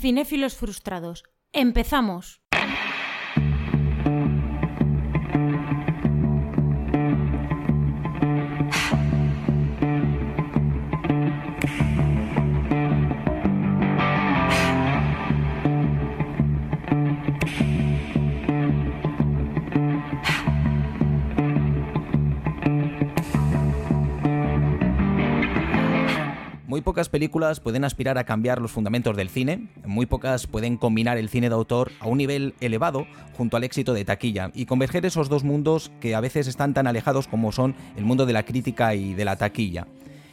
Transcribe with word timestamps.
Cinéfilos 0.00 0.56
frustrados. 0.56 1.22
Empezamos. 1.52 2.40
Pocas 26.88 27.10
películas 27.10 27.60
pueden 27.60 27.84
aspirar 27.84 28.16
a 28.16 28.24
cambiar 28.24 28.62
los 28.62 28.72
fundamentos 28.72 29.14
del 29.14 29.28
cine, 29.28 29.68
muy 29.84 30.06
pocas 30.06 30.46
pueden 30.46 30.78
combinar 30.78 31.18
el 31.18 31.28
cine 31.28 31.50
de 31.50 31.54
autor 31.54 31.92
a 32.00 32.08
un 32.08 32.16
nivel 32.16 32.54
elevado 32.62 33.06
junto 33.36 33.58
al 33.58 33.64
éxito 33.64 33.92
de 33.92 34.06
taquilla 34.06 34.50
y 34.54 34.64
converger 34.64 35.04
esos 35.04 35.28
dos 35.28 35.44
mundos 35.44 35.92
que 36.00 36.14
a 36.14 36.20
veces 36.22 36.46
están 36.46 36.72
tan 36.72 36.86
alejados 36.86 37.28
como 37.28 37.52
son 37.52 37.74
el 37.98 38.06
mundo 38.06 38.24
de 38.24 38.32
la 38.32 38.44
crítica 38.44 38.94
y 38.94 39.12
de 39.12 39.26
la 39.26 39.36
taquilla. 39.36 39.86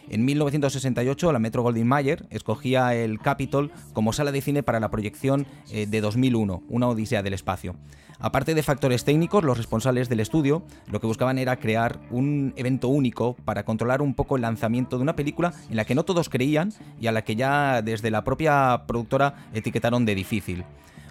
En 0.08 0.24
1968, 0.24 1.34
la 1.34 1.40
Metro 1.40 1.62
Goldwyn 1.62 1.88
Mayer 1.88 2.26
escogía 2.30 2.96
el 2.96 3.20
Capitol 3.20 3.72
como 3.92 4.14
sala 4.14 4.32
de 4.32 4.40
cine 4.40 4.64
para 4.64 4.80
la 4.80 4.90
proyección 4.90 5.48
eh, 5.74 5.88
de 5.88 6.00
2001, 6.00 6.64
Una 6.70 6.88
Odisea 6.88 7.22
del 7.22 7.34
Espacio. 7.34 7.76
Aparte 8.20 8.56
de 8.56 8.64
factores 8.64 9.04
técnicos, 9.04 9.44
los 9.44 9.58
responsables 9.58 10.10
del 10.10 10.20
estudio 10.20 10.64
lo 10.88 11.00
que 11.00 11.08
buscaban 11.08 11.38
era 11.38 11.58
crear 11.58 12.00
un 12.12 12.54
evento 12.56 12.88
único 12.88 13.36
para 13.46 13.64
controlar 13.64 14.02
un 14.02 14.14
poco 14.14 14.36
el 14.36 14.44
lanzamiento 14.44 14.98
de 14.98 15.04
una 15.04 15.16
película 15.16 15.54
en 15.70 15.76
la 15.76 15.86
que 15.86 15.96
no 15.96 16.06
todos 16.06 16.30
creían 16.30 16.74
y 17.00 17.08
a 17.08 17.12
la 17.12 17.24
que 17.24 17.36
ya 17.36 17.82
desde 17.82 18.12
la 18.12 18.24
propia 18.24 18.84
productora 18.88 19.50
etiquetaron 19.54 20.06
de 20.06 20.16
difícil. 20.16 20.64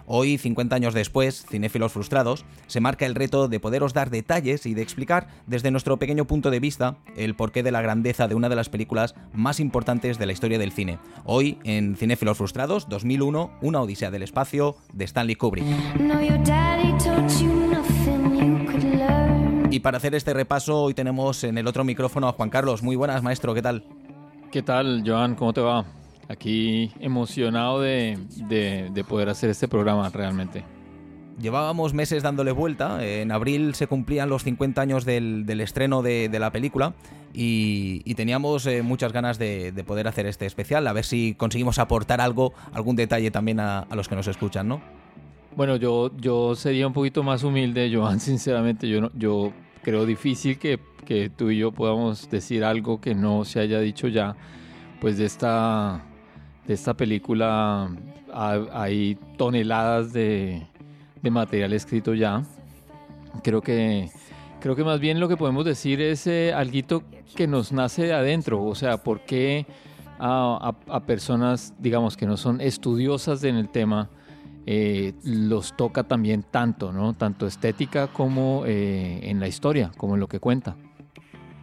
Hoy, 0.07 0.37
50 0.37 0.75
años 0.75 0.93
después, 0.93 1.45
Cinéfilos 1.49 1.91
Frustrados 1.91 2.45
se 2.67 2.79
marca 2.79 3.05
el 3.05 3.15
reto 3.15 3.47
de 3.47 3.59
poderos 3.59 3.93
dar 3.93 4.11
detalles 4.11 4.65
y 4.65 4.73
de 4.75 4.83
explicar 4.83 5.27
desde 5.47 5.71
nuestro 5.71 5.97
pequeño 5.97 6.25
punto 6.25 6.51
de 6.51 6.59
vista 6.59 6.97
el 7.15 7.35
porqué 7.35 7.63
de 7.63 7.71
la 7.71 7.81
grandeza 7.81 8.27
de 8.27 8.35
una 8.35 8.49
de 8.49 8.55
las 8.55 8.69
películas 8.69 9.15
más 9.33 9.59
importantes 9.59 10.19
de 10.19 10.27
la 10.27 10.33
historia 10.33 10.59
del 10.59 10.71
cine. 10.71 10.99
Hoy, 11.23 11.57
en 11.63 11.95
Cinéfilos 11.95 12.37
Frustrados 12.37 12.87
2001, 12.87 13.51
Una 13.61 13.81
Odisea 13.81 14.11
del 14.11 14.23
Espacio 14.23 14.75
de 14.93 15.05
Stanley 15.05 15.35
Kubrick. 15.35 15.65
Y 19.71 19.79
para 19.79 19.97
hacer 19.97 20.13
este 20.13 20.33
repaso, 20.33 20.83
hoy 20.83 20.93
tenemos 20.93 21.43
en 21.43 21.57
el 21.57 21.67
otro 21.67 21.83
micrófono 21.83 22.27
a 22.27 22.33
Juan 22.33 22.49
Carlos. 22.49 22.83
Muy 22.83 22.95
buenas, 22.95 23.23
maestro, 23.23 23.53
¿qué 23.53 23.61
tal? 23.61 23.83
¿Qué 24.51 24.61
tal, 24.61 25.03
Joan? 25.05 25.35
¿Cómo 25.35 25.51
te 25.51 25.61
va? 25.61 25.83
Aquí 26.27 26.91
emocionado 26.99 27.81
de, 27.81 28.17
de- 28.47 28.89
de 28.91 29.03
poder 29.03 29.29
hacer 29.29 29.49
este 29.49 29.67
programa 29.67 30.09
realmente. 30.09 30.63
Llevábamos 31.39 31.93
meses 31.93 32.23
dándole 32.23 32.51
vuelta. 32.51 33.05
En 33.05 33.31
abril 33.31 33.75
se 33.75 33.87
cumplían 33.87 34.29
los 34.29 34.43
50 34.43 34.81
años 34.81 35.03
del, 35.05 35.45
del 35.45 35.59
estreno 35.61 36.01
de, 36.01 36.29
de 36.29 36.39
la 36.39 36.49
película 36.51 36.93
y, 37.33 38.01
y 38.05 38.15
teníamos 38.15 38.65
eh, 38.67 38.81
muchas 38.81 39.11
ganas 39.11 39.37
de, 39.37 39.71
de 39.73 39.83
poder 39.83 40.07
hacer 40.07 40.25
este 40.27 40.45
especial. 40.45 40.87
A 40.87 40.93
ver 40.93 41.03
si 41.03 41.35
conseguimos 41.35 41.77
aportar 41.77 42.21
algo, 42.21 42.53
algún 42.71 42.95
detalle 42.95 43.31
también 43.31 43.59
a, 43.59 43.79
a 43.79 43.95
los 43.95 44.07
que 44.07 44.15
nos 44.15 44.27
escuchan, 44.27 44.67
¿no? 44.69 44.81
Bueno, 45.57 45.75
yo, 45.75 46.09
yo 46.17 46.55
sería 46.55 46.87
un 46.87 46.93
poquito 46.93 47.21
más 47.21 47.43
humilde, 47.43 47.91
Joan, 47.93 48.19
sinceramente. 48.21 48.87
Yo, 48.87 49.01
no- 49.01 49.11
yo 49.13 49.51
creo 49.83 50.05
difícil 50.05 50.57
que, 50.57 50.79
que 51.05 51.29
tú 51.29 51.51
y 51.51 51.57
yo 51.57 51.71
podamos 51.73 52.29
decir 52.31 52.63
algo 52.63 52.99
que 53.01 53.13
no 53.13 53.43
se 53.45 53.59
haya 53.59 53.79
dicho 53.81 54.07
ya. 54.07 54.35
Pues 55.01 55.17
de 55.17 55.25
esta, 55.25 56.01
de 56.67 56.73
esta 56.73 56.93
película 56.93 57.89
ha- 58.33 58.65
hay 58.73 59.17
toneladas 59.37 60.13
de, 60.13 60.65
material 61.29 61.73
escrito 61.73 62.13
ya. 62.13 62.43
Creo 63.43 63.61
que, 63.61 64.09
creo 64.59 64.75
que 64.75 64.83
más 64.83 64.99
bien 64.99 65.19
lo 65.19 65.27
que 65.27 65.37
podemos 65.37 65.65
decir 65.65 65.99
es 66.01 66.27
eh, 66.27 66.53
algo 66.53 67.03
que 67.35 67.47
nos 67.47 67.71
nace 67.71 68.03
de 68.03 68.13
adentro. 68.13 68.63
O 68.63 68.75
sea, 68.75 68.97
¿por 68.97 69.21
qué 69.21 69.65
a 70.19 71.03
personas, 71.05 71.73
digamos, 71.79 72.15
que 72.15 72.25
no 72.25 72.37
son 72.37 72.61
estudiosas 72.61 73.43
en 73.43 73.55
el 73.55 73.69
tema, 73.69 74.09
eh, 74.67 75.13
los 75.23 75.75
toca 75.77 76.03
también 76.03 76.43
tanto, 76.43 76.91
¿no? 76.91 77.13
Tanto 77.13 77.45
estética 77.45 78.07
como 78.07 78.63
eh, 78.65 79.19
en 79.29 79.39
la 79.39 79.47
historia, 79.47 79.91
como 79.97 80.15
en 80.15 80.19
lo 80.19 80.27
que 80.27 80.39
cuenta. 80.39 80.75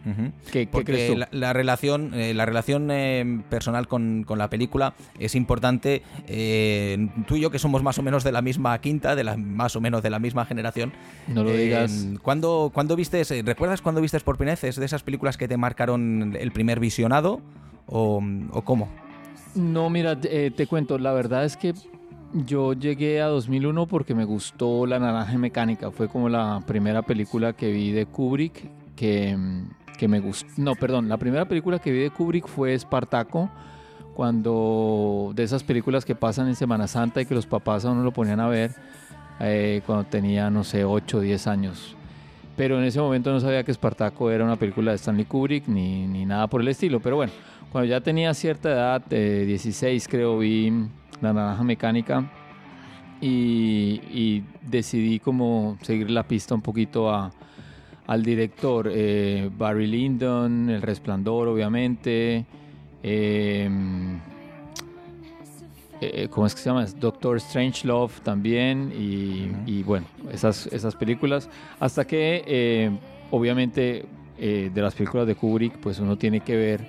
Ujú. 0.05 0.31
¿Qué, 0.51 0.65
qué 0.65 0.67
Porque 0.67 0.91
crees 0.91 1.11
tú? 1.11 1.17
la, 1.17 1.29
la 1.31 1.53
relación, 1.53 2.13
eh, 2.13 2.33
la 2.33 2.45
relación 2.45 2.89
eh, 2.91 3.41
personal 3.49 3.87
con, 3.87 4.23
con 4.25 4.37
la 4.37 4.49
película 4.49 4.93
es 5.17 5.35
importante. 5.35 6.01
Eh, 6.27 7.09
tú 7.27 7.37
y 7.37 7.41
yo, 7.41 7.51
que 7.51 7.59
somos 7.59 7.83
más 7.83 7.97
o 7.97 8.03
menos 8.03 8.23
de 8.23 8.31
la 8.31 8.41
misma 8.41 8.79
quinta, 8.79 9.15
de 9.15 9.23
la, 9.23 9.37
más 9.37 9.75
o 9.75 9.81
menos 9.81 10.03
de 10.03 10.09
la 10.09 10.19
misma 10.19 10.45
generación. 10.45 10.91
No 11.27 11.43
lo 11.43 11.51
eh, 11.51 11.57
digas. 11.57 12.07
¿cuándo, 12.21 12.71
cuándo 12.73 12.95
vistes, 12.95 13.33
¿Recuerdas 13.45 13.81
cuándo 13.81 14.01
vistes 14.01 14.23
por 14.23 14.37
vez? 14.37 14.63
¿Es 14.63 14.75
de 14.75 14.85
esas 14.85 15.03
películas 15.03 15.37
que 15.37 15.47
te 15.47 15.57
marcaron 15.57 16.35
el 16.37 16.51
primer 16.51 16.79
visionado? 16.79 17.41
¿O, 17.85 18.21
o 18.51 18.61
cómo? 18.63 18.89
No, 19.55 19.89
mira, 19.89 20.19
te 20.19 20.67
cuento, 20.67 20.97
la 20.97 21.13
verdad 21.13 21.45
es 21.45 21.55
que 21.57 21.73
yo 22.33 22.73
llegué 22.73 23.21
a 23.21 23.27
2001 23.27 23.87
porque 23.87 24.15
me 24.15 24.25
gustó 24.25 24.85
La 24.85 24.99
Naranja 24.99 25.37
Mecánica. 25.37 25.91
Fue 25.91 26.07
como 26.07 26.29
la 26.29 26.63
primera 26.65 27.03
película 27.03 27.53
que 27.53 27.71
vi 27.71 27.91
de 27.91 28.05
Kubrick 28.07 28.67
que, 28.95 29.37
que 29.97 30.07
me 30.07 30.19
gustó. 30.19 30.47
No, 30.57 30.75
perdón, 30.75 31.09
la 31.09 31.17
primera 31.17 31.45
película 31.45 31.79
que 31.79 31.91
vi 31.91 31.99
de 31.99 32.09
Kubrick 32.09 32.47
fue 32.47 32.73
Espartaco. 32.73 33.49
Cuando 34.13 35.31
de 35.35 35.43
esas 35.43 35.63
películas 35.63 36.05
que 36.05 36.13
pasan 36.13 36.47
en 36.47 36.55
Semana 36.55 36.87
Santa 36.87 37.21
y 37.21 37.25
que 37.25 37.33
los 37.33 37.47
papás 37.47 37.83
a 37.83 37.89
uno 37.89 38.03
lo 38.03 38.11
ponían 38.11 38.39
a 38.39 38.47
ver 38.47 38.75
eh, 39.39 39.81
cuando 39.87 40.03
tenía, 40.03 40.51
no 40.51 40.63
sé, 40.63 40.85
8 40.85 41.17
o 41.17 41.21
10 41.21 41.47
años. 41.47 41.95
Pero 42.55 42.77
en 42.77 42.85
ese 42.85 42.99
momento 42.99 43.31
no 43.31 43.39
sabía 43.39 43.63
que 43.63 43.71
Espartaco 43.71 44.29
era 44.29 44.43
una 44.43 44.55
película 44.55 44.91
de 44.91 44.97
Stanley 44.97 45.25
Kubrick 45.25 45.67
ni, 45.67 46.05
ni 46.05 46.25
nada 46.25 46.45
por 46.45 46.61
el 46.61 46.67
estilo. 46.67 46.99
Pero 46.99 47.15
bueno, 47.15 47.33
cuando 47.71 47.89
ya 47.89 48.01
tenía 48.01 48.31
cierta 48.35 48.69
edad, 48.69 49.01
eh, 49.09 49.45
16 49.47 50.07
creo, 50.07 50.37
vi 50.37 50.71
La 51.19 51.33
Naranja 51.33 51.63
Mecánica 51.63 52.31
y, 53.19 53.99
y 54.11 54.43
decidí 54.61 55.17
como 55.19 55.77
seguir 55.81 56.11
la 56.11 56.27
pista 56.27 56.53
un 56.53 56.61
poquito 56.61 57.09
a, 57.09 57.31
al 58.07 58.23
director. 58.23 58.89
eh, 58.91 59.49
Barry 59.57 59.87
Lyndon, 59.87 60.69
El 60.69 60.81
Resplandor, 60.81 61.47
obviamente. 61.47 62.45
eh, 63.03 63.69
eh, 66.01 66.27
¿Cómo 66.29 66.47
es 66.47 66.53
que 66.55 66.61
se 66.61 66.69
llama? 66.69 66.85
Doctor 66.99 67.39
Strangelove 67.39 68.13
también. 68.23 68.91
Y, 68.97 69.51
y 69.65 69.83
bueno, 69.83 70.05
esas, 70.31 70.67
esas 70.67 70.95
películas. 70.95 71.49
Hasta 71.79 72.05
que, 72.05 72.43
eh, 72.45 72.91
obviamente, 73.31 74.05
de 74.37 74.81
las 74.81 74.93
películas 74.95 75.25
de 75.25 75.35
Kubrick, 75.35 75.77
pues 75.77 75.99
uno 75.99 76.17
tiene 76.17 76.41
que 76.41 76.55
ver 76.57 76.85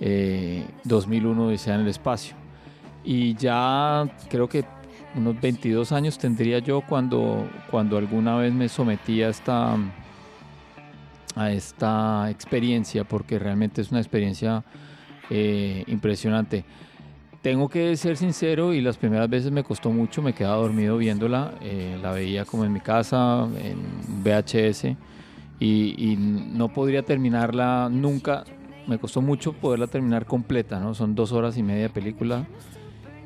eh, 0.00 0.64
2001 0.84 1.46
Odisea 1.46 1.74
en 1.74 1.80
el 1.80 1.88
espacio. 1.88 2.36
Y 3.02 3.34
ya 3.34 4.08
creo 4.28 4.48
que 4.48 4.64
unos 5.16 5.40
22 5.40 5.90
años 5.92 6.18
tendría 6.18 6.60
yo 6.60 6.82
cuando, 6.82 7.48
cuando 7.70 7.96
alguna 7.98 8.36
vez 8.36 8.52
me 8.52 8.68
sometí 8.68 9.22
a 9.22 9.30
esta, 9.30 9.76
a 11.36 11.50
esta 11.52 12.30
experiencia, 12.30 13.04
porque 13.04 13.38
realmente 13.38 13.80
es 13.80 13.90
una 13.90 14.00
experiencia 14.00 14.64
eh, 15.30 15.84
impresionante. 15.86 16.64
Tengo 17.42 17.68
que 17.68 17.96
ser 17.96 18.16
sincero 18.16 18.72
y 18.72 18.80
las 18.80 18.96
primeras 18.96 19.28
veces 19.28 19.50
me 19.50 19.64
costó 19.64 19.90
mucho, 19.90 20.22
me 20.22 20.32
quedaba 20.32 20.56
dormido 20.56 20.96
viéndola, 20.96 21.52
eh, 21.60 21.98
la 22.00 22.12
veía 22.12 22.44
como 22.44 22.64
en 22.64 22.72
mi 22.72 22.80
casa, 22.80 23.46
en 23.62 24.22
VHS, 24.22 24.96
y, 25.60 26.16
no 26.18 26.68
podría 26.68 27.02
terminarla 27.02 27.88
nunca, 27.90 28.44
me 28.86 28.98
costó 28.98 29.22
mucho 29.22 29.52
poderla 29.52 29.86
terminar 29.86 30.26
completa, 30.26 30.78
¿no? 30.80 30.94
Son 30.94 31.14
dos 31.14 31.32
horas 31.32 31.56
y 31.56 31.62
media 31.62 31.84
de 31.84 31.90
película 31.90 32.46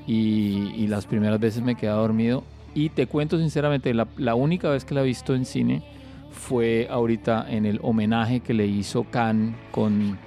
y, 0.06 0.86
las 0.88 1.06
primeras 1.06 1.38
veces 1.38 1.62
me 1.62 1.74
quedaba 1.74 2.00
dormido. 2.00 2.44
Y 2.74 2.90
te 2.90 3.06
cuento 3.06 3.38
sinceramente, 3.38 3.92
la 3.94 4.34
única 4.34 4.68
vez 4.70 4.84
que 4.84 4.94
la 4.94 5.02
he 5.02 5.04
visto 5.04 5.34
en 5.34 5.44
cine 5.44 5.82
fue 6.30 6.86
ahorita 6.90 7.46
en 7.48 7.66
el 7.66 7.78
homenaje 7.82 8.40
que 8.40 8.54
le 8.54 8.66
hizo 8.66 9.04
Cannes 9.04 9.54
con 9.70 10.18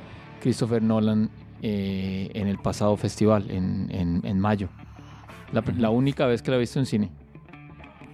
Christopher 0.41 0.81
Nolan 0.81 1.29
eh, 1.61 2.29
en 2.33 2.47
el 2.47 2.57
pasado 2.57 2.97
festival, 2.97 3.49
en, 3.51 3.87
en- 3.91 4.21
en 4.25 4.39
mayo. 4.39 4.69
La, 5.53 5.63
la 5.77 5.89
única 5.89 6.25
vez 6.25 6.41
que 6.41 6.51
la 6.51 6.57
he 6.57 6.59
visto 6.61 6.79
en 6.79 6.85
cine. 6.85 7.09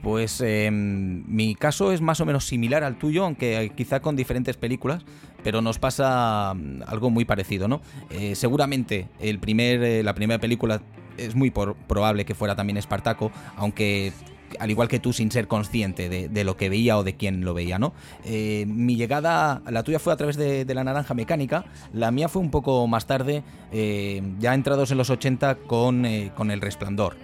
Pues 0.04 0.42
eh, 0.42 0.70
mi 0.72 1.56
caso 1.56 1.92
es 1.92 2.02
más 2.02 2.22
o 2.22 2.26
menos 2.26 2.46
similar 2.46 2.84
al 2.84 2.98
tuyo, 2.98 3.26
aunque 3.26 3.60
eh, 3.62 3.70
quizá 3.70 4.00
con 4.00 4.16
diferentes 4.16 4.56
películas, 4.56 5.04
pero 5.44 5.62
nos 5.62 5.80
pasa 5.80 6.54
mm, 6.56 6.84
algo 6.88 7.10
muy 7.10 7.26
parecido, 7.26 7.68
¿no? 7.68 7.82
Eh, 8.10 8.36
seguramente 8.36 9.08
el 9.20 9.40
primer, 9.40 10.04
la 10.06 10.14
primera 10.14 10.40
película 10.40 10.82
es 11.18 11.36
muy 11.36 11.50
por- 11.52 11.76
probable 11.76 12.26
que 12.26 12.36
fuera 12.36 12.56
también 12.56 12.78
Espartaco, 12.78 13.32
aunque 13.56 14.14
al 14.60 14.70
igual 14.72 14.88
que 14.88 15.00
tú, 15.00 15.14
sin 15.14 15.32
ser 15.32 15.48
consciente 15.48 16.10
de, 16.10 16.30
de 16.30 16.44
lo 16.44 16.58
que 16.58 16.70
veía 16.70 16.98
o 16.98 17.04
de 17.04 17.16
quién 17.16 17.44
lo 17.44 17.54
veía, 17.54 17.80
¿no? 17.80 17.94
Eh, 18.26 18.66
mi 18.68 18.96
llegada, 18.96 19.62
la 19.70 19.84
tuya 19.84 20.00
fue 20.00 20.14
a 20.14 20.18
través 20.18 20.38
de, 20.38 20.66
de 20.66 20.74
la 20.74 20.84
naranja 20.84 21.14
mecánica, 21.14 21.66
la 21.94 22.12
mía 22.12 22.30
fue 22.30 22.42
un 22.42 22.52
poco 22.52 22.88
más 22.88 23.08
tarde, 23.08 23.44
eh, 23.72 24.22
ya 24.40 24.54
entrados 24.54 24.92
en 24.92 24.98
los 24.98 25.10
80 25.10 25.56
con, 25.56 26.06
eh, 26.06 26.32
con 26.36 26.52
El 26.52 26.62
Resplandor. 26.62 27.16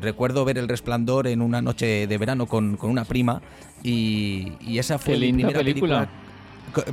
Recuerdo 0.00 0.44
ver 0.44 0.56
El 0.56 0.68
Resplandor 0.68 1.26
en 1.26 1.42
una 1.42 1.60
noche 1.60 2.06
de 2.06 2.18
verano 2.18 2.46
con, 2.46 2.76
con 2.78 2.90
una 2.90 3.04
prima 3.04 3.42
y, 3.82 4.52
y 4.60 4.78
esa 4.78 4.98
fue 4.98 5.18
mi 5.18 5.32
primera 5.32 5.58
película. 5.58 6.08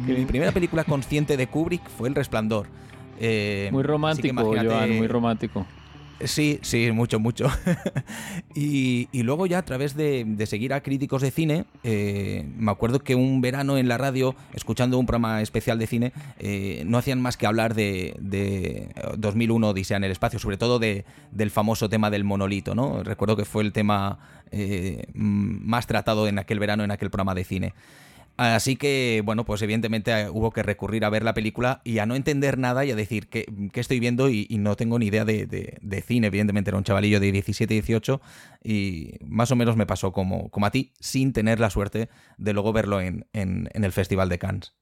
Mi 0.06 0.26
primera 0.26 0.52
película 0.52 0.84
consciente 0.84 1.38
de 1.38 1.48
Kubrick 1.48 1.88
fue 1.90 2.10
El 2.10 2.16
Resplandor. 2.16 2.68
Muy 3.72 3.84
romántico, 3.84 4.54
Joan, 4.54 4.98
muy 4.98 5.08
romántico. 5.08 5.66
Sí, 6.24 6.60
sí, 6.62 6.92
mucho, 6.92 7.20
mucho. 7.20 7.48
y, 8.56 9.10
y 9.12 9.24
luego 9.24 9.48
ya 9.48 9.58
a 9.58 9.66
través 9.66 9.96
de, 9.96 10.26
seguir 10.48 10.74
a 10.74 10.82
críticos 10.82 11.22
de 11.22 11.30
cine, 11.30 11.66
eh, 11.84 12.48
me 12.58 12.72
acuerdo 12.72 13.00
que 13.00 13.16
un 13.16 13.42
verano 13.42 13.78
en 13.78 13.90
la 13.90 13.98
radio, 13.98 14.34
escuchando 14.54 14.98
un 14.98 15.06
programa 15.06 15.42
especial 15.42 15.78
de 15.78 15.88
cine, 15.88 16.14
eh, 16.40 16.84
no 16.86 16.98
hacían 16.98 17.22
más 17.22 17.36
que 17.36 17.48
hablar 17.48 17.76
de, 17.76 18.16
de 18.20 18.90
2001 19.18 19.70
Odisea 19.70 19.98
en 19.98 20.06
el 20.06 20.12
espacio, 20.12 20.40
sobre 20.40 20.58
todo 20.58 20.80
de, 20.80 21.04
del 21.32 21.52
famoso 21.52 21.90
tema 21.90 22.10
del 22.10 22.24
monolito, 22.24 22.76
¿no? 22.76 23.04
Recuerdo 23.04 23.36
que 23.36 23.46
fue 23.46 23.64
el 23.64 23.74
tema 23.74 24.18
eh, 24.52 25.08
más 25.14 25.86
tratado 25.86 26.28
en 26.30 26.40
aquel 26.40 26.60
verano 26.60 26.86
en 26.86 26.92
aquel 26.92 27.10
programa 27.10 27.36
de 27.36 27.44
cine. 27.44 27.74
Así 28.38 28.76
que, 28.76 29.22
bueno, 29.24 29.46
pues 29.46 29.62
evidentemente 29.62 30.12
eh, 30.12 30.30
hubo 30.30 30.52
que 30.52 30.62
recurrir 30.62 31.06
a 31.06 31.10
ver 31.10 31.24
la 31.24 31.34
película 31.34 31.82
y 31.86 32.00
a 32.00 32.06
no 32.06 32.16
entender 32.16 32.58
nada 32.58 32.84
y 32.84 32.92
a 32.92 32.96
decir 32.96 33.30
qué, 33.30 33.46
qué 33.72 33.80
estoy 33.80 34.00
viendo 34.02 34.30
y, 34.30 34.46
y 34.50 34.58
no 34.58 34.76
tengo 34.76 35.00
ni 35.00 35.06
idea 35.08 35.24
de, 35.24 35.46
de- 35.46 35.78
de 35.82 36.02
cine. 36.02 36.28
Evidentemente 36.28 36.70
era 36.70 36.78
un 36.78 36.84
chavalillo 36.84 37.20
de 37.22 37.32
17, 37.32 37.74
18 37.74 38.22
y 38.64 39.14
más 39.26 39.52
o 39.52 39.56
menos 39.56 39.78
me 39.78 39.86
pasó 39.86 40.12
como, 40.12 40.50
como 40.50 40.66
a 40.66 40.72
ti, 40.72 40.92
sin 41.00 41.32
tener 41.32 41.60
la 41.62 41.70
suerte 41.70 42.10
de 42.38 42.54
luego 42.54 42.74
verlo 42.74 43.00
en, 43.00 43.26
en- 43.32 43.70
en 43.74 43.84
el 43.86 43.92
Festival 43.94 44.28
de 44.28 44.38
Cannes. 44.40 44.74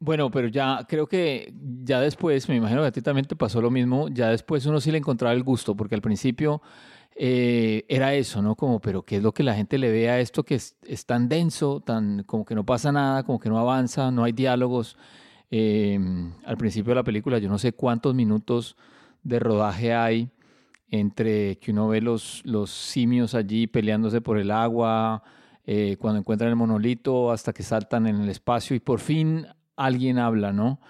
Bueno, 0.00 0.30
pero 0.30 0.48
ya 0.48 0.84
creo 0.88 1.06
que 1.06 1.54
ya 1.84 2.00
después, 2.00 2.48
me 2.48 2.56
imagino 2.56 2.82
que 2.82 2.88
a 2.88 2.92
ti 2.92 3.00
también 3.00 3.26
te 3.26 3.36
pasó 3.36 3.60
lo 3.62 3.70
mismo, 3.70 4.08
ya 4.08 4.28
después 4.28 4.66
uno 4.66 4.80
sí 4.80 4.90
le 4.90 4.98
encontraba 4.98 5.32
el 5.34 5.42
gusto, 5.42 5.76
porque 5.76 5.94
al 5.94 6.02
principio 6.02 6.60
eh, 7.14 7.84
era 7.88 8.14
eso, 8.14 8.42
¿no? 8.42 8.56
Como, 8.56 8.80
pero 8.80 9.02
¿qué 9.02 9.16
es 9.16 9.22
lo 9.22 9.32
que 9.32 9.42
la 9.42 9.54
gente 9.54 9.78
le 9.78 9.90
ve 9.90 10.10
a 10.10 10.20
esto 10.20 10.42
que 10.42 10.56
es, 10.56 10.76
tan 11.06 11.28
denso, 11.28 11.80
tan 11.80 12.24
como 12.24 12.44
que 12.44 12.54
no 12.54 12.64
pasa 12.64 12.90
nada, 12.92 13.22
como 13.22 13.38
que 13.38 13.48
no 13.48 13.58
avanza, 13.58 14.10
no 14.10 14.24
hay 14.24 14.32
diálogos? 14.32 14.96
Eh, 15.50 15.98
al 16.44 16.56
principio 16.56 16.90
de 16.90 16.96
la 16.96 17.04
película, 17.04 17.38
yo 17.38 17.48
no 17.48 17.58
sé 17.58 17.72
cuántos 17.72 18.14
minutos 18.14 18.76
de 19.22 19.38
rodaje 19.38 19.94
hay 19.94 20.30
entre 20.88 21.58
que 21.58 21.72
uno 21.72 21.88
ve 21.88 22.00
los, 22.00 22.42
los 22.44 22.70
simios 22.70 23.34
allí 23.34 23.66
peleándose 23.66 24.20
por 24.20 24.38
el 24.38 24.50
agua, 24.50 25.22
eh, 25.66 25.96
cuando 25.98 26.20
encuentran 26.20 26.50
el 26.50 26.56
monolito, 26.56 27.32
hasta 27.32 27.52
que 27.52 27.62
saltan 27.62 28.06
en 28.06 28.20
el 28.20 28.28
espacio 28.28 28.76
y 28.76 28.80
por 28.80 29.00
fin 29.00 29.46
alguien 29.76 30.18
habla, 30.18 30.52
¿no? 30.52 30.80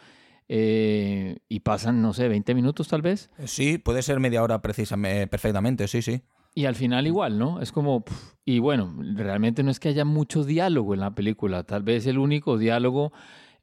Eh, 0.48 1.38
y 1.48 1.60
pasan, 1.60 2.02
no 2.02 2.12
sé, 2.12 2.28
20 2.28 2.54
minutos 2.54 2.88
tal 2.88 3.02
vez. 3.02 3.30
Sí, 3.44 3.78
puede 3.78 4.02
ser 4.02 4.20
media 4.20 4.42
hora 4.42 4.60
precisamente, 4.60 5.26
perfectamente, 5.26 5.88
sí, 5.88 6.02
sí. 6.02 6.22
Y 6.54 6.66
al 6.66 6.74
final 6.76 7.06
igual, 7.06 7.38
¿no? 7.38 7.60
Es 7.60 7.72
como, 7.72 8.04
pf, 8.04 8.36
y 8.44 8.58
bueno, 8.58 8.94
realmente 9.16 9.62
no 9.62 9.70
es 9.70 9.80
que 9.80 9.88
haya 9.88 10.04
mucho 10.04 10.44
diálogo 10.44 10.94
en 10.94 11.00
la 11.00 11.14
película, 11.14 11.64
tal 11.64 11.82
vez 11.82 12.06
el 12.06 12.18
único 12.18 12.58
diálogo 12.58 13.12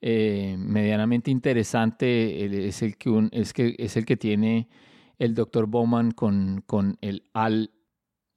eh, 0.02 0.56
medianamente 0.58 1.30
interesante 1.32 2.68
es 2.68 2.82
el 2.82 2.98
que, 2.98 3.10
un- 3.12 3.30
es 3.32 3.54
que 3.54 3.76
es 3.78 3.96
el 3.96 4.06
que 4.06 4.18
tiene 4.18 4.68
el 5.20 5.36
doctor 5.36 5.68
Bowman 5.68 6.12
con, 6.12 6.64
con 6.66 6.98
el 7.02 7.24
AL 7.34 7.70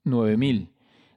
9000. 0.04 0.70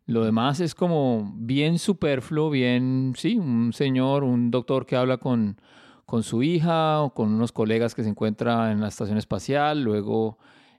Lo 0.06 0.24
demás 0.24 0.62
es 0.62 0.74
como 0.74 1.34
bien 1.36 1.78
superfluo, 1.80 2.50
bien, 2.50 3.14
sí, 3.18 3.36
un 3.38 3.74
señor, 3.74 4.24
un 4.24 4.50
doctor 4.50 4.86
que 4.86 4.96
habla 4.96 5.18
con, 5.18 5.60
con 6.08 6.24
su 6.24 6.42
hija 6.42 7.02
o 7.02 7.14
con 7.14 7.34
unos 7.34 7.52
colegas 7.52 7.94
que 7.94 8.02
se 8.02 8.10
encuentra 8.10 8.72
en 8.72 8.80
la 8.80 8.88
estación 8.88 9.18
espacial, 9.18 9.84
luego 9.84 10.38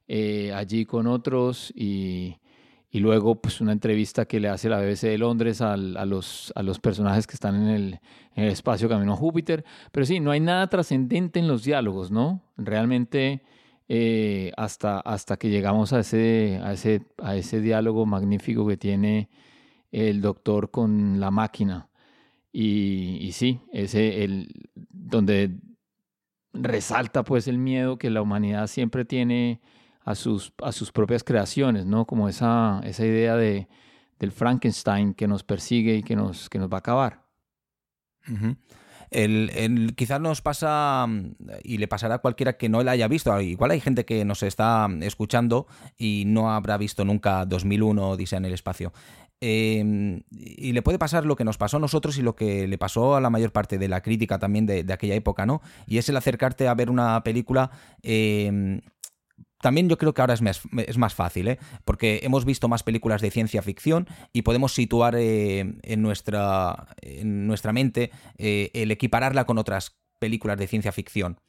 eh, 0.08 0.54
allí 0.54 0.86
con 0.86 1.06
otros 1.06 1.70
y, 1.76 2.38
y 2.90 3.00
luego 3.00 3.34
pues 3.34 3.60
una 3.60 3.72
entrevista 3.72 4.24
que 4.24 4.40
le 4.40 4.48
hace 4.48 4.70
la 4.70 4.80
BBC 4.80 5.02
de 5.02 5.18
Londres 5.18 5.60
a, 5.60 5.76
los, 5.76 6.50
a 6.56 6.62
los 6.62 6.78
personajes 6.80 7.26
que 7.26 7.34
están 7.34 7.56
en 7.56 7.68
el, 7.68 8.00
en 8.36 8.44
el 8.44 8.50
espacio 8.50 8.88
camino 8.88 9.12
a 9.12 9.16
Júpiter. 9.16 9.66
Pero 9.92 10.06
sí, 10.06 10.18
no 10.18 10.30
hay 10.30 10.40
nada 10.40 10.66
trascendente 10.68 11.38
en 11.38 11.46
los 11.46 11.62
diálogos, 11.62 12.10
¿no? 12.10 12.40
Realmente 12.56 13.42
eh, 13.86 14.50
hasta, 14.56 14.98
hasta 15.00 15.36
que 15.36 15.50
llegamos 15.50 15.92
a 15.92 16.00
ese, 16.00 16.58
a, 16.64 16.72
ese, 16.72 17.02
a 17.22 17.36
ese 17.36 17.60
diálogo 17.60 18.06
magnífico 18.06 18.66
que 18.66 18.78
tiene 18.78 19.28
el 19.92 20.22
doctor 20.22 20.70
con 20.70 21.20
la 21.20 21.30
máquina. 21.30 21.88
Y, 22.52 23.30
sí, 23.32 23.60
ese 23.72 24.24
el 24.24 24.48
donde 24.74 25.56
resalta 26.52 27.22
pues 27.22 27.46
el 27.46 27.58
miedo 27.58 27.98
que 27.98 28.10
la 28.10 28.22
humanidad 28.22 28.66
siempre 28.66 29.04
tiene 29.04 29.60
a 30.04 30.14
sus, 30.14 30.52
a 30.62 30.72
sus 30.72 30.90
propias 30.90 31.22
creaciones, 31.22 31.84
¿no? 31.86 32.06
Como 32.06 32.28
esa, 32.28 32.80
esa 32.84 33.04
idea 33.04 33.36
de, 33.36 33.68
del 34.18 34.32
Frankenstein 34.32 35.14
que 35.14 35.28
nos 35.28 35.44
persigue 35.44 35.96
y 35.96 36.02
que 36.02 36.16
nos, 36.16 36.48
que 36.48 36.58
nos 36.58 36.70
va 36.70 36.78
a 36.78 36.80
acabar. 36.80 37.24
El, 39.10 39.50
el- 39.54 39.94
quizás 39.94 40.20
nos 40.20 40.42
pasa 40.42 41.06
mm, 41.06 41.34
y 41.62 41.78
le 41.78 41.88
pasará 41.88 42.16
a 42.16 42.18
cualquiera 42.18 42.56
que 42.58 42.68
no 42.68 42.82
la 42.82 42.92
haya 42.92 43.08
visto. 43.08 43.38
Igual 43.40 43.70
hay 43.70 43.80
gente 43.80 44.04
que 44.04 44.24
nos 44.24 44.42
está 44.42 44.88
escuchando 45.02 45.66
y 45.96 46.24
no 46.26 46.50
habrá 46.52 46.76
visto 46.76 47.04
nunca 47.04 47.46
2001 47.46 48.10
Odisea 48.10 48.38
en 48.38 48.44
el 48.46 48.54
espacio. 48.54 48.92
Eh, 49.40 50.22
y 50.30 50.72
le 50.72 50.82
puede 50.82 50.98
pasar 50.98 51.24
lo 51.24 51.36
que 51.36 51.44
nos 51.44 51.58
pasó 51.58 51.76
a 51.76 51.80
nosotros 51.80 52.18
y 52.18 52.22
lo 52.22 52.34
que 52.34 52.66
le 52.66 52.78
pasó 52.78 53.14
a 53.14 53.20
la 53.20 53.30
mayor 53.30 53.52
parte 53.52 53.78
de 53.78 53.88
la 53.88 54.02
crítica 54.02 54.38
también 54.38 54.66
de, 54.66 54.84
aquella 54.92 55.14
época, 55.14 55.46
¿no? 55.46 55.62
Y 55.86 55.98
es 55.98 56.08
el 56.08 56.16
acercarte 56.16 56.66
a 56.66 56.74
ver 56.74 56.90
una 56.90 57.22
película 57.22 57.70
eh, 58.02 58.80
también 59.60 59.88
yo 59.88 59.98
creo 59.98 60.14
que 60.14 60.20
ahora 60.20 60.34
es 60.34 60.42
más, 60.42 60.62
es 60.86 60.98
más 60.98 61.14
fácil, 61.14 61.48
¿eh? 61.48 61.58
porque 61.84 62.20
hemos 62.22 62.44
visto 62.44 62.68
más 62.68 62.82
películas 62.82 63.20
de 63.20 63.30
ciencia 63.30 63.62
ficción 63.62 64.06
y 64.32 64.42
podemos 64.42 64.72
situar 64.72 65.16
eh, 65.16 65.78
en, 65.82 66.02
nuestra, 66.02 66.86
en 67.00 67.46
nuestra 67.46 67.72
mente 67.72 68.10
eh, 68.36 68.70
el 68.74 68.90
equipararla 68.90 69.46
con 69.46 69.58
otras 69.58 69.98
películas 70.18 70.58
de 70.58 70.68
ciencia 70.68 70.92
ficción. 70.92 71.40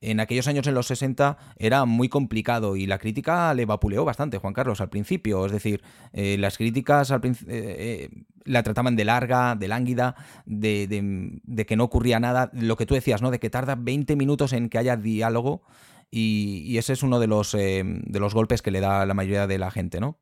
En 0.00 0.20
aquellos 0.20 0.46
años, 0.46 0.66
en 0.66 0.74
los 0.74 0.86
60, 0.86 1.38
era 1.56 1.84
muy 1.86 2.08
complicado 2.08 2.76
y 2.76 2.86
la 2.86 2.98
crítica 2.98 3.54
le 3.54 3.64
vapuleó 3.64 4.04
bastante, 4.04 4.38
Juan 4.38 4.52
Carlos, 4.52 4.80
al 4.80 4.90
principio. 4.90 5.46
Es 5.46 5.52
decir, 5.52 5.82
eh, 6.12 6.36
las 6.38 6.58
críticas 6.58 7.10
al 7.10 7.24
eh, 7.24 7.34
eh, 7.48 8.10
la 8.44 8.62
trataban 8.62 8.94
de 8.94 9.04
larga, 9.04 9.54
de 9.54 9.68
lánguida, 9.68 10.14
de, 10.44 11.64
que 11.66 11.76
no 11.76 11.84
ocurría 11.84 12.20
nada. 12.20 12.50
Lo 12.52 12.76
que 12.76 12.86
tú 12.86 12.94
decías, 12.94 13.22
¿no? 13.22 13.30
De 13.30 13.38
que 13.38 13.50
tarda 13.50 13.74
20 13.74 14.16
minutos 14.16 14.52
en 14.52 14.68
que 14.68 14.78
haya 14.78 14.96
diálogo 14.96 15.62
y, 16.10 16.76
ese 16.76 16.92
es 16.92 17.02
uno 17.02 17.18
de 17.18 17.26
los, 17.26 17.54
eh, 17.54 17.82
de 17.84 18.20
los 18.20 18.34
golpes 18.34 18.62
que 18.62 18.70
le 18.70 18.80
da 18.80 19.02
a 19.02 19.06
la 19.06 19.14
mayoría 19.14 19.46
de 19.46 19.58
la 19.58 19.70
gente, 19.70 19.98
¿no? 19.98 20.18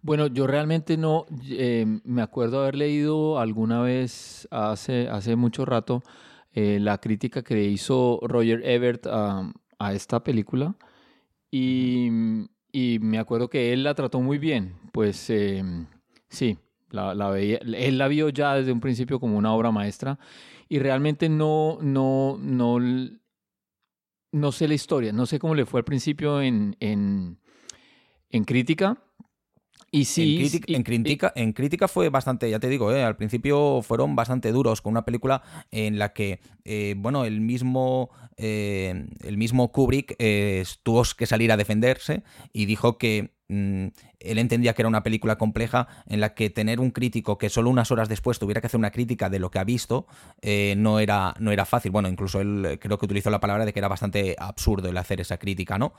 Bueno, 0.00 0.28
yo 0.28 0.46
realmente 0.46 0.96
no, 0.96 1.26
me 2.04 2.22
acuerdo 2.22 2.60
haber 2.60 2.76
leído 2.76 3.40
alguna 3.40 3.80
vez 3.80 4.46
hace, 4.52 5.08
hace 5.08 5.34
mucho 5.34 5.64
rato 5.64 6.04
eh, 6.56 6.78
la 6.80 6.98
crítica 6.98 7.42
que 7.44 7.64
hizo 7.64 8.18
Roger 8.22 8.62
Ebert 8.64 9.06
a, 9.06 9.52
a 9.78 9.92
esta 9.92 10.24
película 10.24 10.74
y, 11.50 12.08
y 12.72 12.98
me 13.00 13.18
acuerdo 13.18 13.50
que 13.50 13.74
él 13.74 13.84
la 13.84 13.94
trató 13.94 14.20
muy 14.20 14.38
bien, 14.38 14.74
pues 14.90 15.28
eh, 15.28 15.62
sí, 16.30 16.58
la, 16.90 17.14
la 17.14 17.28
veía, 17.28 17.58
él 17.58 17.98
la 17.98 18.08
vio 18.08 18.30
ya 18.30 18.54
desde 18.54 18.72
un 18.72 18.80
principio 18.80 19.20
como 19.20 19.36
una 19.36 19.52
obra 19.52 19.70
maestra 19.70 20.18
y 20.66 20.78
realmente 20.78 21.28
no, 21.28 21.76
no, 21.82 22.38
no, 22.40 22.78
no 24.32 24.52
sé 24.52 24.66
la 24.66 24.74
historia, 24.74 25.12
no 25.12 25.26
sé 25.26 25.38
cómo 25.38 25.54
le 25.54 25.66
fue 25.66 25.80
al 25.80 25.84
principio 25.84 26.40
en, 26.40 26.74
en, 26.80 27.38
en 28.30 28.44
crítica. 28.44 28.96
Y 29.96 30.04
sí, 30.04 30.22
en, 30.22 30.36
crítica, 30.38 30.64
y- 30.68 30.74
en, 30.74 30.82
crítica, 30.82 31.32
en 31.34 31.52
crítica 31.52 31.88
fue 31.88 32.08
bastante, 32.08 32.50
ya 32.50 32.58
te 32.60 32.68
digo, 32.68 32.92
eh, 32.92 33.02
al 33.02 33.16
principio 33.16 33.80
fueron 33.82 34.14
bastante 34.14 34.52
duros 34.52 34.82
con 34.82 34.92
una 34.92 35.04
película 35.04 35.42
en 35.70 35.98
la 35.98 36.12
que, 36.12 36.40
eh, 36.64 36.94
bueno, 36.98 37.24
el 37.24 37.40
mismo, 37.40 38.10
eh, 38.36 39.06
el 39.22 39.36
mismo 39.38 39.72
Kubrick 39.72 40.14
eh, 40.18 40.64
tuvo 40.82 41.02
que 41.16 41.26
salir 41.26 41.50
a 41.52 41.56
defenderse 41.56 42.22
y 42.52 42.66
dijo 42.66 42.98
que 42.98 43.30
mm, 43.48 43.86
él 44.20 44.38
entendía 44.38 44.74
que 44.74 44.82
era 44.82 44.88
una 44.88 45.02
película 45.02 45.38
compleja 45.38 45.88
en 46.06 46.20
la 46.20 46.34
que 46.34 46.50
tener 46.50 46.80
un 46.80 46.90
crítico 46.90 47.38
que 47.38 47.48
solo 47.48 47.70
unas 47.70 47.90
horas 47.90 48.08
después 48.08 48.38
tuviera 48.38 48.60
que 48.60 48.66
hacer 48.66 48.78
una 48.78 48.90
crítica 48.90 49.30
de 49.30 49.38
lo 49.38 49.50
que 49.50 49.58
ha 49.58 49.64
visto 49.64 50.06
eh, 50.42 50.74
no, 50.76 50.98
era, 50.98 51.34
no 51.38 51.52
era 51.52 51.64
fácil. 51.64 51.90
Bueno, 51.92 52.08
incluso 52.08 52.40
él 52.40 52.78
creo 52.80 52.98
que 52.98 53.04
utilizó 53.06 53.30
la 53.30 53.40
palabra 53.40 53.64
de 53.64 53.72
que 53.72 53.78
era 53.78 53.88
bastante 53.88 54.34
absurdo 54.38 54.88
el 54.88 54.96
hacer 54.96 55.20
esa 55.20 55.38
crítica, 55.38 55.78
¿no? 55.78 55.94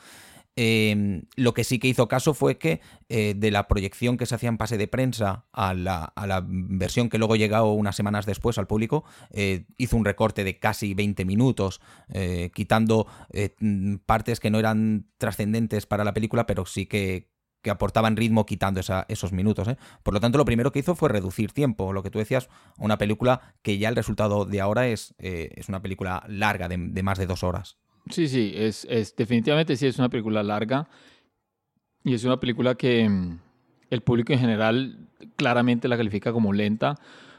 Eh, 0.59 1.21
lo 1.35 1.53
que 1.53 1.63
sí 1.63 1.77
que 1.77 1.87
hizo 1.87 2.07
caso 2.07 2.33
fue 2.33 2.57
que 2.57 2.81
eh, 3.09 3.35
de 3.37 3.51
la 3.51 3.67
proyección 3.67 4.17
que 4.17 4.25
se 4.25 4.33
hacía 4.33 4.49
en 4.49 4.57
pase 4.57 4.77
de 4.77 4.87
prensa 4.87 5.45
a 5.53 5.75
la, 5.75 6.03
a 6.03 6.25
la 6.25 6.43
versión 6.47 7.09
que 7.09 7.19
luego 7.19 7.35
llegó 7.35 7.73
unas 7.73 7.95
semanas 7.95 8.25
después 8.25 8.57
al 8.57 8.65
público, 8.65 9.05
eh, 9.29 9.65
hizo 9.77 9.95
un 9.95 10.03
recorte 10.03 10.43
de 10.43 10.57
casi 10.57 10.95
20 10.95 11.25
minutos, 11.25 11.79
eh, 12.09 12.49
quitando 12.55 13.05
partes 14.07 14.39
que 14.39 14.49
no 14.49 14.57
eran 14.57 15.05
trascendentes 15.19 15.85
para 15.85 16.03
la 16.03 16.13
película, 16.13 16.47
pero 16.47 16.65
sí 16.65 16.87
que, 16.87 17.29
que 17.61 17.69
aportaban 17.69 18.15
ritmo 18.15 18.47
quitando 18.47 18.81
esos 19.07 19.31
minutos. 19.31 19.67
Por 20.01 20.13
lo 20.15 20.19
tanto, 20.19 20.39
lo 20.39 20.45
primero 20.45 20.71
que 20.71 20.79
hizo 20.79 20.95
fue 20.95 21.09
reducir 21.09 21.51
tiempo, 21.51 21.93
lo 21.93 22.01
que 22.01 22.09
tú 22.09 22.17
decías, 22.17 22.49
una 22.77 22.97
película 22.97 23.53
que 23.61 23.77
ya 23.77 23.89
el 23.89 23.95
resultado 23.95 24.45
de 24.45 24.59
ahora 24.59 24.87
es, 24.87 25.13
es 25.19 25.69
una 25.69 25.81
película 25.81 26.23
larga, 26.27 26.67
de 26.67 27.03
más 27.03 27.19
de 27.19 27.27
dos 27.27 27.43
horas. 27.43 27.77
Sí, 28.09 28.27
sí, 28.27 28.53
es, 28.55 28.85
es 28.89 29.15
definitivamente 29.15 29.75
sí 29.75 29.87
es 29.87 29.97
una 29.97 30.09
película 30.09 30.43
larga 30.43 30.87
y 32.03 32.13
es 32.13 32.23
una 32.23 32.39
película 32.39 32.75
que 32.75 33.07
mm, 33.07 33.39
el 33.89 34.01
público 34.01 34.33
en 34.33 34.39
general 34.39 35.07
claramente 35.35 35.87
la 35.87 35.97
califica 35.97 36.31
como 36.31 36.53
lenta. 36.53 36.95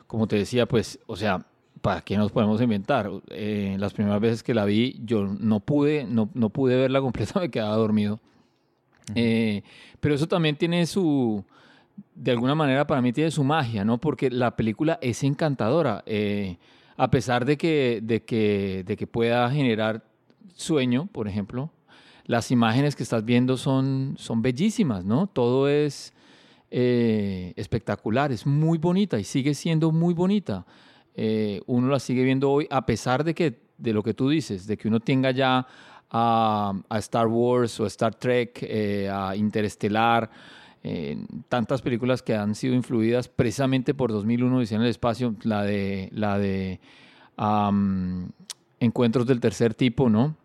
Como 0.06 0.26
te 0.26 0.36
decía, 0.36 0.66
pues, 0.66 0.98
o 1.06 1.16
sea, 1.16 1.46
¿para 1.80 2.00
qué 2.00 2.16
nos 2.16 2.32
podemos 2.32 2.60
inventar? 2.60 3.10
Eh, 3.30 3.76
las 3.78 3.92
primeras 3.92 4.20
veces 4.20 4.42
que 4.42 4.54
la 4.54 4.64
vi, 4.64 4.98
yo 5.04 5.26
no 5.26 5.60
pude, 5.60 6.04
no, 6.04 6.30
no 6.34 6.50
pude 6.50 6.76
verla 6.76 7.00
completa, 7.02 7.40
me 7.40 7.50
quedaba 7.50 7.76
dormido. 7.76 8.20
Eh, 9.14 9.62
pero 10.00 10.14
eso 10.14 10.26
también 10.28 10.56
tiene 10.56 10.86
su, 10.86 11.44
de 12.14 12.30
alguna 12.30 12.54
manera 12.54 12.86
para 12.86 13.00
mí 13.00 13.12
tiene 13.12 13.30
su 13.30 13.44
magia, 13.44 13.84
¿no? 13.84 13.98
Porque 13.98 14.30
la 14.30 14.56
película 14.56 14.98
es 15.02 15.22
encantadora. 15.24 16.02
eh, 16.06 16.58
a 16.98 17.10
pesar 17.10 17.44
de 17.44 17.56
que, 17.56 18.00
de, 18.02 18.24
que, 18.24 18.82
de 18.84 18.96
que 18.96 19.06
pueda 19.06 19.48
generar 19.50 20.04
sueño, 20.54 21.08
por 21.12 21.28
ejemplo, 21.28 21.70
las 22.28 22.50
imágenes 22.50 22.94
que 22.94 23.02
estás 23.02 23.24
viendo 23.24 23.56
son, 23.56 24.14
son 24.18 24.42
bellísimas, 24.42 25.04
¿no? 25.04 25.26
Todo 25.28 25.66
es 25.66 26.12
eh, 26.70 27.54
espectacular, 27.56 28.30
es 28.30 28.46
muy 28.46 28.76
bonita 28.76 29.18
y 29.18 29.24
sigue 29.24 29.54
siendo 29.54 29.90
muy 29.90 30.12
bonita. 30.12 30.66
Eh, 31.14 31.62
uno 31.66 31.88
la 31.88 31.98
sigue 31.98 32.22
viendo 32.22 32.50
hoy, 32.50 32.66
a 32.70 32.84
pesar 32.84 33.24
de 33.24 33.34
que, 33.34 33.62
de 33.78 33.94
lo 33.94 34.02
que 34.02 34.12
tú 34.12 34.28
dices, 34.28 34.66
de 34.66 34.76
que 34.76 34.88
uno 34.88 35.00
tenga 35.00 35.30
ya 35.30 35.66
a, 36.10 36.74
a 36.90 36.98
Star 36.98 37.26
Wars 37.28 37.80
o 37.80 37.86
Star 37.86 38.14
Trek, 38.14 38.58
eh, 38.62 39.08
a 39.10 39.34
Interestelar, 39.34 40.30
tantas 41.48 41.82
películas 41.82 42.22
que 42.22 42.34
han 42.34 42.54
sido 42.54 42.74
influidas 42.74 43.28
precisamente 43.28 43.92
por 43.92 44.10
2001 44.10 44.56
Odisea 44.56 44.76
en 44.76 44.82
el 44.84 44.88
espacio, 44.88 45.34
la 45.42 45.62
de 45.62 46.08
la 46.12 46.38
de 46.38 46.80
Encuentros 48.80 49.26
del 49.26 49.40
tercer 49.40 49.74
tipo, 49.74 50.08
¿no? 50.08 50.36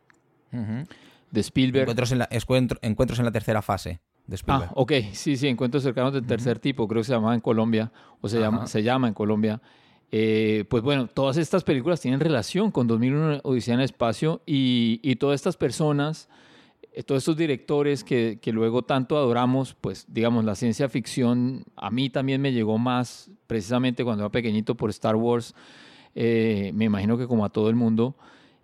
De 1.31 1.41
Spielberg. 1.41 1.83
Encuentros 1.83 2.11
en, 2.11 2.19
la, 2.19 2.29
encuentro- 2.29 2.79
encuentros 2.81 3.19
en 3.19 3.25
la 3.25 3.31
tercera 3.31 3.61
fase 3.61 3.99
de 4.27 4.35
Spielberg. 4.35 4.69
Ah, 4.69 4.73
ok, 4.75 4.91
sí, 5.13 5.35
sí, 5.35 5.47
encuentros 5.47 5.83
cercanos 5.83 6.13
del 6.13 6.25
tercer 6.25 6.59
tipo, 6.59 6.87
creo 6.87 7.01
que 7.01 7.05
se 7.07 7.13
llamaba 7.13 7.33
en 7.33 7.41
Colombia, 7.41 7.91
o 8.21 8.29
se 8.29 8.39
llama, 8.39 8.67
se 8.67 8.83
llama 8.83 9.07
en 9.07 9.13
Colombia. 9.13 9.61
Eh, 10.11 10.65
pues 10.69 10.83
bueno, 10.83 11.07
todas 11.07 11.37
estas 11.37 11.63
películas 11.63 11.99
tienen 11.99 12.19
relación 12.19 12.69
con 12.69 12.85
2001 12.85 13.39
Odisea 13.43 13.73
en 13.73 13.79
el 13.79 13.85
espacio 13.85 14.41
y, 14.45 14.99
y 15.01 15.15
todas 15.15 15.35
estas 15.35 15.57
personas, 15.57 16.29
eh, 16.93 17.01
todos 17.01 17.23
estos 17.23 17.35
directores 17.35 18.03
que, 18.03 18.37
que 18.39 18.51
luego 18.53 18.83
tanto 18.83 19.17
adoramos, 19.17 19.73
pues 19.73 20.05
digamos, 20.07 20.45
la 20.45 20.53
ciencia 20.53 20.87
ficción 20.87 21.65
a 21.75 21.89
mí 21.89 22.11
también 22.11 22.41
me 22.41 22.53
llegó 22.53 22.77
más 22.77 23.31
precisamente 23.47 24.03
cuando 24.03 24.23
era 24.23 24.31
pequeñito 24.31 24.75
por 24.75 24.91
Star 24.91 25.15
Wars, 25.15 25.55
eh, 26.13 26.71
me 26.75 26.85
imagino 26.85 27.17
que 27.17 27.25
como 27.25 27.43
a 27.43 27.49
todo 27.49 27.69
el 27.69 27.75
mundo. 27.75 28.15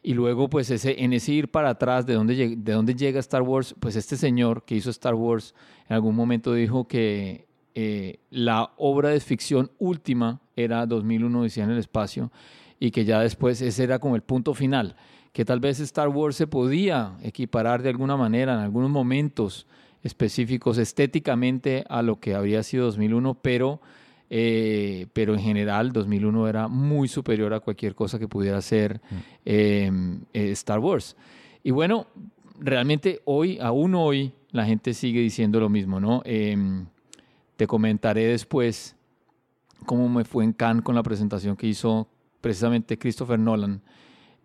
Y 0.02 0.14
luego, 0.14 0.50
pues 0.50 0.70
ese, 0.72 1.04
en 1.04 1.14
ese 1.14 1.34
ir 1.34 1.52
para 1.52 1.72
atrás, 1.72 2.06
de 2.06 2.14
dónde, 2.14 2.56
de 2.56 2.74
dónde 2.74 2.96
llega 2.96 3.20
Star 3.20 3.42
Wars, 3.42 3.76
pues 3.80 3.96
este 3.96 4.16
señor 4.16 4.64
que 4.64 4.76
hizo 4.76 4.90
Star 4.90 5.16
Wars 5.16 5.54
en 5.88 5.96
algún 5.96 6.16
momento 6.16 6.54
dijo 6.54 6.88
que 6.88 7.48
eh, 7.76 8.20
la 8.30 8.72
obra 8.78 9.10
de 9.10 9.20
ficción 9.20 9.72
última 9.78 10.42
era 10.56 10.86
2001 10.86 11.42
Odisea 11.42 11.64
en 11.66 11.72
el 11.72 11.78
espacio 11.78 12.32
y 12.80 12.92
que 12.92 13.06
ya 13.06 13.20
después 13.20 13.62
ese 13.62 13.84
era 13.84 14.00
como 14.00 14.16
el 14.16 14.22
punto 14.22 14.54
final, 14.54 14.96
que 15.34 15.46
tal 15.46 15.60
vez 15.60 15.80
Star 15.80 16.10
Wars 16.10 16.36
se 16.36 16.48
podía 16.48 17.18
equiparar 17.22 17.82
de 17.84 17.90
alguna 17.90 18.18
manera 18.18 18.54
en 18.54 18.60
algunos 18.60 18.90
momentos 18.90 19.68
específicos 20.02 20.78
estéticamente 20.78 21.84
a 21.90 22.02
lo 22.02 22.20
que 22.20 22.36
habría 22.36 22.64
sido 22.64 22.86
2001, 22.86 23.36
pero, 23.42 23.82
eh, 24.30 25.08
pero 25.14 25.34
en 25.34 25.40
general 25.40 25.92
2001 25.92 26.48
era 26.48 26.68
muy 26.68 27.08
superior 27.08 27.54
a 27.54 27.60
cualquier 27.60 27.96
cosa 27.96 28.20
que 28.20 28.28
pudiera 28.28 28.62
ser 28.62 29.02
eh, 29.46 29.92
eh, 30.34 30.52
Star 30.52 30.80
Wars. 30.80 31.16
Y 31.64 31.72
bueno, 31.72 32.08
realmente 32.60 33.22
hoy, 33.26 33.58
aún 33.60 33.96
hoy, 33.96 34.34
la 34.52 34.66
gente 34.66 34.94
sigue 34.94 35.22
diciendo 35.22 35.60
lo 35.60 35.70
mismo, 35.70 36.00
¿no? 36.00 36.22
Em, 36.26 36.86
te 37.56 37.68
comentaré 37.68 38.26
después 38.26 38.96
cómo 39.86 40.08
me 40.10 40.24
fue 40.24 40.44
en 40.44 40.54
Cannes 40.54 40.84
con 40.84 40.96
la 40.96 41.04
presentación 41.04 41.56
que 41.56 41.68
hizo 41.68 42.08
precisamente 42.42 42.98
Christopher 42.98 43.40
Nolan. 43.40 43.82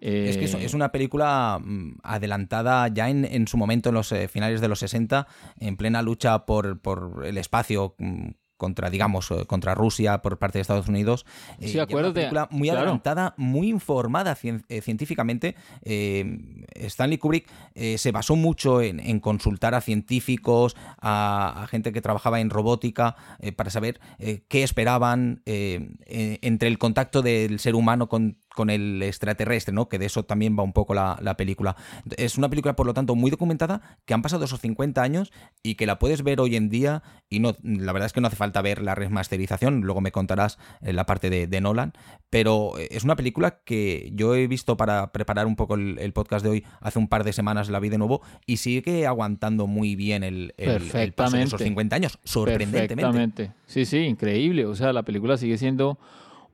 Es 0.00 0.36
que 0.36 0.44
es, 0.44 0.54
Eh, 0.54 0.64
es 0.64 0.74
una 0.74 0.92
película 0.92 1.58
mm, 1.62 1.98
adelantada 2.02 2.88
ya 2.88 3.08
en, 3.08 3.24
en 3.24 3.48
su 3.48 3.56
momento, 3.56 3.88
en 3.88 3.94
los 3.94 4.12
eh, 4.12 4.28
finales 4.28 4.60
de 4.60 4.68
los 4.68 4.80
60, 4.80 5.26
en 5.60 5.76
plena 5.76 6.02
lucha 6.02 6.44
por, 6.44 6.78
por 6.80 7.22
el 7.24 7.38
espacio 7.38 7.94
mm, 7.98 8.30
contra, 8.56 8.90
digamos, 8.90 9.30
eh, 9.30 9.44
contra 9.46 9.74
Rusia 9.74 10.22
por 10.22 10.38
parte 10.38 10.58
de 10.58 10.62
Estados 10.62 10.88
Unidos. 10.88 11.26
Eh, 11.60 11.68
Sí, 11.68 11.74
era 11.74 11.84
acuérdate, 11.84 12.10
Una 12.10 12.14
película 12.14 12.48
muy 12.50 12.68
claro. 12.68 12.80
adelantada, 12.82 13.34
muy 13.36 13.68
informada 13.68 14.36
cien- 14.36 14.64
eh, 14.68 14.80
científicamente. 14.80 15.56
Eh, 15.82 16.64
Stanley 16.74 17.18
Kubrick 17.18 17.48
eh, 17.74 17.98
se 17.98 18.12
basó 18.12 18.36
mucho 18.36 18.80
en, 18.82 19.00
en 19.00 19.20
consultar 19.20 19.74
a 19.74 19.80
científicos, 19.80 20.76
a, 21.00 21.62
a 21.62 21.66
gente 21.66 21.92
que 21.92 22.00
trabajaba 22.00 22.40
en 22.40 22.50
robótica, 22.50 23.16
eh, 23.40 23.52
para 23.52 23.70
saber 23.70 24.00
eh, 24.18 24.42
qué 24.48 24.62
esperaban 24.62 25.42
eh, 25.46 25.90
eh, 26.06 26.38
entre 26.42 26.68
el 26.68 26.78
contacto 26.78 27.22
del 27.22 27.58
ser 27.58 27.74
humano 27.74 28.08
con, 28.08 28.38
con 28.54 28.70
el 28.70 29.02
extraterrestre, 29.02 29.74
¿no? 29.74 29.88
Que 29.88 29.98
de 29.98 30.06
eso 30.06 30.22
también 30.24 30.56
va 30.58 30.62
un 30.62 30.72
poco 30.72 30.94
la, 30.94 31.18
la 31.20 31.36
película. 31.36 31.76
Es 32.16 32.38
una 32.38 32.48
película, 32.48 32.76
por 32.76 32.86
lo 32.86 32.94
tanto, 32.94 33.14
muy 33.14 33.30
documentada, 33.30 33.98
que 34.04 34.14
han 34.14 34.22
pasado 34.22 34.44
esos 34.44 34.60
50 34.60 35.02
años 35.02 35.32
y 35.62 35.74
que 35.74 35.86
la 35.86 35.98
puedes 35.98 36.22
ver 36.22 36.40
hoy 36.40 36.56
en 36.56 36.68
día 36.68 37.02
y 37.28 37.40
no, 37.40 37.54
la 37.62 37.92
verdad 37.92 38.06
es 38.06 38.12
que 38.12 38.20
no 38.20 38.28
hace 38.28 38.36
falta 38.36 38.62
ver 38.62 38.80
la 38.82 38.94
remasterización, 38.94 39.80
luego 39.82 40.00
me 40.00 40.12
contarás 40.12 40.58
eh, 40.82 40.92
la 40.92 41.04
parte 41.06 41.30
de, 41.30 41.46
de 41.46 41.60
Nolan, 41.60 41.92
pero 42.30 42.78
eh, 42.78 42.88
es 42.90 43.04
una 43.04 43.16
película 43.16 43.58
que 43.64 44.10
yo 44.14 44.34
he 44.34 44.46
visto 44.46 44.76
para 44.76 45.10
preparar 45.12 45.46
un 45.46 45.56
poco 45.56 45.74
el, 45.74 45.98
el 45.98 46.12
podcast 46.12 46.44
de 46.44 46.50
hoy 46.50 46.64
hace 46.80 46.98
un 46.98 47.08
par 47.08 47.24
de 47.24 47.32
semanas, 47.32 47.68
la 47.70 47.80
vi 47.80 47.88
de 47.88 47.98
nuevo, 47.98 48.22
y 48.46 48.58
sigue 48.58 49.06
aguantando 49.06 49.66
muy 49.66 49.96
bien 49.96 50.22
el, 50.22 50.54
el- 50.58 50.70
el 51.02 51.12
paso 51.12 51.36
de 51.36 51.42
esos 51.44 51.60
50 51.60 51.96
años, 51.96 52.18
sorprendentemente. 52.24 53.52
Sí, 53.66 53.84
sí, 53.84 53.98
increíble. 53.98 54.66
O 54.66 54.74
sea, 54.74 54.92
la 54.92 55.02
película 55.02 55.36
sigue 55.36 55.58
siendo 55.58 55.98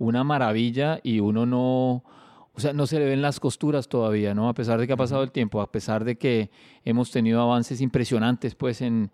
una 0.01 0.25
maravilla 0.25 0.99
y 1.03 1.21
uno 1.21 1.47
no, 1.47 2.03
o 2.53 2.59
sea, 2.61 2.73
no 2.73 2.87
se 2.87 2.99
le 2.99 3.05
ven 3.05 3.23
las 3.23 3.39
costuras 3.39 3.89
todavía, 3.89 4.35
¿no? 4.35 4.49
A 4.49 4.55
pesar 4.55 4.81
de 4.81 4.87
que 4.87 4.93
ha 4.95 4.97
pasado 4.97 5.23
el 5.23 5.31
tiempo, 5.31 5.61
a 5.61 5.71
pesar 5.71 6.05
de 6.05 6.17
que 6.17 6.51
hemos 6.85 7.11
tenido 7.11 7.41
avances 7.41 7.81
impresionantes, 7.81 8.55
pues, 8.55 8.81
en, 8.81 9.11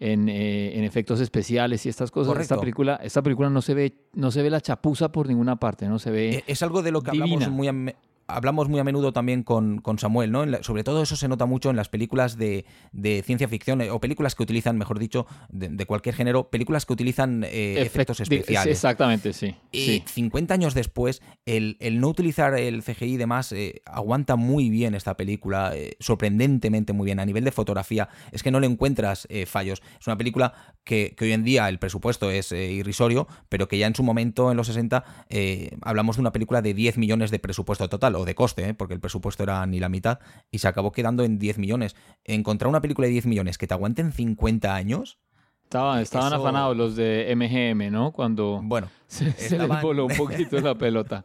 en, 0.00 0.28
eh, 0.30 0.78
en 0.78 0.84
efectos 0.84 1.20
especiales 1.20 1.84
y 1.84 1.90
estas 1.90 2.10
cosas. 2.10 2.30
Esta 2.32 2.56
Correcto. 2.56 2.60
película, 2.62 2.96
esta 3.02 3.22
película 3.22 3.50
no 3.50 3.60
se 3.62 3.74
ve, 3.74 3.94
no 4.14 4.30
se 4.30 4.42
ve 4.42 4.48
la 4.50 4.60
chapuza 4.62 5.12
por 5.12 5.28
ninguna 5.28 5.56
parte, 5.56 5.86
no 5.88 5.98
se 5.98 6.10
ve. 6.10 6.30
Eh, 6.38 6.44
Es 6.46 6.62
algo 6.62 6.82
de 6.82 6.90
lo 6.90 7.02
que 7.02 7.10
divina. 7.12 7.34
hablamos 7.46 7.54
muy 7.54 7.68
a, 7.68 7.94
hablamos 8.34 8.68
muy 8.68 8.80
a 8.80 8.84
menudo 8.84 9.12
también 9.12 9.42
con, 9.42 9.78
con 9.80 9.98
Samuel, 9.98 10.30
¿no? 10.32 10.44
La- 10.46 10.62
sobre 10.62 10.84
todo 10.84 11.02
eso 11.02 11.16
se 11.16 11.28
nota 11.28 11.46
mucho 11.46 11.70
en 11.70 11.76
las 11.76 11.88
películas 11.88 12.36
de, 12.36 12.64
de 12.92 13.22
ciencia 13.24 13.48
ficción 13.48 13.80
eh, 13.80 13.90
o 13.90 14.00
películas 14.00 14.34
que 14.34 14.42
utilizan, 14.42 14.76
mejor 14.78 14.98
dicho, 14.98 15.26
de, 15.48 15.68
de 15.68 15.86
cualquier 15.86 16.14
género, 16.14 16.50
películas 16.50 16.86
que 16.86 16.92
utilizan 16.92 17.44
eh, 17.44 17.80
efectos 17.80 18.18
Efect- 18.20 18.22
especiales. 18.32 18.72
Exactamente, 18.76 19.32
sí. 19.32 19.54
Y 19.72 19.84
sí. 19.84 20.04
50 20.06 20.54
años 20.54 20.74
después, 20.74 21.22
el, 21.46 21.76
el 21.80 22.00
no 22.00 22.08
utilizar 22.08 22.54
el 22.58 22.82
CGI 22.82 23.14
y 23.14 23.16
demás 23.16 23.52
eh, 23.52 23.82
aguanta 23.86 24.36
muy 24.36 24.70
bien 24.70 24.94
esta 24.94 25.16
película, 25.16 25.72
eh, 25.74 25.96
sorprendentemente 26.00 26.92
muy 26.92 27.06
bien. 27.06 27.20
A 27.20 27.26
nivel 27.26 27.44
de 27.44 27.52
fotografía, 27.52 28.08
es 28.32 28.42
que 28.42 28.50
no 28.50 28.60
le 28.60 28.66
encuentras 28.66 29.26
fallos. 29.46 29.82
Es 30.00 30.06
una 30.06 30.16
película 30.16 30.52
que, 30.84 31.14
que 31.16 31.24
hoy 31.24 31.32
en 31.32 31.44
día 31.44 31.68
el 31.68 31.78
presupuesto 31.78 32.30
es 32.30 32.52
irrisorio, 32.52 33.26
pero 33.48 33.68
que 33.68 33.78
ya 33.78 33.86
en 33.86 33.94
su 33.94 34.02
momento, 34.02 34.50
en 34.50 34.56
los 34.56 34.66
60, 34.66 35.04
eh, 35.28 35.76
hablamos 35.82 36.16
de 36.16 36.20
una 36.22 36.32
película 36.32 36.62
de 36.62 36.74
10 36.74 36.98
millones 36.98 37.30
de 37.30 37.38
presupuesto 37.38 37.88
total, 37.88 38.14
o 38.20 38.24
de 38.24 38.34
coste, 38.34 38.68
eh, 38.68 38.74
porque 38.74 38.94
el 38.94 39.00
presupuesto 39.00 39.42
era 39.42 39.64
ni 39.66 39.80
la 39.80 39.88
mitad, 39.88 40.18
y 40.50 40.58
se 40.58 40.68
acabó 40.68 40.92
quedando 40.92 41.24
en 41.24 41.38
10 41.38 41.58
millones. 41.58 41.96
Encontrar 42.24 42.68
una 42.68 42.80
película 42.80 43.06
de 43.06 43.12
10 43.12 43.26
millones 43.26 43.58
que 43.58 43.66
te 43.66 43.74
aguanten 43.74 44.12
50 44.12 44.74
años, 44.74 45.18
Estaban, 45.64 46.00
estaban 46.00 46.32
eso- 46.32 46.42
afanados 46.42 46.76
los 46.76 46.96
de 46.96 47.30
MGM, 47.36 47.90
¿no? 47.92 48.10
Cuando 48.10 48.60
bueno. 48.62 48.88
se, 49.06 49.30
se 49.32 49.40
les 49.42 49.52
estaban- 49.52 49.82
voló 49.82 50.06
un 50.06 50.16
poquito 50.16 50.60
la 50.60 50.74
pelota. 50.76 51.24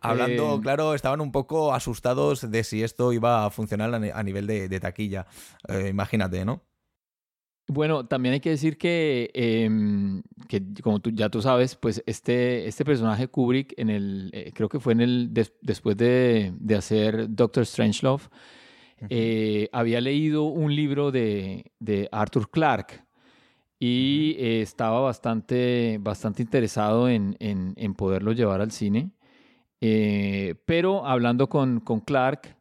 Hablando, 0.00 0.56
Eh, 0.56 0.60
claro, 0.62 0.94
estaban 0.94 1.20
un 1.20 1.32
poco 1.32 1.72
asustados 1.74 2.50
de 2.50 2.64
si 2.64 2.82
esto 2.82 3.12
iba 3.12 3.44
a 3.46 3.50
funcionar 3.50 3.94
a 3.94 3.98
ni- 3.98 4.10
a 4.10 4.22
nivel 4.22 4.46
de, 4.46 4.68
de 4.68 4.80
taquilla. 4.80 5.26
Eh, 5.68 5.88
imagínate, 5.90 6.44
¿no? 6.44 6.62
Bueno, 7.66 8.06
también 8.06 8.34
hay 8.34 8.40
que 8.40 8.50
decir 8.50 8.76
que, 8.76 9.30
em, 9.32 10.22
que 10.48 10.62
como 10.82 11.00
tú, 11.00 11.10
ya 11.10 11.30
tú 11.30 11.40
sabes, 11.40 11.76
pues 11.76 12.02
este, 12.06 12.68
este 12.68 12.84
personaje 12.84 13.28
Kubrick, 13.28 13.72
en 13.78 13.88
el, 13.88 14.30
eh, 14.34 14.52
creo 14.54 14.68
que 14.68 14.80
fue 14.80 14.92
en 14.92 15.00
el 15.00 15.32
des- 15.32 15.54
después 15.62 15.96
de, 15.96 16.52
de 16.60 16.74
hacer 16.76 17.26
Doctor 17.30 17.64
Strangelove, 17.64 18.24
eh, 19.10 19.68
había 19.72 20.00
leído 20.00 20.44
un 20.44 20.74
libro 20.76 21.10
de, 21.10 21.72
de 21.80 22.08
Arthur 22.12 22.50
Clarke 22.50 23.02
y 23.80 24.36
eh, 24.38 24.62
estaba 24.62 25.00
bastante, 25.00 25.98
bastante 26.00 26.42
interesado 26.42 27.08
en, 27.08 27.36
en- 27.40 27.74
en 27.76 27.94
poderlo 27.94 28.32
llevar 28.32 28.60
al 28.62 28.72
cine. 28.72 29.10
Eh, 29.80 30.54
pero 30.66 31.06
hablando 31.06 31.48
con, 31.48 31.80
con 31.80 32.00
Clark, 32.00 32.56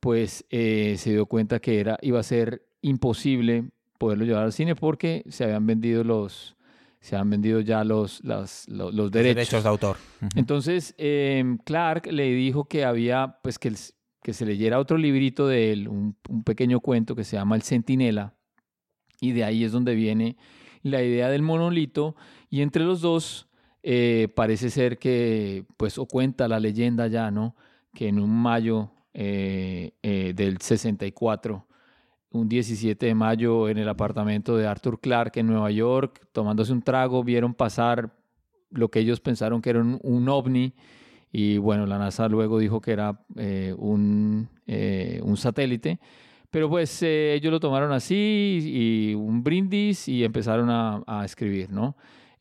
pues 0.00 0.44
se 0.50 0.98
dio 1.10 1.26
cuenta 1.26 1.60
que 1.60 1.80
era, 1.80 1.98
iba 2.02 2.20
a 2.20 2.24
ser 2.24 2.62
imposible 2.82 3.70
poderlo 3.98 4.24
llevar 4.24 4.44
al 4.44 4.52
cine 4.52 4.74
porque 4.74 5.24
se 5.28 5.44
habían 5.44 5.66
vendido 5.66 6.04
los 6.04 6.54
se 7.00 7.14
han 7.14 7.30
vendido 7.30 7.60
ya 7.60 7.84
los, 7.84 8.24
las- 8.24 8.68
los, 8.68 8.92
los 8.92 9.12
derechos. 9.12 9.36
Derechos 9.36 9.62
de 9.62 9.68
autor. 9.68 9.96
Entonces, 10.34 10.92
em, 10.98 11.56
Clark 11.58 12.06
le 12.10 12.24
dijo 12.34 12.64
que 12.64 12.84
había, 12.84 13.38
pues, 13.44 13.60
que, 13.60 13.68
el- 13.68 13.76
que 14.24 14.32
se 14.32 14.44
leyera 14.44 14.80
otro 14.80 14.98
librito 14.98 15.46
de 15.46 15.72
él, 15.72 15.86
un, 15.88 16.16
un 16.28 16.42
pequeño 16.42 16.80
cuento 16.80 17.14
que 17.14 17.22
se 17.22 17.36
llama 17.36 17.54
El 17.54 17.62
Centinela, 17.62 18.34
y 19.20 19.32
de 19.32 19.44
ahí 19.44 19.62
es 19.62 19.70
donde 19.70 19.94
viene 19.94 20.36
la 20.82 21.00
idea 21.00 21.28
del 21.28 21.42
monolito, 21.42 22.16
y 22.50 22.62
entre 22.62 22.82
los 22.82 23.00
dos 23.02 23.46
eh, 23.84 24.26
parece 24.34 24.70
ser 24.70 24.98
que, 24.98 25.64
pues, 25.76 25.98
o 25.98 26.06
cuenta 26.06 26.48
la 26.48 26.58
leyenda 26.58 27.06
ya, 27.06 27.30
¿no? 27.30 27.54
Que 27.94 28.08
en 28.08 28.18
un 28.18 28.30
mayo 28.30 28.90
eh, 29.14 29.92
eh, 30.02 30.32
del 30.34 30.58
64, 30.58 31.68
un 32.36 32.48
17 32.48 33.06
de 33.06 33.14
mayo, 33.14 33.68
en 33.68 33.78
el 33.78 33.88
apartamento 33.88 34.56
de 34.56 34.66
Arthur 34.66 35.00
Clarke 35.00 35.40
en 35.40 35.46
Nueva 35.46 35.70
York, 35.70 36.26
tomándose 36.32 36.72
un 36.72 36.82
trago, 36.82 37.24
vieron 37.24 37.54
pasar 37.54 38.10
lo 38.70 38.90
que 38.90 39.00
ellos 39.00 39.20
pensaron 39.20 39.62
que 39.62 39.70
era 39.70 39.80
un, 39.80 40.28
ovni 40.28 40.72
y 41.32 41.58
bueno, 41.58 41.86
la 41.86 41.98
NASA 41.98 42.28
luego 42.28 42.58
dijo 42.58 42.80
que 42.80 42.92
era 42.92 43.20
eh, 43.36 43.74
un, 43.76 44.48
eh, 44.66 45.20
un 45.22 45.36
satélite, 45.36 45.98
pero 46.50 46.68
pues 46.68 47.02
eh, 47.02 47.34
ellos 47.34 47.52
lo 47.52 47.60
tomaron 47.60 47.92
así 47.92 48.60
y 48.62 49.14
un 49.14 49.42
brindis 49.42 50.08
y 50.08 50.24
empezaron 50.24 50.70
a, 50.70 51.02
a 51.06 51.24
escribir, 51.24 51.70
¿no? 51.70 51.96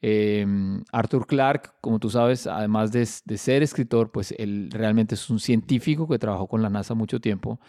Eh, 0.07 0.45
Arthur 0.91 1.25
Clarke, 1.25 1.71
como 1.81 1.97
tú 1.97 2.11
sabes, 2.11 2.45
además 2.45 2.91
de, 2.91 3.07
ser 3.07 3.63
escritor, 3.63 4.11
pues 4.11 4.35
él 4.37 4.69
realmente 4.71 5.15
es 5.15 5.31
un 5.31 5.39
científico 5.39 6.07
que 6.07 6.19
trabajó 6.19 6.45
con 6.45 6.61
la 6.61 6.69
NASA 6.69 6.93
mucho 6.93 7.19
tiempo 7.19 7.59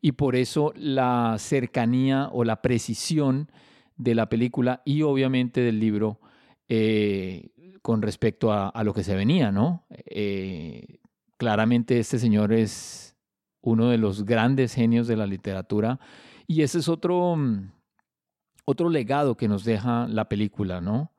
y 0.00 0.12
por 0.12 0.34
eso 0.34 0.72
la 0.74 1.36
cercanía 1.38 2.30
o 2.32 2.44
la 2.44 2.62
precisión 2.62 3.50
de 3.98 4.14
la 4.14 4.30
película 4.30 4.80
y 4.86 5.02
obviamente 5.02 5.60
del 5.60 5.80
libro 5.80 6.18
eh, 6.66 7.50
con 7.82 8.00
respecto 8.00 8.52
a, 8.52 8.70
a 8.70 8.84
lo 8.84 8.94
que 8.94 9.04
se 9.04 9.14
venía, 9.14 9.52
¿no? 9.52 9.84
Eh, 9.90 10.98
claramente 11.36 11.98
este 11.98 12.18
señor 12.18 12.54
es 12.54 13.18
uno 13.60 13.90
de 13.90 13.98
los 13.98 14.24
grandes 14.24 14.72
genios 14.72 15.08
de 15.08 15.16
la 15.16 15.26
literatura 15.26 16.00
y 16.46 16.62
ese 16.62 16.78
es 16.78 16.88
otro, 16.88 17.36
mm, 17.36 17.70
otro 18.64 18.88
legado 18.88 19.36
que 19.36 19.46
nos 19.46 19.64
deja 19.64 20.08
la 20.08 20.30
película, 20.30 20.80
¿no? 20.80 21.11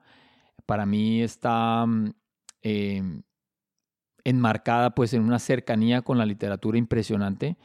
Para 0.65 0.86
mí 0.86 1.22
está 1.22 1.86
mm, 1.86 2.10
eh, 2.62 3.22
enmarcada 4.24 4.96
pues 4.96 5.13
en 5.13 5.22
una 5.24 5.39
cercanía 5.39 6.01
con 6.01 6.17
la 6.17 6.25
literatura 6.25 6.77
impresionante. 6.77 7.58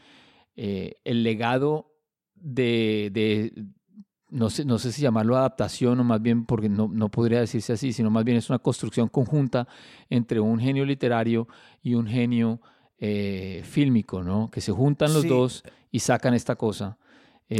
Eh, 0.56 0.94
el 1.04 1.22
legado 1.22 1.92
de, 2.34 3.10
de, 3.12 3.52
no 4.30 4.50
sé, 4.50 4.64
no 4.64 4.78
sé 4.78 4.90
si 4.92 5.02
llamarlo 5.02 5.36
adaptación 5.36 6.00
o 6.00 6.04
más 6.04 6.20
bien 6.20 6.44
porque 6.46 6.68
no, 6.68 6.88
no 6.92 7.10
podría 7.10 7.40
decirse 7.40 7.72
así, 7.74 7.92
sino 7.92 8.10
más 8.10 8.24
bien 8.24 8.36
es 8.36 8.50
una 8.50 8.58
construcción 8.58 9.08
conjunta 9.08 9.68
entre 10.10 10.40
un 10.40 10.58
genio 10.58 10.84
literario 10.84 11.46
y 11.82 11.94
un 11.94 12.06
genio 12.06 12.60
eh, 12.98 13.62
fílmico, 13.64 14.24
¿no? 14.24 14.50
Que 14.50 14.60
se 14.60 14.72
juntan 14.72 15.12
los 15.14 15.22
Sí. 15.22 15.28
dos 15.28 15.62
y 15.92 16.00
sacan 16.00 16.34
esta 16.34 16.56
cosa. 16.56 16.98
Eh, 17.48 17.56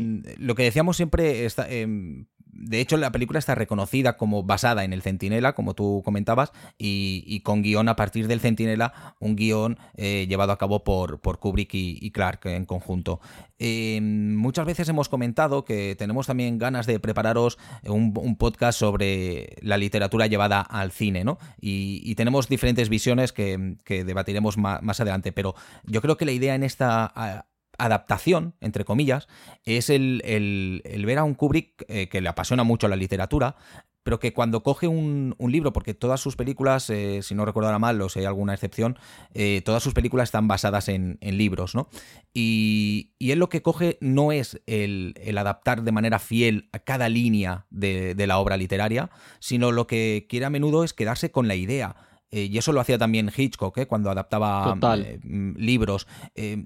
Eh, 0.00 0.02
mm, 0.04 0.22
lo 0.44 0.54
que 0.56 0.64
decíamos 0.64 0.96
siempre, 0.96 1.44
está, 1.46 1.70
em, 1.70 2.26
de 2.52 2.80
hecho 2.80 2.96
la 2.96 3.10
película 3.12 3.38
está 3.38 3.54
reconocida 3.54 4.16
como 4.16 4.42
basada 4.42 4.84
en 4.84 4.92
el 4.92 5.02
Centinela, 5.02 5.54
como 5.54 5.74
tú 5.74 6.02
comentabas, 6.04 6.52
y, 6.78 7.24
y 7.26 7.40
con 7.40 7.62
guion 7.62 7.88
a 7.88 7.96
partir 7.96 8.28
del 8.28 8.40
Centinela, 8.40 9.14
un 9.18 9.36
guion 9.36 9.78
eh, 9.96 10.26
llevado 10.28 10.52
a 10.52 10.58
cabo 10.58 10.84
por, 10.84 11.20
por 11.20 11.38
Kubrick 11.38 11.70
y, 11.74 12.10
Clark 12.12 12.40
en 12.44 12.66
conjunto. 12.66 13.20
Eh, 13.58 14.00
muchas 14.02 14.66
veces 14.66 14.88
hemos 14.88 15.08
comentado 15.08 15.64
que 15.64 15.96
tenemos 15.96 16.26
también 16.26 16.58
ganas 16.58 16.86
de 16.86 17.00
prepararos 17.00 17.58
un, 17.84 18.12
podcast 18.36 18.78
sobre 18.78 19.56
la 19.62 19.78
literatura 19.78 20.26
llevada 20.26 20.60
al 20.60 20.92
cine, 20.92 21.24
¿no? 21.24 21.38
Y, 21.60 22.02
y 22.04 22.14
tenemos 22.14 22.48
diferentes 22.48 22.88
visiones 22.88 23.32
que, 23.32 23.76
que 23.84 24.04
debatiremos 24.04 24.58
ma- 24.58 24.80
más, 24.82 25.00
adelante, 25.00 25.32
pero 25.32 25.54
yo 25.84 26.02
creo 26.02 26.16
que 26.16 26.24
la 26.24 26.32
idea 26.32 26.54
en 26.54 26.62
esta... 26.64 27.46
adaptación, 27.78 28.54
entre 28.60 28.84
comillas, 28.84 29.28
es 29.64 29.90
el, 29.90 30.22
el- 30.24 31.06
ver 31.06 31.18
a 31.18 31.24
un 31.24 31.34
Kubrick 31.34 31.84
eh, 31.88 32.08
que 32.08 32.20
le 32.20 32.28
apasiona 32.28 32.64
mucho 32.64 32.88
la 32.88 32.96
literatura, 32.96 33.56
pero 34.04 34.18
que 34.18 34.32
cuando 34.32 34.62
coge 34.64 34.88
un, 34.88 35.34
un 35.38 35.52
libro, 35.52 35.72
porque 35.72 35.94
todas 35.94 36.20
sus 36.20 36.34
películas, 36.34 36.90
eh, 36.90 37.20
si 37.22 37.36
no 37.36 37.44
recuerdo 37.44 37.68
ahora 37.68 37.78
mal, 37.78 38.00
o 38.00 38.08
si 38.08 38.18
hay 38.18 38.24
alguna 38.24 38.52
excepción, 38.52 38.98
eh, 39.32 39.62
todas 39.64 39.82
sus 39.82 39.94
películas 39.94 40.24
están 40.28 40.48
basadas 40.48 40.88
en, 40.88 41.18
libros, 41.20 41.76
¿no? 41.76 41.88
Y, 42.34 43.12
y 43.20 43.30
él 43.30 43.38
lo 43.38 43.48
que 43.48 43.62
coge 43.62 43.98
no 44.00 44.32
es 44.32 44.60
el, 44.66 45.14
adaptar 45.38 45.82
de 45.82 45.92
manera 45.92 46.18
fiel 46.18 46.68
a 46.72 46.80
cada 46.80 47.08
línea 47.08 47.66
de 47.70 48.26
la 48.26 48.38
obra 48.38 48.56
literaria, 48.56 49.10
sino 49.38 49.70
lo 49.70 49.86
que 49.86 50.26
quiere 50.28 50.46
a 50.46 50.50
menudo 50.50 50.82
es 50.82 50.94
quedarse 50.94 51.30
con 51.30 51.46
la 51.46 51.54
idea. 51.54 51.94
Eh, 52.32 52.48
y 52.50 52.56
eso 52.56 52.72
lo 52.72 52.80
hacía 52.80 52.96
también 52.96 53.30
Hitchcock, 53.34 53.76
¿eh? 53.76 53.86
cuando 53.86 54.10
adaptaba 54.10 54.74
eh, 54.96 55.20
mm, 55.22 55.56
libros. 55.58 56.08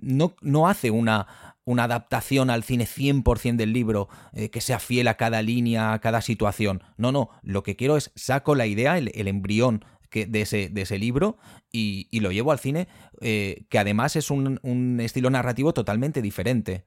No, 0.01 0.37
no 0.41 0.69
hace 0.69 0.93
una, 0.93 1.27
una 1.65 1.85
adaptación 1.85 2.51
al 2.51 2.63
cine 2.63 2.87
100% 2.87 3.57
del 3.57 3.73
libro 3.73 4.09
que 4.53 4.61
sea 4.61 4.79
fiel 4.79 5.09
a 5.09 5.17
cada 5.17 5.43
línea, 5.43 5.93
a 5.93 5.99
cada 5.99 6.21
situación. 6.21 6.83
No, 6.97 7.11
no, 7.11 7.31
lo 7.43 7.65
que 7.65 7.75
quiero 7.75 7.97
es 7.97 8.13
saco 8.15 8.55
la 8.55 8.67
idea, 8.67 8.97
el, 8.97 9.11
el 9.15 9.27
embrión 9.27 9.85
que, 10.09 10.27
de, 10.27 10.43
ese, 10.43 10.69
de 10.69 10.83
ese 10.83 10.99
libro 10.99 11.37
y, 11.73 12.07
y 12.13 12.21
lo 12.21 12.31
llevo 12.31 12.53
al 12.53 12.61
cine, 12.61 12.87
que 13.21 13.79
además 13.79 14.15
es 14.15 14.31
un, 14.31 14.61
un 14.63 15.01
estilo 15.01 15.31
narrativo 15.31 15.75
totalmente 15.75 16.23
diferente. 16.23 16.85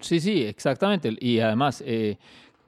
Sí, 0.00 0.20
sí, 0.20 0.42
exactamente. 0.42 1.14
Y 1.20 1.40
además, 1.40 1.84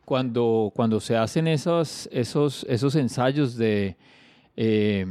cuando, 0.05 0.70
cuando 0.77 1.00
se 1.00 1.16
hacen 1.16 1.48
esos, 1.48 2.09
esos, 2.12 2.66
esos 2.68 2.94
ensayos 2.96 3.57
de, 3.57 3.96
eh, 4.57 5.07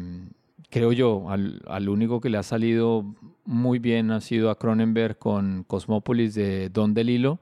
creo 0.73 0.91
yo, 0.91 1.29
al, 1.29 1.87
único 1.87 2.19
que 2.19 2.31
le 2.31 2.39
ha 2.39 2.43
salido 2.43 3.05
muy 3.45 3.77
bien 3.77 4.09
ha 4.09 4.19
sido 4.21 4.49
a 4.49 4.57
Cronenberg 4.57 5.19
con 5.19 5.63
Cosmópolis 5.65 6.33
de 6.33 6.69
Don 6.69 6.95
DeLillo, 6.95 7.39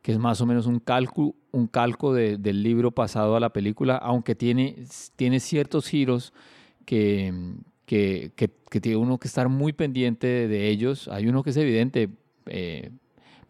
que 0.00 0.12
es 0.12 0.18
más 0.18 0.40
o 0.40 0.46
menos 0.46 0.64
un 0.64 0.78
calco, 0.80 1.34
un 1.50 1.66
calco 1.66 2.14
de- 2.14 2.38
del 2.38 2.62
libro 2.62 2.90
pasado 2.90 3.36
a 3.36 3.40
la 3.40 3.52
película, 3.52 3.96
aunque 3.98 4.34
tiene, 4.34 4.86
tiene 5.16 5.38
ciertos 5.40 5.86
giros 5.86 6.32
que, 6.86 7.34
que, 7.84 8.32
que- 8.34 8.80
tiene 8.80 8.96
uno 8.96 9.18
que 9.18 9.28
estar 9.28 9.50
muy 9.50 9.74
pendiente 9.74 10.26
de, 10.26 10.48
de 10.48 10.68
ellos. 10.70 11.08
Hay 11.08 11.28
uno 11.28 11.42
que 11.42 11.50
es 11.50 11.58
evidente, 11.58 12.08
eh, 12.46 12.90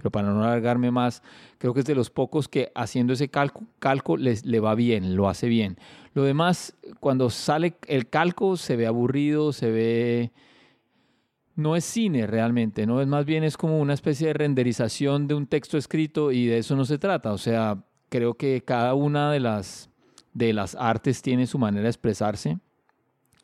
pero 0.03 0.11
para 0.11 0.33
no 0.33 0.43
alargarme 0.43 0.91
más, 0.91 1.23
creo 1.59 1.73
que 1.73 1.81
es 1.81 1.87
de 1.87 1.95
los 1.95 2.11
pocos 2.11 2.49
que 2.49 2.73
haciendo 2.75 3.12
ese 3.12 3.29
calco, 3.29 4.17
les, 4.17 4.45
le 4.45 4.59
va 4.59 4.75
bien, 4.75 5.15
lo 5.15 5.29
hace 5.29 5.47
bien. 5.47 5.79
Lo 6.12 6.25
demás, 6.25 6.75
cuando 6.99 7.31
sale 7.31 7.77
el 7.87 8.09
calco, 8.09 8.57
se 8.57 8.75
ve 8.75 8.87
aburrido, 8.87 9.53
se 9.53 9.71
ve... 9.71 10.33
No 11.55 11.77
es 11.77 11.85
cine 11.85 12.27
realmente, 12.27 12.85
¿no? 12.85 13.01
Es 13.01 13.07
más 13.07 13.27
bien 13.27 13.45
es 13.45 13.57
como 13.57 13.79
una 13.79 13.95
especie 13.95 14.29
de 14.29 14.33
renderización 14.33 15.29
de 15.29 15.35
un 15.35 15.47
texto 15.47 15.79
escrito 15.79 16.33
y 16.33 16.47
de 16.47 16.59
eso 16.59 16.75
no 16.75 16.85
se 16.85 16.99
trata. 16.99 17.33
O 17.33 17.38
sea, 17.38 17.85
creo 18.09 18.35
que 18.35 18.62
cada 18.65 18.95
una 18.95 19.31
de 19.31 19.38
las, 19.38 19.88
de 20.33 20.53
las 20.53 20.75
artes 20.75 21.23
tiene 21.23 21.47
su 21.47 21.59
manera 21.59 21.85
de 21.85 21.91
expresarse. 21.91 22.59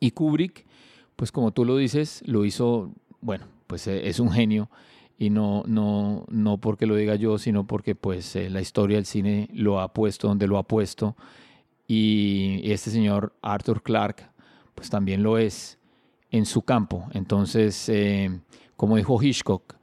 Y 0.01 0.11
Kubrick, 0.11 0.67
pues 1.15 1.31
como 1.31 1.53
tú 1.53 1.65
lo 1.65 1.77
dices, 1.77 2.23
lo 2.27 2.45
hizo, 2.45 2.93
bueno, 3.21 3.47
pues 3.69 3.87
eh, 3.87 4.09
es 4.09 4.19
un 4.19 4.33
genio 4.33 4.71
y 5.19 5.31
no, 5.31 5.65
no, 5.67 6.25
no 6.31 6.59
porque 6.59 6.87
lo 6.87 6.95
diga 6.95 7.17
yo, 7.17 7.39
sino 7.39 7.67
porque 7.67 7.95
pues 7.95 8.37
eh, 8.37 8.49
la 8.51 8.61
historia 8.61 8.97
del 8.99 9.07
cine 9.07 9.49
lo 9.53 9.81
ha 9.81 9.93
puesto 9.93 10.29
donde 10.29 10.47
lo 10.47 10.59
ha 10.59 10.63
puesto 10.63 11.17
y 11.87 12.61
este 12.71 12.91
señor 12.91 13.35
Arthur 13.43 13.83
Clarke 13.83 14.27
pues 14.75 14.91
también 14.91 15.23
lo 15.23 15.39
es 15.39 15.79
en 16.31 16.47
su 16.47 16.63
campo. 16.63 17.09
Entonces, 17.15 17.89
eh, 17.89 18.41
como 18.77 18.97
dijo 18.97 19.21
Hitchcock, 19.23 19.75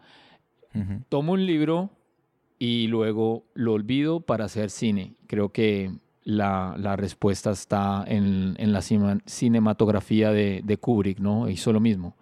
Ujú. 0.74 1.02
tomo 1.10 1.34
un 1.34 1.46
libro 1.46 1.90
y 2.60 2.88
luego 2.88 3.44
lo 3.54 3.74
olvido 3.74 4.22
para 4.22 4.46
hacer 4.46 4.70
cine. 4.70 5.16
Creo 5.28 5.50
que 5.50 5.92
la, 6.24 6.76
la 6.78 6.96
respuesta 6.96 7.52
está 7.52 8.04
en, 8.08 8.56
en 8.58 8.72
la 8.72 8.82
cima- 8.82 9.20
cinematografía 9.26 10.32
de, 10.32 10.62
de 10.64 10.78
Kubrick, 10.78 11.20
¿no? 11.20 11.50
Hizo 11.50 11.74
lo 11.74 11.80
mismo. 11.80 12.16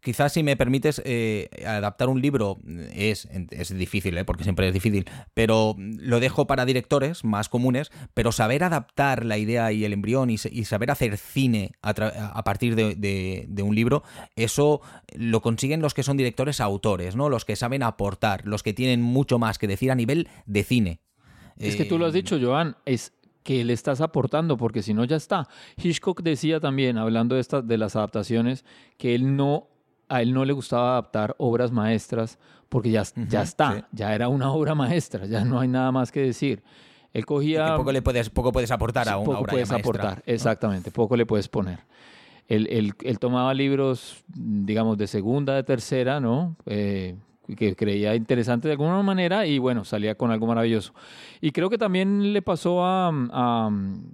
Quizás 0.00 0.32
si 0.32 0.42
me 0.42 0.56
permites, 0.56 1.00
eh, 1.04 1.48
adaptar 1.66 2.08
un 2.08 2.20
libro 2.20 2.58
es, 2.92 3.28
es 3.50 3.76
difícil, 3.76 4.16
¿eh? 4.18 4.24
porque 4.24 4.44
siempre 4.44 4.68
es 4.68 4.74
difícil, 4.74 5.06
pero 5.34 5.76
lo 5.78 6.20
dejo 6.20 6.46
para 6.46 6.64
directores 6.64 7.24
más 7.24 7.48
comunes, 7.48 7.90
pero 8.14 8.32
saber 8.32 8.64
adaptar 8.64 9.24
la 9.24 9.38
idea 9.38 9.72
y 9.72 9.84
el 9.84 9.92
embrión 9.92 10.30
y, 10.30 10.38
saber 10.38 10.90
hacer 10.90 11.16
cine 11.16 11.72
a, 11.82 12.44
partir 12.44 12.74
de, 12.74 13.62
un 13.62 13.74
libro, 13.74 14.02
eso 14.36 14.80
lo 15.14 15.42
consiguen 15.42 15.82
los 15.82 15.94
que 15.94 16.02
son 16.02 16.16
directores 16.16 16.60
autores, 16.60 17.16
¿no? 17.16 17.28
Los 17.28 17.44
que 17.44 17.56
saben 17.56 17.82
aportar, 17.82 18.46
los 18.46 18.62
que 18.62 18.72
tienen 18.72 19.02
mucho 19.02 19.38
más 19.38 19.58
que 19.58 19.66
decir 19.66 19.90
a 19.90 19.94
nivel 19.94 20.28
de 20.46 20.64
cine. 20.64 21.00
Es 21.58 21.76
que 21.76 21.84
tú 21.84 21.98
lo 21.98 22.06
has 22.06 22.14
dicho, 22.14 22.38
Joan, 22.40 22.76
es 22.86 23.12
que 23.42 23.64
le 23.64 23.72
estás 23.72 24.00
aportando, 24.00 24.56
porque 24.56 24.82
si 24.82 24.94
no 24.94 25.04
ya 25.04 25.16
está. 25.16 25.48
Hitchcock 25.76 26.22
decía 26.22 26.60
también, 26.60 26.98
hablando 26.98 27.34
de, 27.34 27.40
estas, 27.40 27.66
de 27.66 27.78
las 27.78 27.96
adaptaciones, 27.96 28.64
que 28.96 29.14
él 29.14 29.36
no, 29.36 29.68
a 30.10 30.22
él 30.22 30.34
no 30.34 30.44
le 30.44 30.52
gustaba 30.52 30.92
adaptar 30.92 31.34
obras 31.38 31.72
maestras 31.72 32.38
porque 32.68 32.90
ya, 32.90 33.04
ya 33.28 33.42
está, 33.42 33.88
ya 33.92 34.14
era 34.14 34.28
una 34.28 34.52
obra 34.52 34.74
maestra, 34.74 35.26
ya 35.26 35.44
no 35.44 35.60
hay 35.60 35.68
nada 35.68 35.90
más 35.92 36.12
que 36.12 36.20
decir. 36.20 36.62
Él 37.12 37.26
cogía... 37.26 37.76
poco, 37.76 37.90
le 37.90 38.02
puedes, 38.02 38.30
poco 38.30 38.52
puedes 38.52 38.70
aportar 38.70 39.08
a 39.08 39.16
una 39.16 39.24
poco 39.26 39.38
obra 39.40 39.50
puedes 39.52 39.72
aportar, 39.72 40.22
exactamente, 40.26 40.90
poco 40.90 41.16
le 41.16 41.26
puedes 41.26 41.48
poner. 41.48 41.80
Él, 42.46 42.66
él, 42.70 42.94
él, 43.02 43.18
tomaba 43.18 43.54
libros, 43.54 44.24
digamos, 44.26 44.98
de 44.98 45.06
segunda, 45.06 45.54
de 45.54 45.62
tercera, 45.62 46.18
¿no? 46.18 46.56
Eh, 46.66 47.16
que 47.56 47.74
creía 47.74 48.14
interesante 48.14 48.68
de 48.68 48.72
alguna 48.72 49.02
manera 49.02 49.46
y 49.46 49.58
bueno, 49.58 49.84
salía 49.84 50.14
con 50.14 50.30
algo 50.30 50.46
maravilloso. 50.46 50.92
Y 51.40 51.52
creo 51.52 51.70
que 51.70 51.78
también 51.78 52.32
le 52.32 52.42
pasó 52.42 52.84
a, 52.84 53.70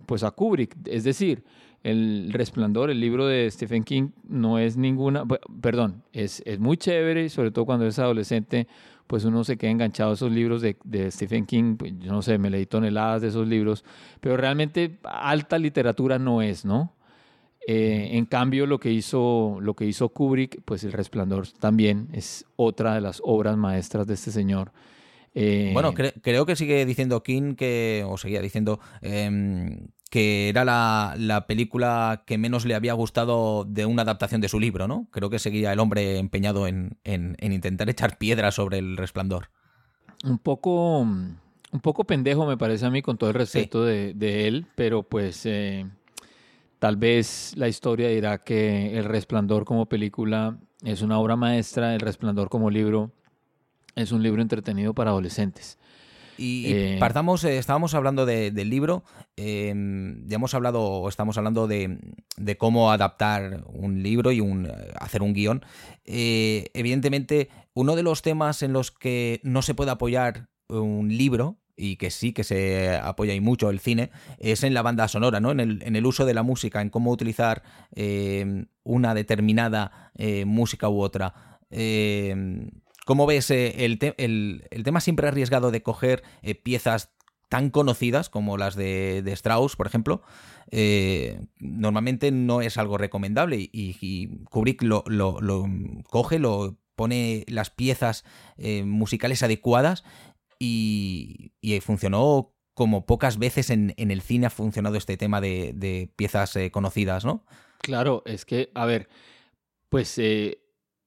pues 0.06 0.22
a 0.22 0.30
Kubrick, 0.30 0.76
es 0.87 1.04
decir, 1.04 1.44
El 1.87 2.33
Resplandor, 2.33 2.90
el 2.90 2.99
libro 2.99 3.27
de 3.27 3.49
Stephen 3.49 3.85
King, 3.85 4.09
no 4.29 4.59
es 4.59 4.77
ninguna, 4.77 5.25
perdón, 5.61 6.03
es, 6.12 6.42
es 6.44 6.59
muy 6.59 6.77
chévere, 6.77 7.29
sobre 7.29 7.53
todo 7.53 7.64
cuando 7.64 7.87
es 7.87 7.99
adolescente, 8.01 8.66
pues 9.07 9.25
uno 9.25 9.44
se 9.44 9.57
queda 9.57 9.70
enganchado 9.70 10.11
a 10.11 10.14
esos 10.14 10.33
libros 10.33 10.62
de, 10.62 10.77
de 10.83 11.09
Stephen 11.12 11.46
King, 11.46 11.77
pues, 11.77 11.92
yo 12.01 12.11
no 12.11 12.22
sé, 12.22 12.38
me 12.38 12.51
leí 12.51 12.66
toneladas 12.66 13.22
de 13.22 13.29
esos 13.29 13.46
libros, 13.46 13.85
pero 14.20 14.37
realmente 14.37 14.99
alta 15.05 15.59
literatura 15.59 16.18
no 16.18 16.42
es, 16.42 16.64
¿no? 16.64 16.92
Eh, 17.68 18.16
en 18.16 18.27
cambio, 18.27 18.66
lo 18.66 18.81
que, 18.81 18.90
hizo, 18.90 19.59
lo 19.61 19.75
que 19.75 19.87
hizo 19.87 20.09
Kubrick, 20.09 20.62
pues 20.64 20.83
El 20.83 20.92
Resplandor 20.92 21.46
también 21.53 22.09
es 22.12 22.46
otra 22.57 22.94
de 22.94 23.01
las 23.01 23.20
obras 23.25 23.57
maestras 23.57 24.09
de 24.09 24.14
este 24.14 24.33
señor. 24.33 24.72
Eh, 25.35 25.70
bueno, 25.72 25.92
creo 25.94 26.46
que 26.46 26.57
sigue 26.57 26.85
diciendo 26.85 27.22
King 27.22 27.55
que, 27.55 28.05
o 28.07 28.16
seguía 28.16 28.40
diciendo, 28.40 28.81
em, 29.03 29.88
que 30.10 30.48
era 30.48 30.64
la, 30.64 31.44
película 31.46 32.22
que 32.26 32.38
menos 32.38 32.64
le 32.64 32.74
había 32.74 32.92
gustado 32.92 33.64
de 33.64 33.86
una 33.86 34.02
adaptación 34.02 34.40
de 34.40 34.48
su 34.48 34.60
libro, 34.60 34.88
¿no? 34.88 35.08
Creo 35.10 35.30
que 35.30 35.38
seguía 35.38 35.72
el 35.72 35.80
hombre 35.80 36.18
empeñado 36.18 36.66
en, 36.66 36.98
intentar 37.04 37.90
echar 37.90 38.18
piedras 38.18 38.54
sobre 38.54 38.78
el 38.78 38.96
resplandor. 38.96 39.50
Un 40.24 40.38
poco, 40.38 41.00
un 41.00 41.80
poco 41.82 42.04
pendejo 42.04 42.46
me 42.46 42.56
parece 42.56 42.86
a 42.86 42.90
mí 42.90 43.02
con 43.02 43.18
todo 43.18 43.30
el 43.30 43.34
respeto 43.34 43.84
de, 43.84 44.48
él, 44.48 44.66
pero 44.74 45.02
pues 45.02 45.44
eh, 45.44 45.86
Tal 46.78 46.96
vez 46.96 47.54
la 47.56 47.68
historia 47.68 48.08
dirá 48.08 48.38
que 48.38 48.98
El 48.98 49.04
Resplandor 49.04 49.64
como 49.64 49.86
película 49.86 50.58
es 50.82 51.00
una 51.00 51.18
obra 51.18 51.34
maestra, 51.36 51.94
El 51.94 52.00
Resplandor 52.00 52.48
como 52.50 52.70
libro 52.70 53.12
es 53.94 54.12
un 54.12 54.22
libro 54.22 54.42
entretenido 54.42 54.92
para 54.92 55.10
adolescentes. 55.10 55.78
Y, 56.38 56.66
eh, 56.66 56.96
partamos, 57.01 57.44
eh, 57.44 57.59
estábamos 57.59 57.94
hablando 57.94 58.27
del 58.27 58.70
libro, 58.70 59.05
em, 59.37 60.27
ya 60.27 60.37
hemos 60.37 60.55
hablado, 60.55 60.83
o 60.83 61.09
estamos 61.09 61.38
hablando 61.38 61.66
de, 61.66 61.99
cómo 62.59 62.90
adaptar 62.90 63.64
un 63.72 64.03
libro 64.03 64.33
y 64.33 64.40
un, 64.40 64.70
hacer 64.99 65.22
un 65.22 65.33
guion. 65.33 65.64
Eh, 66.05 66.70
evidentemente, 66.75 67.49
uno 67.75 67.96
de 67.96 68.03
los 68.03 68.22
temas 68.22 68.62
en 68.62 68.72
los 68.72 68.90
que 68.90 69.40
no 69.42 69.62
se 69.62 69.75
puede 69.75 69.90
apoyar 69.90 70.49
un 70.68 71.09
libro 71.16 71.59
y 71.77 71.96
que 71.96 72.11
sí 72.11 72.33
que 72.33 72.42
se 72.42 72.96
apoya 72.96 73.35
y 73.35 73.40
mucho 73.40 73.70
el 73.70 73.81
cine, 73.81 74.11
es 74.38 74.64
en 74.64 74.75
la 74.75 74.83
banda 74.83 75.09
sonora, 75.09 75.40
¿no? 75.40 75.51
En 75.51 75.61
el, 75.61 75.83
en 75.83 75.94
el 75.94 76.07
uso 76.07 76.25
de 76.25 76.35
la 76.35 76.42
música, 76.42 76.81
en 76.81 76.90
cómo 76.90 77.11
utilizar 77.11 77.62
eh, 77.94 78.64
una 78.83 79.14
determinada 79.14 80.11
eh, 80.14 80.46
música 80.46 80.88
u 80.88 81.01
otra. 81.03 81.59
Eh, 81.70 82.70
¿Cómo 83.06 83.24
ves 83.24 83.50
el, 83.50 83.98
el, 84.18 84.82
tema 84.84 85.00
siempre 85.00 85.28
arriesgado 85.28 85.70
de 85.70 85.82
coger 85.82 86.22
piezas 86.62 87.14
tan 87.48 87.70
conocidas 87.70 88.28
como 88.28 88.58
las 88.58 88.74
de, 88.74 89.22
Strauss, 89.28 89.76
por 89.76 89.86
ejemplo, 89.86 90.22
normalmente 91.60 92.32
no 92.32 92.60
es 92.60 92.76
algo 92.76 92.98
recomendable 92.98 93.70
y, 93.72 94.44
Kubrick 94.50 94.82
lo, 94.82 95.04
coge, 96.10 96.40
lo 96.40 96.76
pone 96.96 97.44
las 97.46 97.70
piezas 97.70 98.24
musicales 98.58 99.44
adecuadas 99.44 100.02
y, 100.58 101.52
funcionó 101.82 102.52
como 102.74 103.06
pocas 103.06 103.38
veces 103.38 103.70
en, 103.70 103.94
el 103.96 104.20
cine 104.20 104.46
ha 104.46 104.50
funcionado 104.50 104.96
este 104.96 105.16
tema 105.16 105.40
de, 105.40 106.10
piezas 106.16 106.54
eh, 106.56 106.70
conocidas, 106.70 107.24
¿no? 107.24 107.46
Claro, 107.78 108.22
es 108.26 108.44
que, 108.44 108.70
a 108.74 108.84
ver, 108.84 109.08
pues 109.88 110.18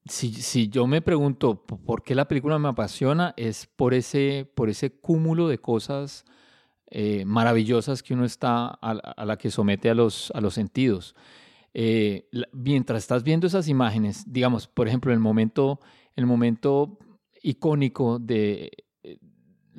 eh, 0.10 0.42
si, 0.42 0.70
yo 0.70 0.88
me 0.88 1.02
pregunto 1.02 1.64
por 1.64 2.04
qué 2.04 2.16
la 2.16 2.28
película 2.28 2.60
me 2.60 2.70
apasiona, 2.70 3.34
es 3.38 3.68
por 3.68 3.94
ese, 3.94 4.50
por 4.56 4.70
ese 4.70 4.92
cúmulo 4.92 5.48
de 5.48 5.60
cosas 5.60 6.26
eh, 6.88 7.24
maravillosas 7.26 8.02
que 8.02 8.14
uno 8.14 8.26
está 8.26 8.68
a, 8.68 9.26
la 9.26 9.38
que 9.38 9.52
somete 9.52 9.90
a 9.90 9.96
los, 9.96 10.32
a 10.36 10.42
los 10.42 10.54
sentidos. 10.54 11.16
mientras 12.52 13.04
estás 13.04 13.24
viendo 13.24 13.48
esas 13.48 13.68
imágenes, 13.68 14.24
digamos, 14.28 14.68
por 14.68 14.88
ejemplo, 14.88 15.14
el 15.14 15.20
momento, 15.20 15.80
el 16.16 16.26
momento 16.26 16.98
icónico 17.42 18.20
de 18.20 18.72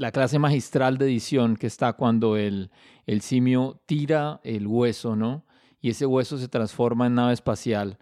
la 0.01 0.13
clase 0.13 0.39
magistral 0.39 0.97
de 0.97 1.07
edición 1.07 1.57
que 1.57 1.67
está 1.67 1.93
cuando 1.93 2.37
el, 2.37 2.71
el 3.07 3.21
simio 3.21 3.83
tira 3.87 4.41
el 4.45 4.67
hueso, 4.67 5.15
¿no? 5.17 5.45
Y 5.81 5.91
ese 5.91 6.07
hueso 6.07 6.39
se 6.39 6.49
transforma 6.49 7.07
en 7.07 7.17
nave 7.17 7.33
espacial 7.35 7.99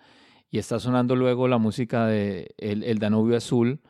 y 0.50 0.58
está 0.58 0.78
sonando 0.78 1.16
luego 1.16 1.48
la 1.48 1.58
música 1.58 2.06
de 2.06 2.54
el, 2.58 2.98
Danubio 2.98 3.36
Azul, 3.36 3.80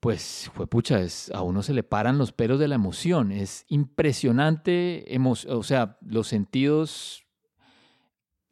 pues 0.00 0.50
fue 0.54 0.66
pucha, 0.66 1.00
a 1.32 1.42
uno 1.42 1.62
se 1.62 1.74
le 1.74 1.82
paran 1.82 2.18
los 2.18 2.32
pelos 2.32 2.60
de 2.60 2.68
la 2.68 2.76
emoción. 2.76 3.32
Es 3.32 3.64
impresionante, 3.68 5.04
o 5.48 5.62
sea, 5.62 5.98
los 6.02 6.28
sentidos, 6.28 7.24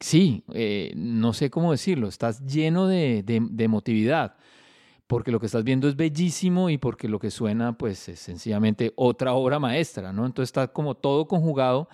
sí, 0.01 0.45
eh, 0.53 0.93
no 0.97 1.33
sé 1.33 1.51
cómo 1.51 1.73
decirlo, 1.73 2.09
estás 2.09 2.45
lleno 2.45 2.89
de, 2.89 3.23
de 3.25 3.65
emotividad 3.65 4.37
porque 5.07 5.31
lo 5.31 5.41
que 5.41 5.47
estás 5.47 5.65
viendo 5.65 5.89
es 5.89 5.97
bellísimo 5.97 6.71
y 6.71 6.79
porque 6.79 7.09
lo 7.09 7.19
que 7.19 7.31
suena 7.31 7.77
pues 7.77 8.09
es 8.09 8.21
sencillamente 8.21 8.93
otra 8.97 9.35
obra 9.35 9.59
maestra, 9.59 10.13
¿no? 10.13 10.27
Entonces 10.27 10.49
está 10.49 10.69
como 10.69 10.95
todo 10.95 11.29
conjugado 11.29 11.89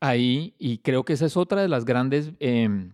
ahí 0.00 0.54
y 0.58 0.78
creo 0.78 1.04
que 1.04 1.14
esa 1.14 1.26
es 1.26 1.36
otra 1.36 1.62
de 1.62 1.68
las 1.68 1.84
grandes, 1.84 2.32
em, 2.40 2.92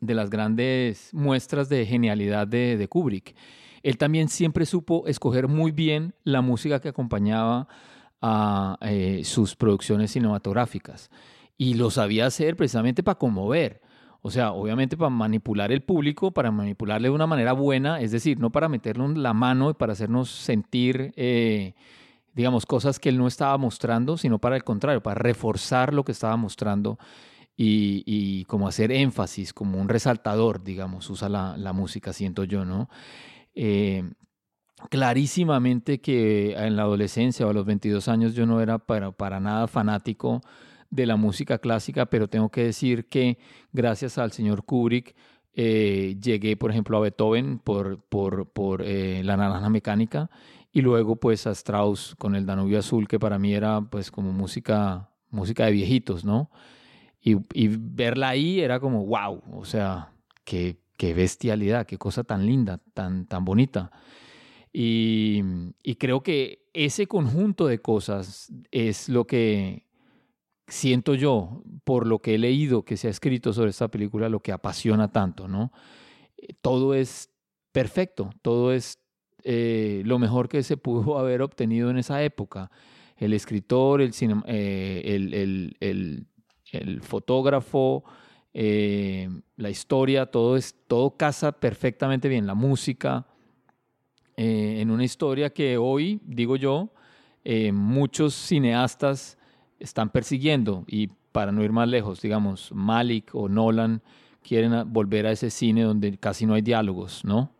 de 0.00 0.14
las 0.14 0.30
grandes 0.30 1.10
muestras 1.12 1.68
de 1.68 1.86
genialidad 1.86 2.46
de, 2.46 2.86
Kubrick. 2.88 3.34
Él 3.82 3.98
también 3.98 4.28
siempre 4.28 4.66
supo 4.66 5.06
escoger 5.06 5.48
muy 5.48 5.70
bien 5.70 6.14
la 6.24 6.40
música 6.40 6.80
que 6.80 6.88
acompañaba 6.88 7.68
a 8.20 8.78
eh, 8.80 9.22
sus 9.24 9.54
producciones 9.54 10.10
cinematográficas 10.10 11.10
y 11.56 11.74
lo 11.74 11.90
sabía 11.90 12.26
hacer 12.26 12.56
precisamente 12.56 13.02
para 13.02 13.18
conmover. 13.18 13.80
O 14.22 14.30
sea, 14.30 14.52
obviamente 14.52 14.96
para 14.96 15.10
manipular 15.10 15.70
el 15.70 15.82
público, 15.82 16.32
para 16.32 16.50
manipularle 16.50 17.08
de 17.08 17.14
una 17.14 17.28
manera 17.28 17.52
buena, 17.52 18.00
es 18.00 18.10
decir, 18.10 18.40
no 18.40 18.50
para 18.50 18.68
meterle 18.68 19.04
en 19.04 19.22
la 19.22 19.32
mano 19.32 19.70
y 19.70 19.74
para 19.74 19.92
hacernos 19.92 20.30
sentir, 20.30 21.12
eh, 21.16 21.74
digamos, 22.34 22.66
cosas 22.66 22.98
que 22.98 23.08
él 23.08 23.18
no 23.18 23.28
estaba 23.28 23.56
mostrando, 23.56 24.16
sino 24.16 24.38
para 24.40 24.56
el 24.56 24.64
contrario, 24.64 25.00
para 25.00 25.14
reforzar 25.14 25.94
lo 25.94 26.04
que 26.04 26.10
estaba 26.10 26.36
mostrando 26.36 26.98
y, 27.56 28.44
como 28.44 28.68
hacer 28.68 28.92
énfasis, 28.92 29.52
como 29.52 29.80
un 29.80 29.88
resaltador, 29.88 30.62
digamos, 30.62 31.08
usa 31.08 31.28
la, 31.28 31.72
música, 31.72 32.12
siento 32.12 32.44
yo, 32.44 32.64
¿no? 32.64 32.88
Eh, 33.54 34.10
clarísimamente 34.90 36.00
que 36.00 36.52
en 36.52 36.76
la 36.76 36.82
adolescencia 36.82 37.46
o 37.46 37.50
a 37.50 37.54
los 37.54 37.64
22 37.64 38.08
años 38.08 38.34
yo 38.34 38.44
no 38.46 38.60
era 38.60 38.78
para, 38.78 39.10
para 39.12 39.40
nada 39.40 39.66
fanático 39.68 40.42
de 40.90 41.06
la 41.06 41.16
música 41.16 41.58
clásica, 41.58 42.06
pero 42.06 42.28
tengo 42.28 42.50
que 42.50 42.64
decir 42.64 43.08
que 43.08 43.38
gracias 43.72 44.18
al 44.18 44.32
señor 44.32 44.64
Kubrick 44.64 45.16
eh, 45.54 46.16
llegué, 46.20 46.56
por 46.56 46.70
ejemplo, 46.70 46.98
a 46.98 47.00
Beethoven 47.00 47.58
por, 47.58 48.02
por, 48.04 48.50
por 48.50 48.82
eh, 48.82 49.22
La 49.24 49.38
Naranja 49.38 49.70
Mecánica 49.70 50.30
y 50.70 50.82
luego 50.82 51.16
pues 51.16 51.46
a 51.46 51.52
Strauss 51.52 52.14
con 52.18 52.34
el 52.34 52.44
Danubio 52.44 52.78
Azul, 52.78 53.08
que 53.08 53.18
para 53.18 53.38
mí 53.38 53.54
era 53.54 53.80
pues 53.80 54.10
como 54.10 54.32
música, 54.32 55.08
música 55.30 55.64
de 55.64 55.72
viejitos, 55.72 56.24
¿no? 56.26 56.50
Y, 57.28 57.66
verla 57.68 58.28
ahí 58.28 58.60
era 58.60 58.78
como, 58.78 59.04
wow, 59.04 59.42
o 59.52 59.64
sea, 59.64 60.12
qué, 60.44 60.76
bestialidad, 60.96 61.84
qué 61.84 61.98
cosa 61.98 62.22
tan 62.22 62.46
linda, 62.46 62.80
tan, 62.94 63.26
tan 63.26 63.44
bonita. 63.44 63.90
Y, 64.72 65.42
creo 65.98 66.22
que 66.22 66.68
ese 66.72 67.08
conjunto 67.08 67.66
de 67.66 67.80
cosas 67.80 68.52
es 68.70 69.08
lo 69.08 69.26
que 69.26 69.86
siento 70.68 71.16
yo, 71.16 71.64
por 71.82 72.06
lo 72.06 72.20
que 72.20 72.36
he 72.36 72.38
leído 72.38 72.84
que 72.84 72.96
se 72.96 73.08
ha 73.08 73.10
escrito 73.10 73.52
sobre 73.52 73.70
esta 73.70 73.88
película, 73.88 74.28
lo 74.28 74.38
que 74.38 74.52
apasiona 74.52 75.10
tanto, 75.10 75.48
¿no? 75.48 75.72
Eh, 76.36 76.54
todo 76.60 76.94
es 76.94 77.30
perfecto, 77.72 78.30
todo 78.40 78.72
es 78.72 79.00
eh, 79.42 80.02
lo 80.04 80.20
mejor 80.20 80.48
que 80.48 80.62
se 80.62 80.76
pudo 80.76 81.18
haber 81.18 81.42
obtenido 81.42 81.90
en 81.90 81.98
esa 81.98 82.22
época. 82.22 82.70
El 83.16 83.32
escritor, 83.32 84.00
el, 84.00 84.12
cine- 84.12 84.44
eh, 84.46 85.02
el- 85.80 86.26
el 86.78 87.02
fotógrafo, 87.02 88.04
eh, 88.54 89.28
la 89.56 89.70
historia, 89.70 90.26
todo, 90.26 90.56
es, 90.56 90.74
todo 90.86 91.16
casa 91.16 91.52
perfectamente 91.52 92.28
bien. 92.28 92.46
La 92.46 92.54
música, 92.54 93.26
eh, 94.36 94.78
en 94.80 94.90
una 94.90 95.04
historia 95.04 95.50
que 95.50 95.78
hoy, 95.78 96.20
digo 96.24 96.56
yo, 96.56 96.90
eh, 97.44 97.72
muchos 97.72 98.34
cineastas 98.34 99.38
están 99.78 100.10
persiguiendo 100.10 100.84
y 100.86 101.08
para 101.32 101.52
no 101.52 101.62
ir 101.62 101.72
más 101.72 101.88
lejos, 101.88 102.22
digamos, 102.22 102.72
Malik 102.72 103.34
o 103.34 103.48
Nolan 103.48 104.02
quieren 104.42 104.92
volver 104.92 105.26
a 105.26 105.32
ese 105.32 105.50
cine 105.50 105.82
donde 105.82 106.16
casi 106.18 106.46
no 106.46 106.54
hay 106.54 106.62
diálogos, 106.62 107.24
¿no? 107.24 107.50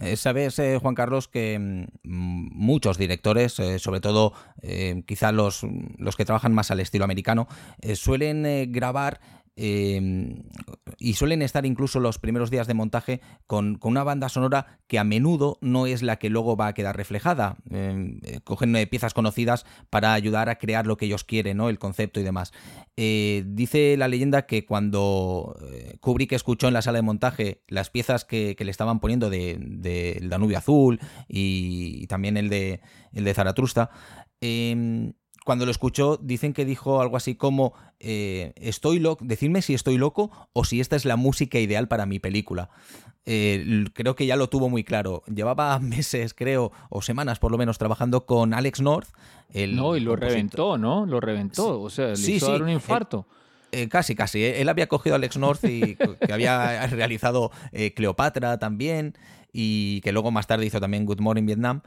Eh, 0.00 0.16
Sabes, 0.16 0.58
eh, 0.58 0.78
Juan 0.80 0.94
Carlos, 0.94 1.28
que 1.28 1.58
mm, 1.58 1.84
muchos 2.02 2.98
directores, 2.98 3.58
eh, 3.58 3.78
sobre 3.78 4.00
todo 4.00 4.32
eh, 4.62 5.02
quizá 5.06 5.32
los, 5.32 5.62
los 5.98 6.16
que 6.16 6.24
trabajan 6.24 6.54
más 6.54 6.70
al 6.70 6.80
estilo 6.80 7.04
americano, 7.04 7.46
suelen 7.94 8.70
grabar 8.72 9.20
eh, 9.62 10.42
y 10.98 11.12
suelen 11.14 11.42
estar 11.42 11.66
incluso 11.66 12.00
los 12.00 12.18
primeros 12.18 12.50
días 12.50 12.66
de 12.66 12.72
montaje 12.72 13.20
con, 13.46 13.76
con 13.76 13.90
una 13.90 14.04
banda 14.04 14.30
sonora 14.30 14.78
que 14.86 14.98
a 14.98 15.04
menudo 15.04 15.58
no 15.60 15.86
es 15.86 16.02
la 16.02 16.16
que 16.16 16.30
luego 16.30 16.56
va 16.56 16.68
a 16.68 16.72
quedar 16.72 16.96
reflejada. 16.96 17.58
Eh, 17.70 18.18
eh, 18.22 18.40
cogen 18.42 18.74
eh, 18.74 18.86
piezas 18.86 19.12
conocidas 19.12 19.66
para 19.90 20.14
ayudar 20.14 20.48
a 20.48 20.56
crear 20.56 20.86
lo 20.86 20.96
que 20.96 21.04
ellos 21.04 21.24
quieren, 21.24 21.58
¿no? 21.58 21.68
el 21.68 21.78
concepto 21.78 22.20
y 22.20 22.22
demás. 22.22 22.52
Eh, 22.96 23.44
dice 23.46 23.96
la 23.96 24.08
leyenda 24.08 24.46
que 24.46 24.64
cuando 24.64 25.58
eh, 25.72 25.96
Kubrick 26.00 26.32
escuchó 26.32 26.68
en 26.68 26.74
la 26.74 26.82
sala 26.82 26.98
de 26.98 27.02
montaje 27.02 27.62
las 27.68 27.88
piezas 27.88 28.24
que, 28.24 28.56
le 28.58 28.70
estaban 28.70 29.00
poniendo 29.00 29.30
de, 29.30 30.18
Danubio 30.22 30.58
Azul 30.58 31.00
y, 31.28 32.06
también 32.08 32.36
el 32.36 32.48
de, 32.48 32.80
el 33.12 33.24
de 33.24 33.34
Zaratrusta, 33.34 33.90
eh, 34.40 35.12
cuando 35.44 35.64
lo 35.64 35.70
escuchó, 35.70 36.18
dicen 36.22 36.52
que 36.52 36.64
dijo 36.64 37.00
algo 37.00 37.16
así 37.16 37.34
como: 37.34 37.72
eh, 37.98 38.52
Estoy 38.56 38.98
loco, 38.98 39.24
decidme 39.24 39.62
si 39.62 39.74
estoy 39.74 39.98
loco 39.98 40.30
o 40.52 40.64
si 40.64 40.80
esta 40.80 40.96
es 40.96 41.04
la 41.04 41.16
música 41.16 41.58
ideal 41.58 41.88
para 41.88 42.06
mi 42.06 42.18
película. 42.18 42.70
Eh, 43.26 43.84
creo 43.92 44.16
que 44.16 44.26
ya 44.26 44.36
lo 44.36 44.48
tuvo 44.48 44.68
muy 44.68 44.82
claro. 44.84 45.22
Llevaba 45.32 45.78
meses, 45.80 46.34
creo, 46.34 46.72
o 46.88 47.02
semanas 47.02 47.38
por 47.38 47.52
lo 47.52 47.58
menos, 47.58 47.78
trabajando 47.78 48.26
con 48.26 48.54
Alex 48.54 48.80
North. 48.80 49.08
El 49.52 49.76
no, 49.76 49.96
y 49.96 50.00
lo 50.00 50.12
compositor- 50.14 50.20
reventó, 50.20 50.78
¿no? 50.78 51.06
Lo 51.06 51.20
reventó, 51.20 51.80
o 51.80 51.90
sea, 51.90 52.08
le 52.08 52.16
Sí, 52.16 52.34
hizo 52.34 52.46
sí, 52.46 52.52
dar 52.52 52.62
un 52.62 52.68
eh, 52.68 52.74
infarto. 52.74 53.26
Eh, 53.72 53.88
casi, 53.88 54.14
casi. 54.16 54.44
Él 54.44 54.68
había 54.68 54.88
cogido 54.88 55.14
a 55.14 55.18
Alex 55.18 55.36
North 55.36 55.64
y 55.64 55.96
que 56.26 56.32
había 56.32 56.86
realizado 56.88 57.50
eh, 57.72 57.92
Cleopatra 57.94 58.58
también 58.58 59.14
y 59.52 60.00
que 60.02 60.12
luego 60.12 60.30
más 60.30 60.46
tarde 60.46 60.66
hizo 60.66 60.80
también 60.80 61.04
Good 61.06 61.20
Morning 61.20 61.46
Vietnam. 61.46 61.82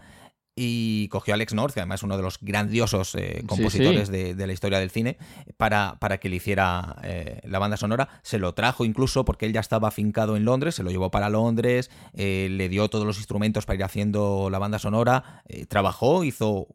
Y 0.55 1.07
cogió 1.07 1.33
a 1.33 1.35
Alex 1.35 1.53
North, 1.53 1.73
que 1.73 1.79
además 1.79 2.01
es 2.01 2.03
uno 2.03 2.15
de 2.15 2.21
los 2.21 2.37
grandiosos 2.39 3.15
eh, 3.15 3.43
compositores 3.47 4.07
sí. 4.07 4.11
De, 4.11 4.35
de 4.35 4.47
la 4.47 4.53
historia 4.53 4.79
del 4.79 4.91
cine, 4.91 5.17
para, 5.57 5.97
para 5.99 6.19
que 6.19 6.29
le 6.29 6.35
hiciera 6.35 6.97
eh, 7.03 7.41
la 7.45 7.57
banda 7.57 7.75
sonora. 7.75 8.21
Se 8.21 8.37
lo 8.37 8.53
trajo 8.53 8.85
incluso 8.85 9.25
porque 9.25 9.47
él 9.47 9.53
ya 9.53 9.61
estaba 9.61 9.87
afincado 9.87 10.37
en 10.37 10.45
Londres, 10.45 10.75
se 10.75 10.83
lo 10.83 10.91
llevó 10.91 11.09
para 11.09 11.29
Londres, 11.29 11.89
eh, 12.13 12.49
le 12.51 12.69
dio 12.69 12.87
todos 12.87 13.05
los 13.05 13.17
instrumentos 13.17 13.65
para 13.65 13.77
ir 13.77 13.83
haciendo 13.83 14.49
la 14.51 14.59
banda 14.59 14.77
sonora, 14.77 15.43
trabajó, 15.69 16.23
hizo 16.23 16.67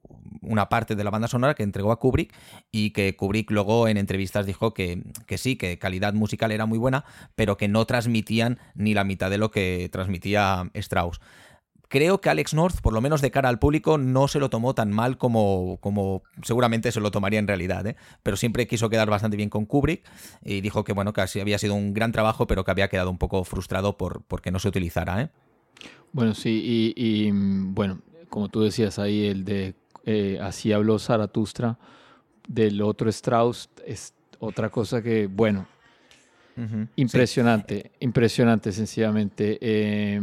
una 0.42 0.68
parte 0.68 0.96
de 0.96 1.04
la 1.04 1.10
banda 1.10 1.28
sonora 1.28 1.54
que 1.54 1.62
entregó 1.62 1.92
a 1.92 1.98
Kubrick 1.98 2.34
y 2.72 2.90
que 2.90 3.14
Kubrick 3.16 3.50
luego 3.50 3.88
en 3.88 3.96
entrevistas 3.96 4.46
dijo 4.46 4.74
que, 4.74 5.02
que 5.26 5.38
sí, 5.38 5.56
que 5.56 5.78
calidad 5.78 6.14
musical 6.14 6.52
era 6.52 6.66
muy 6.66 6.78
buena, 6.78 7.04
pero 7.34 7.56
que 7.56 7.68
no 7.68 7.84
transmitían 7.86 8.58
ni 8.74 8.94
la 8.94 9.04
mitad 9.04 9.30
de 9.30 9.38
lo 9.38 9.50
que 9.50 9.88
transmitía 9.92 10.70
Strauss. 10.74 11.20
Creo 11.88 12.20
que 12.20 12.28
Alex 12.28 12.52
North, 12.52 12.80
por 12.82 12.92
lo 12.92 13.00
menos 13.00 13.22
de 13.22 13.30
cara 13.30 13.48
al 13.48 13.58
público, 13.58 13.96
no 13.96 14.28
se 14.28 14.38
lo 14.38 14.50
tomó 14.50 14.74
tan 14.74 14.92
mal 14.92 15.16
como, 15.16 15.78
como 15.80 16.22
seguramente 16.42 16.92
se 16.92 17.00
lo 17.00 17.10
tomaría 17.10 17.38
en 17.38 17.46
realidad, 17.46 17.86
¿eh? 17.86 17.96
pero 18.22 18.36
siempre 18.36 18.66
quiso 18.66 18.90
quedar 18.90 19.08
bastante 19.08 19.38
bien 19.38 19.48
con 19.48 19.64
Kubrick 19.64 20.04
y 20.44 20.60
dijo 20.60 20.84
que 20.84 20.92
bueno, 20.92 21.14
que 21.14 21.22
había 21.22 21.58
sido 21.58 21.74
un 21.74 21.94
gran 21.94 22.12
trabajo, 22.12 22.46
pero 22.46 22.62
que 22.64 22.70
había 22.70 22.88
quedado 22.88 23.10
un 23.10 23.16
poco 23.16 23.42
frustrado 23.44 23.96
por 23.96 24.22
porque 24.24 24.50
no 24.50 24.58
se 24.58 24.68
utilizara. 24.68 25.22
¿eh? 25.22 25.30
Bueno, 26.12 26.34
sí, 26.34 26.94
y, 26.94 26.94
y, 26.96 27.30
bueno, 27.32 28.00
como 28.28 28.48
tú 28.48 28.60
decías 28.60 28.98
ahí, 28.98 29.26
el 29.26 29.44
de 29.44 29.74
eh, 30.04 30.38
Así 30.40 30.72
habló 30.72 30.98
Zaratustra, 30.98 31.78
del 32.46 32.80
otro 32.82 33.08
Strauss, 33.10 33.70
es 33.86 34.14
otra 34.38 34.70
cosa 34.70 35.02
que, 35.02 35.26
bueno, 35.26 35.66
impresionante, 36.96 37.92
impresionante 38.00 38.72
sencillamente. 38.72 39.58
Eh, 39.60 40.20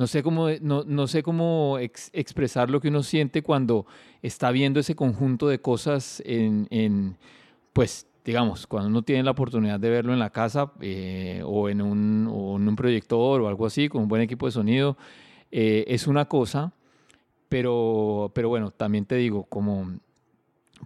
no 0.00 0.06
sé 0.06 0.22
cómo, 0.22 0.48
no, 0.62 0.82
no 0.86 1.06
sé 1.06 1.22
cómo 1.22 1.76
ex- 1.78 2.08
expresar 2.14 2.70
lo 2.70 2.80
que 2.80 2.88
uno 2.88 3.02
siente 3.02 3.42
cuando 3.42 3.84
está 4.22 4.50
viendo 4.50 4.80
ese 4.80 4.94
conjunto 4.94 5.46
de 5.46 5.60
cosas 5.60 6.22
en, 6.24 6.66
en, 6.70 7.18
pues, 7.74 8.06
digamos, 8.24 8.66
cuando 8.66 8.88
uno 8.88 9.02
tiene 9.02 9.24
la 9.24 9.32
oportunidad 9.32 9.78
de 9.78 9.90
verlo 9.90 10.14
en 10.14 10.18
la 10.18 10.30
casa 10.30 10.72
eh, 10.80 11.42
o, 11.44 11.68
en 11.68 11.82
un, 11.82 12.26
o 12.32 12.56
en 12.56 12.66
un 12.66 12.76
proyector 12.76 13.42
o 13.42 13.46
algo 13.46 13.66
así, 13.66 13.90
con 13.90 14.00
un 14.00 14.08
buen 14.08 14.22
equipo 14.22 14.46
de 14.46 14.52
sonido, 14.52 14.96
eh, 15.52 15.84
es 15.86 16.06
una 16.06 16.24
cosa, 16.24 16.72
pero, 17.50 18.32
pero 18.34 18.48
bueno, 18.48 18.70
también 18.70 19.04
te 19.04 19.16
digo, 19.16 19.44
como 19.50 19.98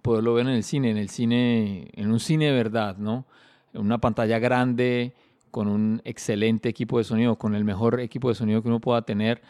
poderlo 0.03 0.35
ver 0.35 0.49
en 0.49 0.55
el 0.55 0.65
cine, 0.65 0.91
en 0.91 0.97
el 0.97 1.09
cine, 1.09 1.89
en 1.93 2.11
un 2.11 2.19
cine 2.19 2.47
de 2.47 2.53
verdad, 2.53 2.97
¿no? 2.97 3.27
En 3.73 3.83
una 3.83 3.99
pantalla 3.99 4.41
grande, 4.41 5.15
con 5.55 5.69
un 5.69 6.03
excelente 6.05 6.69
equipo 6.69 6.99
de 6.99 7.05
sonido, 7.05 7.37
con 7.37 7.55
el 7.55 7.63
mejor 7.63 8.01
equipo 8.01 8.29
de 8.29 8.35
sonido 8.35 8.61
que 8.61 8.67
uno 8.67 8.81
pueda 8.81 9.03
tener. 9.03 9.41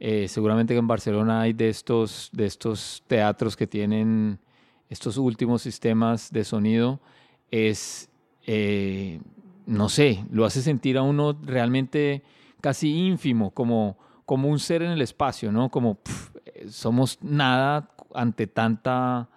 Eh, 0.00 0.26
seguramente 0.26 0.74
que 0.74 0.78
en 0.80 0.88
Barcelona 0.88 1.42
hay 1.42 1.52
de 1.52 1.68
estos, 1.68 2.30
de 2.32 2.46
estos 2.46 3.04
teatros 3.06 3.54
que 3.54 3.68
tienen 3.68 4.40
estos 4.88 5.18
últimos 5.18 5.62
sistemas 5.62 6.32
de 6.32 6.42
sonido. 6.42 6.98
Es, 7.52 8.10
eh, 8.44 9.20
no 9.64 9.88
sé, 9.88 10.24
lo 10.32 10.44
hace 10.44 10.62
sentir 10.62 10.98
a 10.98 11.02
uno 11.02 11.38
realmente 11.40 12.24
casi 12.60 13.06
ínfimo, 13.06 13.52
como, 13.52 13.96
como 14.26 14.48
un 14.48 14.58
ser 14.58 14.82
en 14.82 14.90
el 14.90 15.00
espacio, 15.00 15.52
¿no? 15.52 15.70
Como 15.70 15.94
pf, 15.94 16.40
eh, 16.44 16.64
somos 16.70 17.20
nada 17.22 17.88
ante 18.16 18.48
tanta 18.48 19.28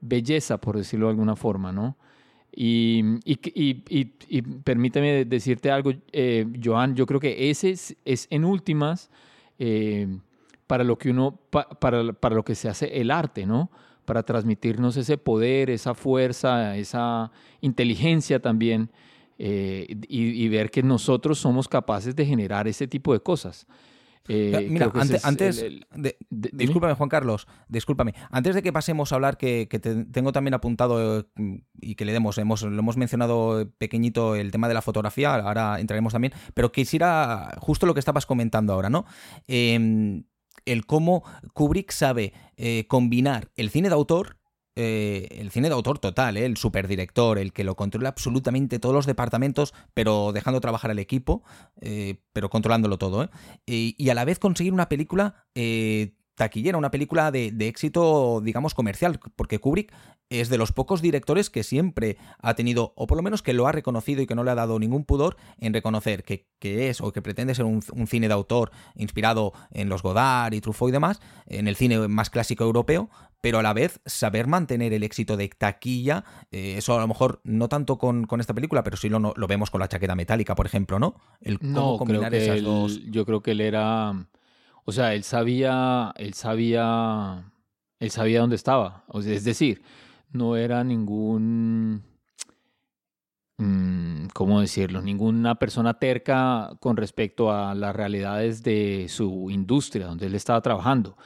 belleza, 0.00 0.60
por 0.60 0.76
decirlo 0.76 1.06
de 1.06 1.14
alguna 1.14 1.34
forma, 1.34 1.72
¿no? 1.72 1.96
Y, 2.56 3.02
y, 3.24 3.38
y- 3.88 4.12
y- 4.28 4.42
permíteme 4.42 5.24
decirte 5.24 5.70
algo, 5.70 5.92
eh, 6.12 6.46
Joan, 6.62 6.94
yo 6.94 7.04
creo 7.06 7.18
que 7.18 7.50
ese 7.50 7.70
es, 7.70 7.96
es 8.04 8.28
en 8.30 8.44
últimas 8.44 9.10
eh, 9.58 10.06
para 10.66 10.84
lo 10.84 10.96
que 10.96 11.10
uno, 11.10 11.38
pa- 11.50 11.68
para, 11.68 12.12
para 12.12 12.34
lo 12.36 12.44
que 12.44 12.54
se 12.54 12.68
hace 12.68 13.00
el 13.00 13.10
arte, 13.10 13.44
¿no? 13.44 13.70
Para 14.04 14.22
transmitirnos 14.22 14.96
ese 14.96 15.18
poder, 15.18 15.70
esa 15.70 15.94
fuerza, 15.94 16.76
esa 16.76 17.32
inteligencia 17.60 18.40
también, 18.40 18.90
eh, 19.38 19.96
y 20.08 20.48
ver 20.48 20.70
que 20.70 20.82
nosotros 20.82 21.38
somos 21.38 21.66
capaces 21.66 22.14
de 22.14 22.24
generar 22.24 22.68
ese 22.68 22.86
tipo 22.86 23.12
de 23.12 23.20
cosas. 23.20 23.66
Eh, 24.26 24.68
Mira, 24.70 24.90
es 24.94 25.24
antes, 25.26 25.58
el- 25.58 25.86
el- 25.94 26.02
de- 26.02 26.16
de- 26.30 26.48
dime. 26.52 26.64
discúlpame 26.64 26.94
Juan 26.94 27.08
Carlos, 27.10 27.46
discúlpame. 27.68 28.14
Antes 28.30 28.54
de 28.54 28.62
que 28.62 28.72
pasemos 28.72 29.12
a 29.12 29.16
hablar, 29.16 29.36
que, 29.36 29.68
que 29.68 29.78
te- 29.78 30.04
tengo 30.06 30.32
también 30.32 30.54
apuntado 30.54 31.20
eh, 31.20 31.60
y 31.80 31.94
que 31.94 32.04
le 32.06 32.12
demos, 32.12 32.38
hemos, 32.38 32.62
lo 32.62 32.78
hemos 32.78 32.96
mencionado 32.96 33.70
pequeñito 33.76 34.34
el 34.34 34.50
tema 34.50 34.68
de 34.68 34.74
la 34.74 34.82
fotografía, 34.82 35.34
ahora 35.34 35.78
entraremos 35.78 36.12
también, 36.14 36.32
pero 36.54 36.72
quisiera 36.72 37.56
justo 37.60 37.84
lo 37.86 37.92
que 37.94 38.00
estabas 38.00 38.24
comentando 38.24 38.72
ahora, 38.72 38.88
¿no? 38.88 39.04
Eh, 39.46 40.22
el 40.64 40.86
cómo 40.86 41.22
Kubrick 41.52 41.90
sabe 41.90 42.32
eh, 42.56 42.86
combinar 42.88 43.50
el 43.56 43.68
cine 43.68 43.88
de 43.88 43.94
autor 43.94 44.38
eh, 44.76 45.28
el 45.30 45.50
cine 45.50 45.68
de 45.68 45.74
autor 45.74 45.98
total, 45.98 46.36
¿eh? 46.36 46.44
el 46.44 46.56
superdirector, 46.56 47.38
el 47.38 47.52
que 47.52 47.64
lo 47.64 47.76
controla 47.76 48.08
absolutamente 48.08 48.78
todos 48.78 48.94
los 48.94 49.06
departamentos, 49.06 49.72
pero 49.94 50.32
dejando 50.32 50.60
trabajar 50.60 50.90
al 50.90 50.98
equipo, 50.98 51.42
eh, 51.80 52.16
pero 52.32 52.50
controlándolo 52.50 52.98
todo. 52.98 53.30
Y, 53.66 53.94
y 53.98 54.10
a 54.10 54.14
la 54.14 54.24
vez 54.24 54.38
conseguir 54.38 54.72
una 54.72 54.88
película 54.88 55.46
taquillera, 56.34 56.78
una 56.78 56.90
película 56.90 57.30
de, 57.30 57.54
éxito, 57.60 58.40
digamos, 58.42 58.74
comercial, 58.74 59.20
porque 59.36 59.58
Kubrick 59.58 59.92
es 60.30 60.48
de 60.48 60.58
los 60.58 60.72
pocos 60.72 61.00
directores 61.00 61.50
que 61.50 61.62
siempre 61.62 62.16
ha 62.40 62.54
tenido, 62.54 62.92
o 62.96 63.06
por 63.06 63.16
lo 63.16 63.22
menos 63.22 63.42
que 63.42 63.52
lo 63.52 63.66
ha 63.66 63.72
reconocido 63.72 64.22
y 64.22 64.26
que 64.26 64.34
no 64.34 64.42
le 64.42 64.50
ha 64.50 64.54
dado 64.54 64.78
ningún 64.78 65.04
pudor 65.04 65.36
en 65.58 65.74
reconocer 65.74 66.24
que, 66.24 66.48
que 66.58 66.88
es 66.88 67.00
o 67.00 67.12
que 67.12 67.22
pretende 67.22 67.54
ser 67.54 67.66
un, 67.66 67.82
un 67.92 68.06
cine 68.06 68.28
de 68.28 68.34
autor 68.34 68.72
inspirado 68.96 69.52
en 69.70 69.88
los 69.88 70.02
Godard 70.02 70.54
y 70.54 70.60
Truffaut 70.60 70.88
y 70.88 70.92
demás, 70.92 71.20
en 71.46 71.68
el 71.68 71.76
cine 71.76 72.08
más 72.08 72.30
clásico 72.30 72.64
europeo, 72.64 73.10
pero 73.44 73.58
a 73.58 73.62
la 73.62 73.74
vez 73.74 74.00
saber 74.06 74.46
mantener 74.46 74.94
el 74.94 75.02
éxito 75.02 75.36
de 75.36 75.46
taquilla, 75.50 76.24
eh, 76.50 76.76
eso 76.78 76.96
a 76.96 77.00
lo 77.02 77.06
mejor 77.06 77.42
no 77.44 77.68
tanto 77.68 77.98
con, 77.98 78.24
con 78.26 78.40
esta 78.40 78.54
película, 78.54 78.82
pero 78.82 78.96
sí 78.96 79.10
lo, 79.10 79.18
lo 79.36 79.46
vemos 79.46 79.70
con 79.70 79.80
la 79.80 79.86
chaqueta 79.88 80.14
metálica, 80.14 80.54
por 80.54 80.64
ejemplo, 80.64 80.98
¿no? 80.98 81.14
El 81.42 81.58
cómo 81.58 81.70
No, 81.70 81.82
creo 81.82 81.98
combinar 81.98 82.30
que 82.32 82.38
esas 82.38 82.56
él- 82.56 82.64
dos. 82.64 83.00
yo 83.10 83.26
creo 83.26 83.42
que 83.42 83.50
él 83.50 83.60
era, 83.60 84.12
o 84.86 84.92
sea, 84.92 85.12
él 85.12 85.24
sabía, 85.24 86.14
él 86.16 86.32
sabía, 86.32 87.52
él 88.00 88.10
sabía 88.10 88.40
dónde 88.40 88.56
estaba. 88.56 89.04
O 89.08 89.20
sea, 89.20 89.34
es 89.34 89.44
decir, 89.44 89.82
no 90.32 90.56
era 90.56 90.82
ningún, 90.82 92.02
mm, 93.58 94.28
¿cómo 94.32 94.62
decirlo? 94.62 95.02
Ninguna 95.02 95.56
persona 95.56 95.98
terca 95.98 96.70
con 96.80 96.96
respecto 96.96 97.52
a 97.52 97.74
las 97.74 97.94
realidades 97.94 98.62
de 98.62 99.06
su 99.10 99.50
industria, 99.50 100.06
donde 100.06 100.28
él 100.28 100.34
estaba 100.34 100.62
trabajando. 100.62 101.16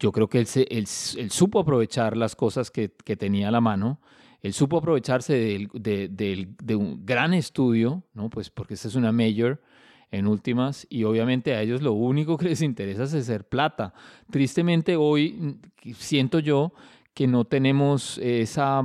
Yo 0.00 0.10
creo 0.10 0.28
que 0.28 0.38
él, 0.38 0.46
se- 0.46 0.66
él 0.70 0.86
supo 1.30 1.60
aprovechar 1.60 2.16
las 2.16 2.34
cosas 2.34 2.70
que, 2.70 2.88
tenía 2.88 3.48
a 3.48 3.50
la 3.52 3.60
mano. 3.60 4.00
Él 4.40 4.54
supo 4.54 4.78
aprovecharse 4.78 5.68
de 5.74 6.76
un 6.76 7.04
gran 7.04 7.34
estudio, 7.34 8.02
¿no? 8.14 8.30
Pues 8.30 8.48
porque 8.50 8.74
esta 8.74 8.88
es 8.88 8.94
una 8.94 9.12
major 9.12 9.60
en 10.10 10.26
últimas 10.26 10.86
y 10.90 11.04
obviamente 11.04 11.54
a 11.54 11.62
ellos 11.62 11.82
lo 11.82 11.92
único 11.92 12.36
que 12.36 12.46
les 12.46 12.62
interesa 12.62 13.04
es 13.04 13.14
hacer 13.14 13.48
plata. 13.48 13.94
Tristemente 14.30 14.96
hoy 14.96 15.32
mm, 15.32 15.92
siento 15.94 16.38
yo 16.38 16.72
que 17.14 17.26
no 17.26 17.44
tenemos 17.44 18.18
esa, 18.18 18.82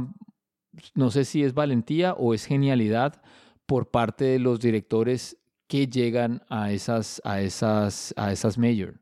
no 0.93 1.11
sé 1.11 1.25
si 1.25 1.43
es 1.43 1.53
valentía 1.53 2.13
o 2.13 2.33
es 2.33 2.45
genialidad 2.45 3.21
por 3.65 3.89
parte 3.89 4.25
de 4.25 4.39
los 4.39 4.59
directores 4.59 5.37
que 5.67 5.87
llegan 5.87 6.43
a 6.49 6.71
esas, 6.71 7.21
a 7.23 7.41
esas, 7.41 8.13
a 8.17 8.31
esas 8.31 8.57
major 8.57 8.99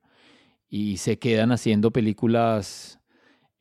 y 0.75 0.97
se 0.97 1.19
quedan 1.19 1.51
haciendo 1.51 1.91
películas 1.91 2.99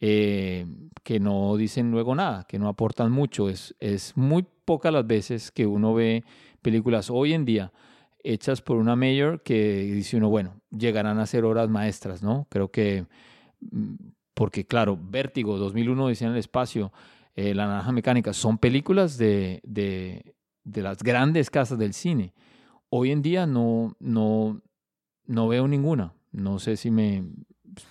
eh, 0.01 0.65
que 1.03 1.21
no 1.21 1.59
dicen 1.59 1.91
luego 1.91 2.15
nada, 2.15 2.45
que 2.49 2.59
no 2.59 2.69
aportan 2.69 3.13
mucho. 3.13 3.51
Es, 3.51 3.75
es 3.81 4.17
muy 4.17 4.47
pocas 4.65 4.95
las 4.95 5.07
veces 5.07 5.51
que 5.51 5.67
uno 5.67 5.93
ve 5.93 6.25
películas 6.63 7.11
hoy 7.11 7.35
en 7.35 7.45
día 7.45 7.71
hechas 8.25 8.63
por 8.63 8.79
una 8.79 8.97
mayor 8.97 9.43
que 9.43 9.83
dice 9.83 10.17
uno, 10.17 10.31
bueno, 10.31 10.63
llegarán 10.71 11.19
a 11.19 11.27
ser 11.27 11.45
obras 11.45 11.69
maestras, 11.69 12.23
¿no? 12.23 12.47
Creo 12.49 12.71
que, 12.71 13.05
mm, 13.61 13.95
porque 14.33 14.65
claro, 14.65 14.99
Vértigo, 14.99 15.59
2001, 15.59 16.09
Decía 16.09 16.29
en 16.29 16.33
el 16.33 16.39
espacio, 16.39 16.95
eh, 17.35 17.55
La 17.55 17.67
Naranja 17.67 17.93
Mecánica, 17.93 18.33
son 18.33 18.57
películas 18.57 19.19
de, 19.19 19.61
de, 19.65 20.35
de 20.65 20.81
las 20.81 21.03
grandes 21.03 21.51
casas 21.51 21.77
del 21.79 21.93
cine. 21.93 22.33
Hoy 22.89 23.11
en 23.11 23.21
día 23.21 23.45
no, 23.47 23.97
no, 24.01 24.63
no 25.27 25.49
veo 25.49 25.69
ninguna. 25.69 26.15
No 26.33 26.59
sé 26.59 26.77
si 26.77 26.91
me, 26.91 27.23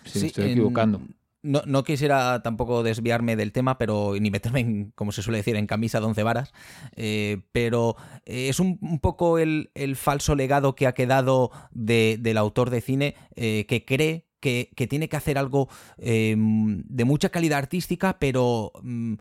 si 0.05 0.19
me 0.19 0.21
Sí, 0.21 0.25
estoy 0.27 0.45
en- 0.45 0.51
equivocando. 0.51 1.01
No, 1.43 1.63
no 1.65 1.83
quisiera 1.83 2.43
tampoco 2.43 2.83
desviarme 2.83 3.35
del 3.35 3.51
tema, 3.51 3.79
pero 3.79 4.13
ni 4.19 4.29
meterme 4.29 4.59
en, 4.59 4.91
como 4.93 5.11
se 5.11 5.23
suele 5.23 5.39
decir, 5.39 5.55
en 5.55 5.65
camisa 5.65 5.99
de 5.99 6.05
once 6.05 6.21
varas. 6.21 6.53
eh, 6.95 7.41
pero 7.51 7.95
eh, 8.25 8.47
es 8.49 8.59
un, 8.59 8.77
un 8.81 8.99
poco 8.99 9.39
el, 9.39 9.71
el 9.73 9.95
falso 9.95 10.35
legado 10.35 10.75
que 10.75 10.85
ha 10.85 10.93
quedado 10.93 11.49
de- 11.71 12.17
del 12.19 12.37
autor 12.37 12.69
de 12.69 12.81
cine 12.81 13.15
eh, 13.35 13.65
que 13.67 13.85
cree 13.85 14.27
que, 14.39 14.69
que 14.75 14.85
tiene 14.85 15.09
que 15.09 15.17
hacer 15.17 15.39
algo 15.39 15.67
eh, 15.97 16.35
de 16.37 17.05
mucha 17.05 17.29
calidad 17.29 17.57
artística, 17.59 18.19
pero 18.19 18.71
mm, 18.83 19.13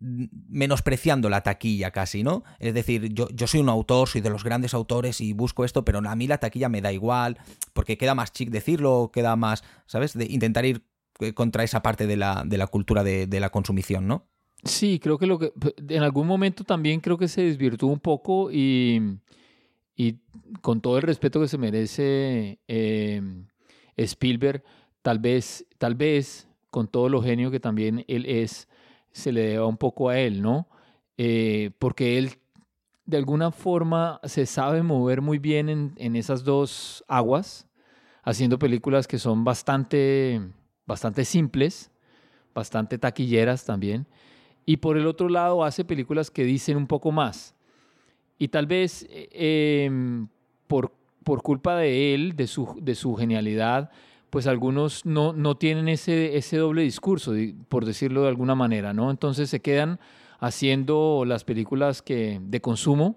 menospreciando 0.00 1.28
la 1.28 1.42
taquilla 1.42 1.90
casi, 1.90 2.22
¿no? 2.22 2.44
Es 2.58 2.74
decir, 2.74 3.12
yo, 3.12 3.28
yo 3.30 3.46
soy 3.46 3.60
un 3.60 3.68
autor, 3.68 4.08
soy 4.08 4.20
de 4.20 4.30
los 4.30 4.44
grandes 4.44 4.74
autores 4.74 5.20
y 5.20 5.32
busco 5.32 5.64
esto, 5.64 5.84
pero 5.84 5.98
a 5.98 6.16
mí 6.16 6.26
la 6.26 6.38
taquilla 6.38 6.68
me 6.68 6.80
da 6.80 6.92
igual, 6.92 7.38
porque 7.72 7.98
queda 7.98 8.14
más 8.14 8.32
chic 8.32 8.50
decirlo, 8.50 9.10
queda 9.12 9.36
más, 9.36 9.64
¿sabes? 9.86 10.14
Intentar 10.16 10.64
ir 10.64 10.82
eh, 11.20 11.32
contra 11.34 11.64
esa 11.64 11.82
parte 11.82 12.06
de 12.06 12.16
la, 12.16 12.44
de 12.46 12.58
la 12.58 12.66
cultura 12.68 13.02
de, 13.02 13.40
la 13.40 13.50
consumición, 13.50 14.06
¿no? 14.06 14.28
Sí, 14.64 14.98
creo 14.98 15.18
que 15.18 15.26
lo 15.26 15.38
que 15.38 15.52
en 15.88 16.02
algún 16.02 16.26
momento 16.26 16.64
también 16.64 17.00
creo 17.00 17.16
que 17.16 17.28
se 17.28 17.42
desvirtuó 17.42 17.90
un 17.90 18.00
poco 18.00 18.50
y, 18.50 19.18
y 19.96 20.18
con 20.62 20.80
todo 20.80 20.96
el 20.96 21.02
respeto 21.02 21.40
que 21.40 21.48
se 21.48 21.58
merece 21.58 22.58
eh, 22.66 23.22
Spielberg, 23.96 24.62
tal 25.02 25.18
vez, 25.18 25.66
tal 25.78 25.94
vez 25.94 26.48
con 26.70 26.88
todo 26.88 27.08
lo 27.08 27.22
genio 27.22 27.50
que 27.50 27.60
también 27.60 28.04
él 28.08 28.26
es, 28.26 28.68
se 29.12 29.32
le 29.32 29.42
deba 29.42 29.66
un 29.66 29.76
poco 29.76 30.08
a 30.08 30.18
él, 30.18 30.42
¿no? 30.42 30.68
Eh, 31.16 31.70
porque 31.78 32.18
él 32.18 32.38
de 33.08 33.16
alguna 33.16 33.50
forma 33.50 34.20
se 34.24 34.44
sabe 34.44 34.82
mover 34.82 35.22
muy 35.22 35.38
bien 35.38 35.94
en, 35.96 36.16
esas 36.16 36.44
dos 36.44 37.02
aguas, 37.08 37.66
haciendo 38.22 38.58
películas 38.58 39.08
que 39.08 39.18
son 39.18 39.44
bastante, 39.44 40.42
bastante 40.84 41.24
simples, 41.24 41.90
bastante 42.54 42.98
taquilleras 42.98 43.64
también. 43.64 44.06
Y 44.66 44.76
por 44.76 44.98
el 44.98 45.06
otro 45.06 45.30
lado 45.30 45.64
hace 45.64 45.86
películas 45.86 46.30
que 46.30 46.44
dicen 46.44 46.76
un 46.76 46.86
poco 46.86 47.10
más. 47.10 47.54
Y 48.36 48.48
tal 48.48 48.66
vez 48.66 49.04
eh, 49.04 49.28
eh, 49.32 50.26
por, 50.66 50.92
por 51.24 51.42
culpa 51.42 51.76
de 51.76 52.14
él, 52.14 52.36
de 52.36 52.46
su, 52.46 52.76
de 52.78 52.94
su 52.94 53.14
genialidad, 53.16 53.90
pues 54.30 54.46
algunos 54.46 55.04
no, 55.06 55.32
no 55.32 55.56
tienen 55.56 55.88
ese, 55.88 56.36
ese 56.36 56.58
doble 56.58 56.82
discurso, 56.82 57.32
di- 57.32 57.54
por 57.68 57.84
decirlo 57.84 58.22
de 58.22 58.28
alguna 58.28 58.54
manera, 58.54 58.92
¿no? 58.92 59.10
Entonces 59.10 59.48
se 59.50 59.60
quedan 59.60 59.98
haciendo 60.38 61.24
las 61.26 61.44
películas 61.44 62.02
que, 62.02 62.40
de 62.42 62.60
consumo 62.60 63.16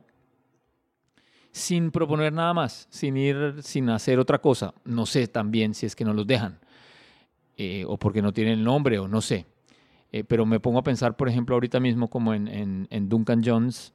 sin 1.52 1.92
proponer 1.92 2.32
nada 2.32 2.54
más, 2.54 2.88
sin 2.90 3.18
ir, 3.18 3.56
sin 3.62 3.90
hacer 3.90 4.20
otra 4.20 4.40
cosa. 4.40 4.74
No 4.86 5.06
sé 5.06 5.28
también 5.28 5.74
si 5.74 5.86
es 5.86 5.96
que 5.96 6.06
no 6.06 6.14
los 6.14 6.26
dejan, 6.26 6.60
eh, 7.58 7.84
o 7.88 7.98
porque 7.98 8.22
no 8.22 8.32
tienen 8.32 8.60
el 8.60 8.64
nombre, 8.64 9.00
o 9.00 9.08
no 9.08 9.22
sé. 9.22 9.46
Eh, 10.14 10.24
pero 10.24 10.46
me 10.46 10.60
pongo 10.60 10.80
a 10.80 10.84
pensar, 10.84 11.16
por 11.16 11.28
ejemplo, 11.30 11.56
ahorita 11.56 11.80
mismo 11.80 12.10
como 12.10 12.34
en, 12.34 12.48
en- 12.48 12.88
en 12.90 13.10
Duncan 13.10 13.42
Jones, 13.44 13.94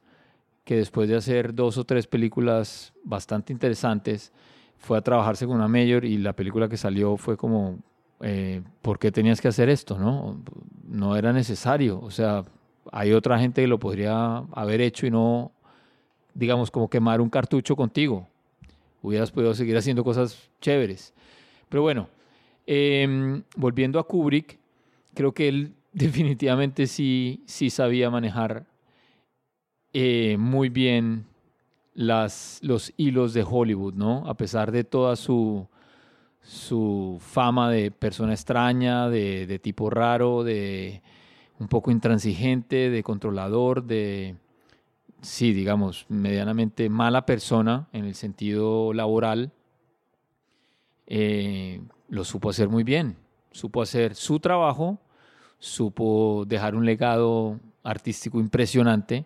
que 0.63 0.75
después 0.75 1.09
de 1.09 1.15
hacer 1.15 1.53
dos 1.55 1.77
o 1.77 1.83
tres 1.85 2.07
películas 2.07 2.93
bastante 3.03 3.53
interesantes, 3.53 4.31
fue 4.77 4.97
a 4.97 5.01
trabajarse 5.01 5.45
con 5.45 5.57
una 5.57 5.67
mayor 5.67 6.05
y 6.05 6.17
la 6.17 6.33
película 6.33 6.69
que 6.69 6.77
salió 6.77 7.17
fue 7.17 7.37
como, 7.37 7.79
eh, 8.21 8.61
¿por 8.81 8.99
qué 8.99 9.11
tenías 9.11 9.41
que 9.41 9.47
hacer 9.47 9.69
esto? 9.69 9.97
No, 9.97 10.41
no 10.87 11.15
era 11.15 11.33
necesario. 11.33 11.99
O 12.01 12.11
sea, 12.11 12.43
hay 12.91 13.11
otra 13.13 13.39
gente 13.39 13.61
que 13.61 13.67
lo 13.67 13.79
podría 13.79 14.37
haber 14.51 14.81
hecho 14.81 15.07
y 15.07 15.11
no, 15.11 15.51
digamos, 16.33 16.71
como 16.71 16.89
quemar 16.89 17.21
un 17.21 17.29
cartucho 17.29 17.75
contigo. 17.75 18.27
Hubieras 19.01 19.31
podido 19.31 19.53
seguir 19.53 19.77
haciendo 19.77 20.03
cosas 20.03 20.49
chéveres. 20.61 21.13
Pero 21.69 21.81
bueno, 21.81 22.07
em, 22.65 23.43
volviendo 23.55 23.99
a 23.99 24.07
Kubrick, 24.07 24.57
creo 25.13 25.33
que 25.33 25.47
él 25.47 25.73
definitivamente 25.93 26.87
sí, 26.87 27.43
sí 27.45 27.69
sabía 27.69 28.09
manejar 28.09 28.65
eh, 29.93 30.37
muy 30.37 30.69
bien 30.69 31.25
las, 31.97 32.59
los 32.61 32.93
hilos 32.95 33.33
de 33.33 33.43
Hollywood, 33.43 33.95
¿no? 33.95 34.29
A 34.29 34.35
pesar 34.35 34.71
de 34.71 34.83
toda 34.83 35.15
su, 35.15 35.67
su 36.43 37.17
fama 37.19 37.71
de 37.71 37.89
persona 37.89 38.33
extraña, 38.33 39.09
de, 39.09 39.47
de 39.47 39.57
tipo 39.57 39.89
raro, 39.89 40.43
de 40.43 41.01
un 41.59 41.67
poco 41.67 41.89
intransigente, 41.89 42.91
de 42.91 43.01
controlador, 43.01 43.83
de, 43.83 44.35
sí, 45.21 45.53
digamos, 45.53 46.05
medianamente 46.07 46.87
mala 46.87 47.25
persona 47.25 47.87
en 47.91 48.05
el 48.05 48.13
sentido 48.13 48.93
laboral, 48.93 49.51
eh, 51.07 51.81
lo 52.09 52.23
supo 52.23 52.51
hacer 52.51 52.69
muy 52.69 52.83
bien. 52.83 53.17
Supo 53.51 53.81
hacer 53.81 54.13
su 54.13 54.39
trabajo, 54.39 54.99
supo 55.57 56.45
dejar 56.45 56.75
un 56.75 56.85
legado 56.85 57.59
artístico 57.83 58.39
impresionante. 58.39 59.25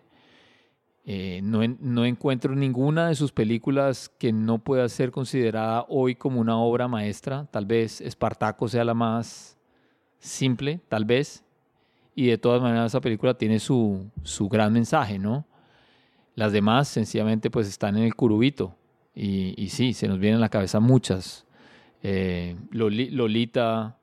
Eh, 1.04 1.40
no, 1.42 1.60
no 1.80 2.04
encuentro 2.04 2.54
ninguna 2.54 3.08
de 3.08 3.16
sus 3.16 3.32
películas 3.32 4.08
que 4.18 4.32
no 4.32 4.58
pueda 4.58 4.88
ser 4.88 5.10
considerada 5.10 5.84
hoy 5.88 6.14
como 6.14 6.40
una 6.40 6.56
obra 6.58 6.86
maestra. 6.88 7.46
Tal 7.50 7.66
vez 7.66 8.00
Espartaco 8.00 8.68
sea 8.68 8.84
la 8.84 8.94
más 8.94 9.56
simple, 10.18 10.80
tal 10.88 11.04
vez. 11.04 11.44
Y 12.14 12.26
de 12.26 12.38
todas 12.38 12.62
maneras 12.62 12.92
esa 12.92 13.00
película 13.00 13.34
tiene 13.34 13.58
su, 13.58 14.06
su 14.22 14.48
gran 14.48 14.72
mensaje, 14.72 15.18
¿no? 15.18 15.46
Las 16.34 16.52
demás 16.52 16.88
sencillamente 16.88 17.50
pues 17.50 17.66
están 17.68 17.96
en 17.96 18.04
el 18.04 18.14
curubito. 18.14 18.76
Y, 19.14 19.54
y 19.62 19.70
sí, 19.70 19.92
se 19.94 20.08
nos 20.08 20.18
vienen 20.18 20.38
a 20.38 20.42
la 20.42 20.48
cabeza 20.48 20.78
muchas. 20.80 21.46
Eh, 22.02 22.56
Loli- 22.70 23.10
Lolita, 23.10 23.98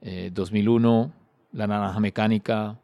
eh, 0.00 0.30
2001, 0.32 1.12
La 1.52 1.66
Naranja 1.66 2.00
Mecánica, 2.00 2.78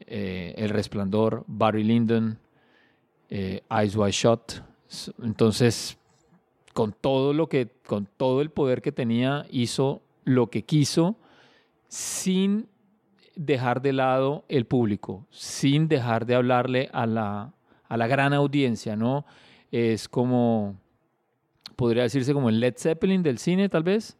eh, 0.00 0.54
El 0.56 0.68
Resplandor, 0.70 1.44
Barry 1.46 1.82
Lyndon, 1.82 2.38
eh, 3.30 3.62
Eyes 3.70 3.96
Wide 3.96 4.12
Shut. 4.12 4.52
S- 4.88 5.12
Entonces, 5.22 5.96
con 6.72 6.92
todo 6.92 7.32
lo 7.32 7.48
que, 7.48 7.68
con 7.86 8.06
todo 8.16 8.40
el 8.40 8.50
poder 8.50 8.82
que 8.82 8.92
tenía, 8.92 9.46
hizo 9.50 10.02
lo 10.24 10.48
que 10.48 10.62
quiso 10.62 11.16
sin 11.88 12.68
dejar 13.36 13.82
de 13.82 13.92
lado 13.92 14.44
el 14.48 14.64
público, 14.66 15.26
sin 15.30 15.88
dejar 15.88 16.26
de 16.26 16.34
hablarle 16.34 16.88
a 16.92 17.06
la, 17.06 17.52
a 17.88 17.96
la 17.96 18.06
gran 18.06 18.32
audiencia, 18.32 18.96
¿no? 18.96 19.24
Es 19.70 20.08
como, 20.08 20.76
podría 21.76 22.04
decirse 22.04 22.32
como 22.32 22.48
el 22.48 22.60
Led 22.60 22.74
Zeppelin 22.76 23.22
del 23.22 23.38
cine, 23.38 23.68
tal 23.68 23.82
vez, 23.82 24.16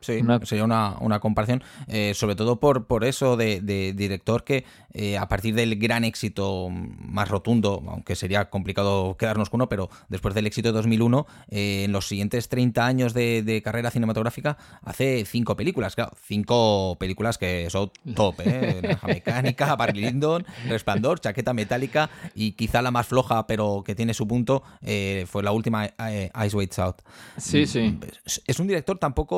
Sí, 0.00 0.12
Una- 0.20 0.44
sería 0.44 0.64
una, 0.64 0.96
una 1.00 1.20
comparación, 1.20 1.62
eh, 1.86 2.14
sobre 2.14 2.34
todo 2.34 2.58
por, 2.58 2.86
por 2.86 3.04
eso 3.04 3.36
de, 3.36 3.60
de 3.60 3.92
director 3.92 4.42
que 4.44 4.64
eh, 4.92 5.18
a 5.18 5.28
partir 5.28 5.54
del 5.54 5.76
gran 5.78 6.04
éxito 6.04 6.68
más 6.70 7.28
rotundo, 7.28 7.82
aunque 7.88 8.16
sería 8.16 8.50
complicado 8.50 9.16
quedarnos 9.16 9.48
con 9.50 9.58
uno, 9.60 9.68
pero 9.68 9.88
después 10.08 10.34
del 10.34 10.46
éxito 10.46 10.68
de 10.68 10.72
2001, 10.72 11.26
eh, 11.48 11.84
en 11.84 11.92
los 11.92 12.08
siguientes 12.08 12.48
30 12.48 12.84
años 12.86 13.14
de, 13.14 13.42
de 13.42 13.62
carrera 13.62 13.90
cinematográfica 13.90 14.56
hace 14.82 15.24
cinco 15.26 15.56
películas, 15.56 15.94
claro, 15.94 16.12
cinco 16.26 16.96
películas 16.98 17.38
que 17.38 17.68
son 17.70 17.90
top, 18.14 18.40
¿eh? 18.40 18.80
Naranja 18.82 19.06
Mecánica, 19.06 19.76
Barry 19.76 20.00
Lyndon, 20.00 20.44
Resplandor, 20.68 21.20
Chaqueta 21.20 21.52
Metálica 21.54 22.10
y 22.34 22.52
quizá 22.52 22.82
la 22.82 22.90
más 22.90 23.06
floja, 23.06 23.46
pero 23.46 23.82
que 23.84 23.94
tiene 23.94 24.12
su 24.14 24.26
punto, 24.26 24.62
fue 25.26 25.42
la 25.42 25.52
última 25.52 25.86
Ice 25.86 26.56
Waits 26.56 26.78
Out. 26.78 26.96
Sí, 27.36 27.66
sí. 27.66 27.98
Es 28.46 28.58
un 28.60 28.66
director 28.66 28.98
tampoco 28.98 29.35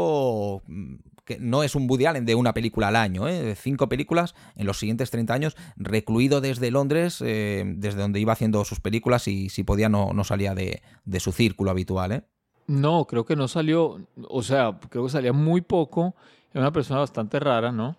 mm, 0.66 0.94
que 1.24 1.38
no 1.38 1.62
es 1.62 1.74
un 1.74 1.88
Woody 1.88 2.06
Allen 2.06 2.24
de 2.24 2.34
una 2.34 2.54
película 2.54 2.88
al 2.88 2.96
año, 2.96 3.28
¿eh? 3.28 3.54
cinco 3.54 3.88
películas 3.88 4.34
en 4.56 4.66
los 4.66 4.78
siguientes 4.78 5.10
30 5.10 5.34
años, 5.34 5.56
recluido 5.76 6.40
desde 6.40 6.70
Londres, 6.70 7.22
eh, 7.24 7.64
desde 7.76 8.00
donde 8.00 8.18
iba 8.18 8.32
haciendo 8.32 8.64
sus 8.64 8.80
películas 8.80 9.28
y 9.28 9.50
si 9.50 9.62
podía 9.62 9.90
no, 9.90 10.14
no 10.14 10.24
salía 10.24 10.54
de, 10.54 10.80
de 11.04 11.20
su 11.20 11.32
círculo 11.32 11.70
habitual. 11.70 12.12
¿eh? 12.12 12.22
No, 12.66 13.04
creo 13.04 13.26
que 13.26 13.36
no 13.36 13.46
salió, 13.46 14.00
o 14.28 14.42
sea, 14.42 14.78
creo 14.88 15.04
que 15.04 15.10
salía 15.10 15.34
muy 15.34 15.60
poco. 15.60 16.14
Era 16.50 16.62
una 16.62 16.72
persona 16.72 17.00
bastante 17.00 17.38
rara, 17.38 17.72
¿no? 17.72 17.96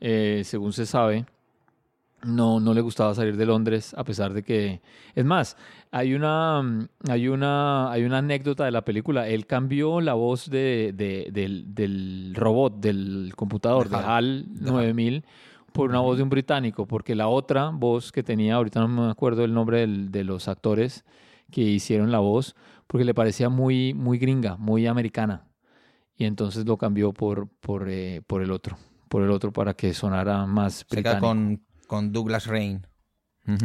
Según 0.00 0.72
se 0.74 0.84
sabe. 0.84 1.24
No, 2.22 2.60
no 2.60 2.74
le 2.74 2.80
gustaba 2.80 3.14
salir 3.14 3.36
de 3.36 3.46
Londres, 3.46 3.94
a 3.96 4.04
pesar 4.04 4.32
de 4.32 4.42
que. 4.42 4.80
Es 5.14 5.24
más, 5.24 5.56
hay 5.90 6.14
una, 6.14 6.62
mm, 6.62 6.88
hay 7.08 7.28
una, 7.28 7.90
hay 7.90 8.04
una 8.04 8.18
anécdota 8.18 8.64
de 8.64 8.70
la 8.70 8.82
película. 8.84 9.28
Él 9.28 9.46
cambió 9.46 10.00
la 10.00 10.14
voz 10.14 10.48
de, 10.50 10.92
de- 10.94 11.28
del, 11.32 11.74
del 11.74 12.32
robot, 12.34 12.80
del 12.80 13.32
computador, 13.36 13.88
De 13.88 13.96
HAL. 13.96 14.04
HAL 14.04 14.44
De 14.48 14.68
HAL. 14.70 14.74
9000, 14.74 15.24
por 15.72 15.90
una 15.90 16.00
voz 16.00 16.16
de 16.16 16.22
un 16.22 16.30
británico, 16.30 16.86
porque 16.86 17.14
la 17.14 17.28
otra 17.28 17.70
voz 17.70 18.10
que 18.12 18.22
tenía, 18.22 18.56
ahorita 18.56 18.80
no 18.80 18.88
me 18.88 19.10
acuerdo 19.10 19.44
el 19.44 19.54
nombre 19.54 19.80
del- 19.80 20.10
de 20.10 20.24
los 20.24 20.48
actores 20.48 21.04
que 21.50 21.60
hicieron 21.62 22.10
la 22.12 22.18
voz, 22.18 22.54
porque 22.86 23.04
le 23.04 23.14
parecía 23.14 23.48
muy, 23.48 23.94
muy 23.94 24.18
gringa, 24.18 24.56
muy 24.56 24.86
americana. 24.86 25.44
Y 26.16 26.24
entonces 26.24 26.66
lo 26.66 26.76
cambió 26.76 27.12
por, 27.12 27.48
por, 27.60 27.88
eh, 27.88 28.22
por 28.26 28.42
el 28.42 28.50
otro, 28.50 28.76
por 29.08 29.22
el 29.22 29.30
otro 29.30 29.52
para 29.52 29.74
que 29.74 29.94
sonara 29.94 30.46
más 30.46 30.84
Se 30.88 30.96
queda 31.02 31.18
británico. 31.20 31.20
con, 31.20 31.62
con 31.86 32.12
Douglas 32.12 32.46
Rain. 32.46 32.84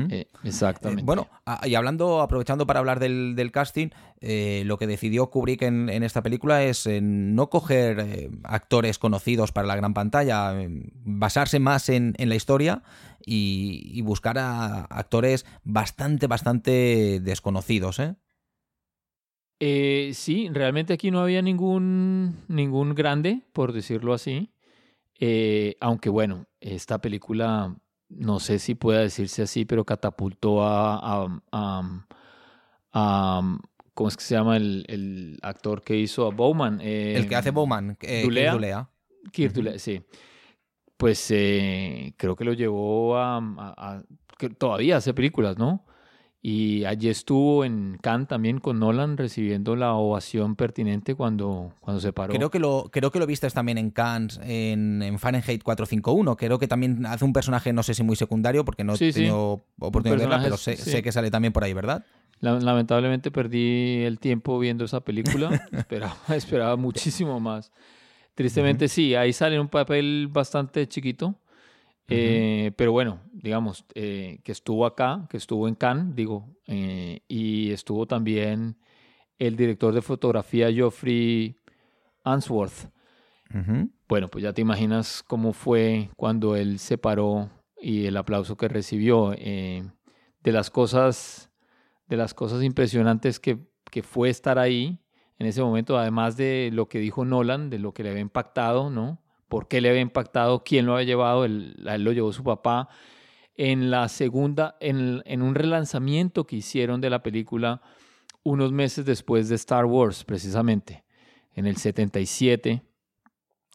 Eh, 0.09 0.27
exactamente. 0.43 1.01
Eh, 1.01 1.05
bueno, 1.05 1.27
a- 1.45 1.67
y 1.67 1.75
hablando, 1.75 2.21
aprovechando 2.21 2.65
para 2.65 2.79
hablar 2.79 2.99
del, 2.99 3.35
del 3.35 3.51
casting, 3.51 3.89
eh, 4.21 4.63
lo 4.65 4.77
que 4.77 4.87
decidió 4.87 5.29
Kubrick 5.29 5.61
en, 5.63 5.89
en 5.89 6.03
esta 6.03 6.21
película 6.23 6.63
es 6.63 6.85
eh, 6.87 7.01
no 7.01 7.49
coger 7.49 7.99
eh, 7.99 8.29
actores 8.43 8.97
conocidos 8.99 9.51
para 9.51 9.67
la 9.67 9.75
gran 9.75 9.93
pantalla, 9.93 10.61
eh, 10.61 10.69
basarse 11.03 11.59
más 11.59 11.89
en, 11.89 12.13
en 12.17 12.29
la 12.29 12.35
historia 12.35 12.83
y, 13.25 13.89
y 13.93 14.01
buscar 14.01 14.37
a 14.37 14.85
actores 14.85 15.45
bastante, 15.63 16.27
bastante 16.27 17.19
desconocidos, 17.21 17.99
¿eh? 17.99 18.15
Eh, 19.59 20.11
sí, 20.13 20.49
realmente 20.51 20.93
aquí 20.93 21.09
no 21.09 21.21
había 21.21 21.41
ningún, 21.41 22.37
ningún 22.47 22.95
grande, 22.95 23.43
por 23.53 23.71
decirlo 23.71 24.13
así. 24.13 24.51
Eh, 25.19 25.75
aunque 25.79 26.09
bueno, 26.09 26.47
esta 26.59 26.99
película, 26.99 27.75
no 28.17 28.39
sé 28.39 28.59
si 28.59 28.75
pueda 28.75 28.99
decirse 29.01 29.41
así, 29.43 29.65
pero 29.65 29.85
catapultó 29.85 30.63
a... 30.63 30.95
a- 31.23 31.41
a- 31.51 32.05
a- 32.93 33.57
¿Cómo 33.93 34.09
es 34.09 34.17
que 34.17 34.23
se 34.23 34.33
llama 34.33 34.57
el, 34.57 34.85
el 34.87 35.37
actor 35.43 35.83
que 35.83 35.95
hizo 35.95 36.25
a 36.25 36.31
Bowman? 36.31 36.79
Eh, 36.81 37.13
El 37.15 37.27
que 37.27 37.35
hace 37.35 37.51
Bowman, 37.51 37.91
eh, 37.91 37.95
que 37.99 38.17
es 38.19 38.23
Dulea. 38.23 38.53
Dulea. 38.53 38.89
Kirk. 39.31 39.53
Douglas, 39.53 39.81
sí. 39.83 40.01
Pues 40.97 41.27
eh, 41.29 42.13
creo 42.17 42.35
que 42.35 42.43
lo 42.43 42.53
llevó 42.53 43.17
a, 43.17 43.37
a- 43.37 43.41
a- 43.97 44.03
que 44.37 44.49
todavía 44.49 44.97
hace 44.97 45.13
películas, 45.13 45.59
¿no? 45.59 45.85
Y 46.45 46.83
allí 46.83 47.07
estuvo 47.07 47.63
en 47.63 47.97
Cannes 48.01 48.27
también 48.27 48.59
con 48.59 48.77
Nolan 48.77 49.15
recibiendo 49.15 49.77
la 49.77 49.93
ovación 49.93 50.57
pertinente 50.57 51.15
cuando, 51.15 51.71
cuando 51.79 52.01
se 52.01 52.11
paró. 52.11 52.33
Creo 52.33 52.51
que 52.51 52.59
lo 52.59 52.89
creo 52.91 53.11
que 53.11 53.19
lo 53.19 53.25
viste 53.25 53.49
también 53.49 53.77
en 53.77 53.91
Cannes, 53.91 54.41
en, 54.43 55.01
en 55.01 55.19
Fahrenheit 55.19 55.63
451. 55.63 56.35
Creo 56.35 56.59
que 56.59 56.67
también 56.67 57.05
hace 57.05 57.23
un 57.23 57.31
personaje, 57.31 57.71
no 57.71 57.81
sé 57.81 57.93
si 57.93 58.03
muy 58.03 58.17
secundario, 58.17 58.65
porque 58.65 58.83
no 58.83 58.95
he 58.95 58.97
Sí, 58.97 59.13
sí. 59.13 59.19
tenido 59.19 59.63
oportunidad 59.79 60.17
de 60.17 60.27
verla, 60.27 60.43
pero 60.43 60.57
sé, 60.57 60.75
sí. 60.75 60.91
sé 60.91 61.01
que 61.01 61.13
sale 61.13 61.31
también 61.31 61.53
por 61.53 61.63
ahí, 61.63 61.71
¿verdad? 61.73 62.03
La- 62.41 62.59
Lamentablemente 62.59 63.31
perdí 63.31 64.03
el 64.03 64.19
tiempo 64.19 64.59
viendo 64.59 64.83
esa 64.83 64.99
película. 64.99 65.63
esperaba, 65.71 66.17
esperaba 66.35 66.75
muchísimo 66.75 67.39
más. 67.39 67.71
Tristemente 68.35 68.89
sí, 68.89 69.15
ahí 69.15 69.31
sale 69.31 69.57
un 69.61 69.69
papel 69.69 70.27
bastante 70.29 70.87
chiquito. 70.89 71.35
Eh, 72.07 72.71
pero 72.75 72.91
bueno, 72.91 73.21
digamos, 73.31 73.85
eh, 73.95 74.39
que 74.43 74.51
estuvo 74.51 74.85
acá, 74.85 75.25
que 75.29 75.37
estuvo 75.37 75.67
en 75.67 75.75
Cannes, 75.75 76.15
digo, 76.15 76.57
eh, 76.67 77.21
y 77.27 77.71
estuvo 77.71 78.05
también 78.05 78.77
el 79.39 79.55
director 79.55 79.93
de 79.93 80.01
fotografía 80.01 80.71
Geoffrey 80.71 81.59
Answorth. 82.23 82.91
Bueno, 84.07 84.29
pues 84.29 84.43
ya 84.43 84.53
te 84.53 84.61
imaginas 84.61 85.23
cómo 85.27 85.53
fue 85.53 86.09
cuando 86.15 86.55
él 86.55 86.79
se 86.79 86.97
paró 86.97 87.51
y 87.79 88.05
el 88.05 88.17
aplauso 88.17 88.57
que 88.57 88.67
recibió. 88.67 89.31
de 89.31 90.51
las 90.51 90.69
cosas, 90.69 91.51
de 92.07 92.17
las 92.17 92.33
cosas 92.33 92.63
impresionantes 92.63 93.39
que, 93.39 93.59
que 93.91 94.01
fue 94.01 94.29
estar 94.29 94.57
ahí 94.57 94.99
en 95.37 95.47
ese 95.47 95.61
momento, 95.61 95.97
además 95.97 96.35
de 96.35 96.69
lo 96.73 96.89
que 96.89 96.99
dijo 96.99 97.25
Nolan, 97.25 97.69
de 97.69 97.79
lo 97.79 97.93
que 97.93 98.03
le 98.03 98.09
había 98.09 98.21
impactado, 98.21 98.89
¿no? 98.89 99.22
¿Por 99.53 99.67
qué 99.67 99.81
le 99.81 99.89
había 99.89 100.01
impactado? 100.01 100.63
¿Quién 100.63 100.87
lo 100.87 100.95
había 100.95 101.05
llevado? 101.05 101.45
Él, 101.45 101.75
él 101.87 102.03
lo 102.03 102.11
llevó 102.11 102.33
su 102.33 102.43
papá. 102.43 102.89
En 103.55 103.91
la 103.91 104.09
segunda, 104.09 104.77
en, 104.79 105.21
en 105.25 105.43
un 105.43 105.53
relanzamiento 105.53 106.47
que 106.47 106.55
hicieron 106.55 107.01
de 107.01 107.11
la 107.11 107.21
película 107.21 107.83
unos 108.41 108.71
meses 108.71 109.05
después 109.05 109.49
de 109.49 109.55
Star 109.55 109.85
Wars, 109.85 110.23
precisamente, 110.23 111.03
en 111.53 111.67
el 111.67 111.77
77 111.77 112.81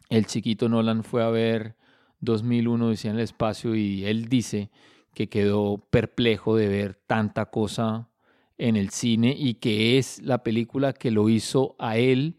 el 0.08 0.26
chiquito 0.26 0.68
Nolan 0.68 1.04
fue 1.04 1.22
a 1.22 1.28
ver 1.28 1.76
2001 2.22 2.88
decía 2.88 3.12
en 3.12 3.18
el 3.18 3.22
espacio 3.22 3.76
y 3.76 4.04
él 4.04 4.28
dice 4.28 4.70
que 5.14 5.28
quedó 5.28 5.78
perplejo 5.90 6.56
de 6.56 6.66
ver 6.66 6.96
tanta 7.06 7.46
cosa 7.46 8.08
en 8.56 8.74
el 8.74 8.90
cine 8.90 9.32
y 9.38 9.54
que 9.54 9.96
es 9.96 10.20
la 10.22 10.42
película 10.42 10.92
que 10.92 11.12
lo 11.12 11.28
hizo 11.28 11.76
a 11.78 11.98
él 11.98 12.36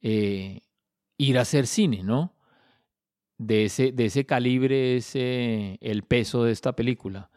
eh, 0.00 0.62
ir 1.16 1.38
a 1.38 1.42
hacer 1.42 1.68
cine, 1.68 2.02
¿no? 2.02 2.31
De 3.46 3.64
ese, 3.64 3.92
de 3.92 4.06
ese 4.06 4.24
calibre, 4.26 4.96
ese, 4.96 5.78
el 5.80 6.02
peso 6.02 6.44
de 6.44 6.52
esta 6.52 6.74
película. 6.74 7.28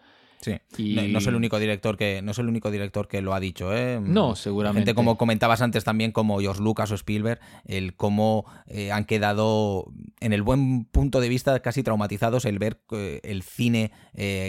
Sí. 0.42 0.52
Y- 0.78 0.94
No, 0.96 1.02
no 1.08 1.18
es 1.18 1.26
el 1.26 1.34
único 1.34 1.58
director 1.58 1.98
que 1.98 2.22
no 2.22 2.30
es 2.32 2.38
el 2.38 2.48
único 2.48 2.70
director 2.70 3.08
que 3.08 3.20
lo 3.24 3.34
ha 3.34 3.40
dicho, 3.40 3.76
¿eh? 3.76 4.00
No, 4.00 4.36
seguramente. 4.36 4.82
Gente 4.82 4.94
como 4.94 5.18
comentabas 5.18 5.64
antes 5.64 5.84
también, 5.84 6.12
como 6.12 6.40
George 6.40 6.62
Lucas 6.62 6.92
o 6.92 6.96
Spielberg, 6.96 7.40
el 7.66 7.96
cómo 7.96 8.46
eh, 8.68 8.92
han 8.92 9.06
quedado 9.06 9.92
en 10.20 10.34
el 10.34 10.44
buen 10.44 10.86
punto 10.86 11.20
de 11.20 11.30
vista 11.30 11.60
casi 11.62 11.82
traumatizados 11.82 12.46
el 12.46 12.60
ver 12.60 12.80
eh, 12.92 13.22
el 13.24 13.42
cine 13.42 13.92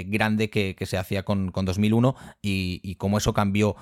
grande 0.06 0.50
que, 0.50 0.74
que 0.74 0.84
se 0.84 0.98
hacía 0.98 1.22
con, 1.24 1.50
con 1.50 1.64
2001 1.64 2.14
y, 2.42 2.80
y 2.82 2.96
cómo 2.96 3.16
eso 3.16 3.32
cambió 3.32 3.76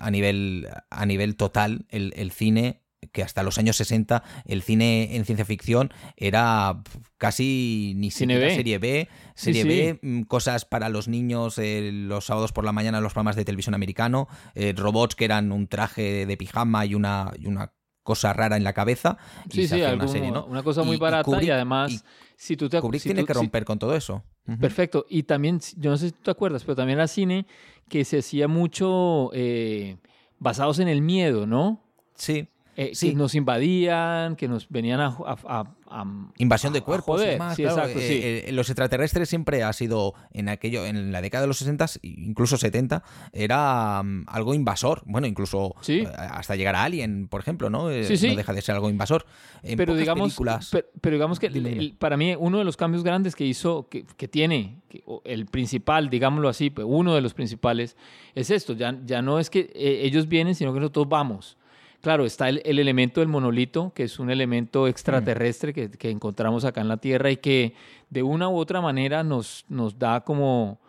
a 0.00 0.10
nivel 0.10 0.66
a 0.90 1.06
nivel 1.06 1.36
total 1.36 1.86
el, 1.88 2.12
el 2.16 2.30
cine 2.32 2.82
que 3.12 3.22
hasta 3.22 3.42
los 3.42 3.58
años 3.58 3.76
60 3.76 4.22
el 4.46 4.62
cine 4.62 5.16
en 5.16 5.24
ciencia 5.24 5.44
ficción 5.44 5.92
era 6.16 6.82
casi 7.18 7.94
ni 7.96 8.10
Cine 8.10 8.34
siquiera 8.34 8.48
B. 8.50 8.54
serie 8.56 8.78
B, 8.78 9.08
serie 9.34 9.62
sí. 9.62 9.68
B, 9.68 9.98
mm, 10.02 10.22
cosas 10.22 10.64
para 10.64 10.88
los 10.88 11.08
niños 11.08 11.58
eh, 11.58 11.90
los 11.92 12.26
sábados 12.26 12.52
por 12.52 12.64
la 12.64 12.72
mañana 12.72 12.98
en 12.98 13.04
los 13.04 13.12
programas 13.12 13.36
de 13.36 13.44
televisión 13.44 13.74
americano, 13.74 14.28
eh, 14.54 14.74
robots 14.76 15.14
que 15.14 15.24
eran 15.24 15.52
un 15.52 15.66
traje 15.68 16.26
de 16.26 16.36
pijama 16.36 16.84
y 16.86 16.94
una, 16.94 17.32
y 17.38 17.46
una 17.46 17.72
cosa 18.02 18.32
rara 18.34 18.56
en 18.58 18.64
la 18.64 18.74
cabeza. 18.74 19.16
y 19.48 19.52
Sí, 19.54 19.68
se 19.68 19.76
sí, 19.76 19.82
una 19.82 20.08
serie, 20.08 20.30
¿no? 20.30 20.44
una 20.44 20.62
cosa 20.62 20.82
muy 20.82 20.96
Y- 20.96 20.98
barata 20.98 21.30
y, 21.30 21.32
Kubrick- 21.34 21.52
además, 21.54 21.90
y 21.92 22.00
si 22.36 22.56
tú 22.56 22.68
te 22.68 22.80
Kubrick 22.80 23.00
si 23.02 23.08
tiene 23.08 23.22
tú- 23.22 23.26
que 23.28 23.32
si- 23.34 23.38
romper 23.38 23.64
con 23.64 23.78
todo 23.78 23.96
eso. 23.96 24.22
Perfecto. 24.60 25.06
Y 25.08 25.22
también, 25.22 25.58
yo 25.78 25.90
no 25.90 25.96
sé 25.96 26.08
si 26.08 26.12
tú 26.12 26.18
te 26.24 26.30
acuerdas, 26.30 26.62
pero 26.64 26.76
también 26.76 26.98
era 26.98 27.08
cine 27.08 27.46
que 27.88 28.04
se 28.04 28.18
hacía 28.18 28.46
mucho 28.46 29.30
eh, 29.32 29.96
basados 30.38 30.80
en 30.80 30.88
el 30.88 31.00
miedo, 31.00 31.46
¿no? 31.46 31.80
Sí. 32.14 32.46
Eh, 32.76 32.90
Sí. 32.94 33.10
Que 33.10 33.14
nos 33.16 33.34
invadían, 33.34 34.36
que 34.36 34.48
nos 34.48 34.68
venían 34.68 35.00
a... 35.00 35.06
a- 35.06 35.36
a- 35.46 35.74
a- 35.90 36.04
Invasión 36.38 36.72
de 36.72 36.80
cuerpos. 36.80 37.20
y 37.20 37.24
joder. 37.24 37.30
demás, 37.34 37.54
Sí, 37.56 37.62
claro. 37.62 37.78
exacto. 37.82 38.00
Eh, 38.00 38.44
eh, 38.48 38.52
los 38.52 38.68
extraterrestres 38.68 39.28
siempre 39.28 39.62
ha 39.62 39.72
sido 39.72 40.14
en 40.32 40.48
aquello, 40.48 40.84
en 40.86 41.12
la 41.12 41.20
década 41.22 41.42
de 41.42 41.48
los 41.48 41.58
60, 41.58 41.86
incluso 42.02 42.56
70, 42.56 43.04
era 43.32 44.02
mm, 44.02 44.24
algo 44.26 44.54
invasor. 44.54 45.02
Bueno, 45.06 45.26
incluso 45.28 45.76
hasta 46.16 46.56
llegar 46.56 46.74
a 46.74 46.82
Alien, 46.84 47.28
por 47.28 47.40
ejemplo, 47.40 47.70
¿no? 47.70 47.84
No 47.84 48.36
deja 48.36 48.52
de 48.52 48.62
ser 48.62 48.74
algo 48.74 48.90
invasor. 48.90 49.24
En 49.62 49.76
pero 49.76 49.94
digamos, 49.94 50.28
películas- 50.34 50.70
per- 50.70 50.90
pero, 51.00 51.14
digamos 51.14 51.38
que 51.38 51.46
el- 51.46 51.66
el- 51.66 51.94
para 51.96 52.16
mí 52.16 52.34
uno 52.36 52.58
de 52.58 52.64
los 52.64 52.76
cambios 52.76 53.04
grandes 53.04 53.36
que 53.36 53.44
hizo, 53.46 53.88
que, 53.88 54.04
que 54.04 54.26
tiene, 54.28 54.80
que- 54.88 55.04
el 55.24 55.46
principal, 55.46 56.10
digámoslo 56.10 56.48
así, 56.48 56.70
pero 56.70 56.88
uno 56.88 57.14
de 57.14 57.20
los 57.20 57.34
principales, 57.34 57.96
es 58.34 58.50
esto, 58.50 58.72
ya, 58.72 58.98
ya 59.04 59.22
no 59.22 59.38
es 59.38 59.48
que 59.48 59.70
eh, 59.74 60.00
ellos 60.02 60.26
vienen, 60.28 60.54
sino 60.56 60.72
que 60.74 60.80
nosotros 60.80 61.08
vamos. 61.08 61.56
Claro, 62.04 62.24
está 62.24 62.48
el, 62.48 62.62
el 62.64 62.78
elemento 62.78 63.18
del 63.20 63.28
monolito, 63.28 63.92
que 63.94 64.04
es 64.04 64.20
un 64.20 64.30
elemento 64.30 64.86
extraterrestre 64.86 65.72
que, 65.72 65.90
que 65.90 66.10
encontramos 66.10 66.64
acá 66.64 66.80
en 66.80 66.88
la 66.88 66.98
Tierra 66.98 67.32
y 67.32 67.38
que 67.38 67.74
de 68.10 68.22
una 68.22 68.48
u 68.48 68.56
otra 68.56 68.80
manera 68.80 69.24
nos, 69.24 69.64
nos 69.68 69.98
da 69.98 70.20
como, 70.20 70.80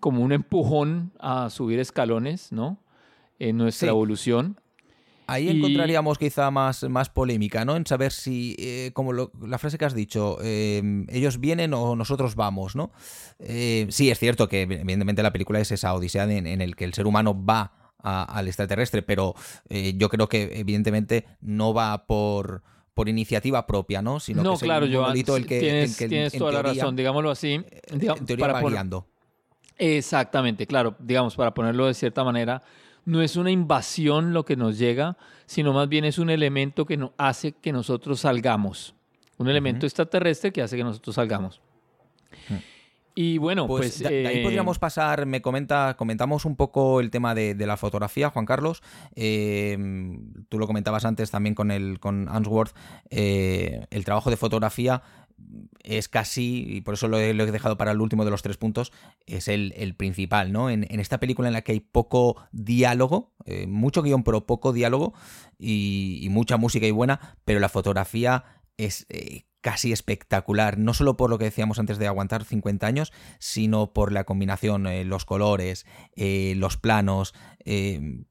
como 0.00 0.22
un 0.22 0.32
empujón 0.32 1.12
a 1.18 1.48
subir 1.48 1.78
escalones, 1.78 2.52
¿no? 2.52 2.78
En 3.38 3.56
nuestra 3.56 3.86
Sí. 3.86 3.90
evolución. 3.90 4.60
Ahí 5.26 5.48
Y- 5.48 5.58
encontraríamos 5.58 6.18
quizá 6.18 6.50
más, 6.50 6.82
más 6.90 7.08
polémica, 7.08 7.64
¿no? 7.64 7.76
En 7.76 7.86
saber 7.86 8.10
si, 8.10 8.56
eh, 8.58 8.90
como 8.92 9.12
lo- 9.12 9.30
la 9.46 9.58
frase 9.58 9.78
que 9.78 9.84
has 9.84 9.94
dicho, 9.94 10.38
eh, 10.42 10.82
ellos 11.08 11.38
vienen 11.38 11.72
o 11.72 11.94
nosotros 11.94 12.34
vamos, 12.34 12.74
¿no? 12.74 12.90
Eh, 13.38 13.86
sí, 13.90 14.10
es 14.10 14.18
cierto 14.18 14.48
que 14.48 14.62
evidentemente 14.62 15.22
la 15.22 15.32
película 15.32 15.60
es 15.60 15.70
esa 15.70 15.94
odisea 15.94 16.24
en, 16.24 16.48
en 16.48 16.60
el 16.60 16.74
que 16.74 16.84
el 16.84 16.92
ser 16.94 17.06
humano 17.06 17.32
va 17.46 17.72
a- 18.02 18.24
al 18.24 18.46
extraterrestre, 18.48 19.02
pero 19.02 19.34
eh, 19.68 19.94
yo 19.96 20.08
creo 20.08 20.28
que 20.28 20.58
evidentemente 20.60 21.26
no 21.40 21.72
va 21.74 22.06
por, 22.06 22.62
por 22.94 23.08
iniciativa 23.08 23.66
propia, 23.66 24.02
¿no? 24.02 24.20
Sino 24.20 24.42
no, 24.42 24.50
que 24.50 24.54
es 24.56 24.62
claro, 24.62 24.86
Joan, 24.92 25.16
el 25.36 25.46
que, 25.46 25.60
tienes, 25.60 25.90
el 25.92 25.96
que 25.98 26.04
en- 26.04 26.10
tienes 26.10 26.34
en 26.34 26.38
toda 26.38 26.52
la 26.52 26.58
razón, 26.82 26.96
digámoslo 26.96 27.30
así. 27.30 27.60
diga- 27.92 28.16
En 28.18 28.26
teoría 28.26 28.46
para. 28.52 28.60
Exactamente, 29.78 30.66
claro, 30.66 30.94
digamos, 30.98 31.34
para 31.36 31.54
ponerlo 31.54 31.86
de 31.86 31.94
cierta 31.94 32.22
manera, 32.24 32.62
no 33.06 33.22
es 33.22 33.36
una 33.36 33.50
invasión 33.50 34.34
lo 34.34 34.44
que 34.44 34.54
nos 34.56 34.76
llega, 34.78 35.16
sino 35.46 35.72
más 35.72 35.88
bien 35.88 36.04
es 36.04 36.18
un 36.18 36.28
elemento 36.28 36.84
que 36.84 36.96
nos 36.98 37.12
hace 37.16 37.52
que 37.52 37.72
nosotros 37.72 38.20
salgamos. 38.20 38.94
Un 39.38 39.48
elemento 39.48 39.86
extraterrestre 39.86 40.52
que 40.52 40.60
hace 40.60 40.76
que 40.76 40.84
nosotros 40.84 41.14
salgamos. 41.16 41.62
Y 43.14 43.38
bueno, 43.38 43.66
Pues, 43.66 43.98
pues... 43.98 44.10
de, 44.10 44.26
ahí 44.26 44.38
eh, 44.38 44.42
podríamos 44.42 44.78
pasar, 44.78 45.26
me 45.26 45.42
comenta, 45.42 45.96
comentamos 45.96 46.44
un 46.44 46.56
poco 46.56 47.00
el 47.00 47.10
tema 47.10 47.34
de, 47.34 47.54
de 47.54 47.66
la 47.66 47.76
fotografía, 47.76 48.30
Juan 48.30 48.46
Carlos. 48.46 48.82
Eh, 49.14 49.76
tú 50.48 50.58
lo 50.58 50.66
comentabas 50.66 51.04
antes 51.04 51.30
también 51.30 51.54
con 51.54 51.70
el 51.70 51.98
con 52.00 52.28
Answorth. 52.28 52.74
eh, 53.10 53.86
el 53.90 54.04
trabajo 54.04 54.30
de 54.30 54.36
fotografía 54.36 55.02
es 55.82 56.08
casi, 56.08 56.64
y 56.68 56.80
por 56.82 56.94
eso 56.94 57.08
lo 57.08 57.18
he, 57.18 57.32
lo 57.32 57.44
he 57.44 57.50
dejado 57.50 57.78
para 57.78 57.92
el 57.92 58.00
último 58.00 58.26
de 58.26 58.30
los 58.30 58.42
tres 58.42 58.58
puntos, 58.58 58.92
es 59.26 59.48
el, 59.48 59.72
el 59.76 59.94
principal, 59.94 60.52
¿no? 60.52 60.68
En, 60.68 60.86
en 60.90 61.00
esta 61.00 61.18
película 61.18 61.48
en 61.48 61.54
la 61.54 61.62
que 61.62 61.72
hay 61.72 61.80
poco 61.80 62.36
diálogo, 62.52 63.32
eh, 63.46 63.66
mucho 63.66 64.02
guion, 64.02 64.22
pero 64.22 64.46
poco 64.46 64.74
diálogo, 64.74 65.14
y, 65.58 66.20
y 66.22 66.28
mucha 66.28 66.58
música 66.58 66.86
y 66.86 66.90
buena, 66.90 67.38
pero 67.46 67.58
la 67.58 67.70
fotografía 67.70 68.44
es 68.76 69.06
eh, 69.08 69.44
casi 69.60 69.92
espectacular, 69.92 70.78
no 70.78 70.94
solo 70.94 71.16
por 71.16 71.30
lo 71.30 71.38
que 71.38 71.44
decíamos 71.44 71.78
antes 71.78 71.98
de 71.98 72.06
aguantar 72.06 72.44
50 72.44 72.86
años, 72.86 73.12
sino 73.38 73.92
por 73.92 74.12
la 74.12 74.24
combinación, 74.24 74.86
eh, 74.86 75.04
los 75.04 75.24
colores, 75.24 75.86
eh, 76.16 76.54
los 76.56 76.76
planos, 76.76 77.34
eh, 77.64 78.24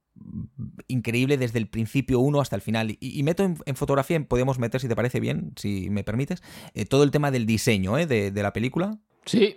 increíble 0.88 1.38
desde 1.38 1.60
el 1.60 1.68
principio 1.68 2.20
uno 2.20 2.42
hasta 2.42 2.56
el 2.56 2.62
final. 2.62 2.98
Y, 3.00 3.24
meto 3.24 3.44
en, 3.44 3.58
en 3.66 3.76
fotografía, 3.76 4.20
podemos 4.28 4.60
meter, 4.60 4.82
si 4.82 4.88
te 4.88 4.96
parece 4.96 5.20
bien, 5.20 5.54
si 5.56 5.90
me 5.90 6.04
permites, 6.04 6.42
todo 6.90 7.04
el 7.04 7.12
tema 7.12 7.32
del 7.32 7.46
diseño 7.46 7.98
eh, 7.98 8.06
de, 8.06 8.44
la 8.44 8.54
película. 8.54 8.98
Sí, 9.26 9.56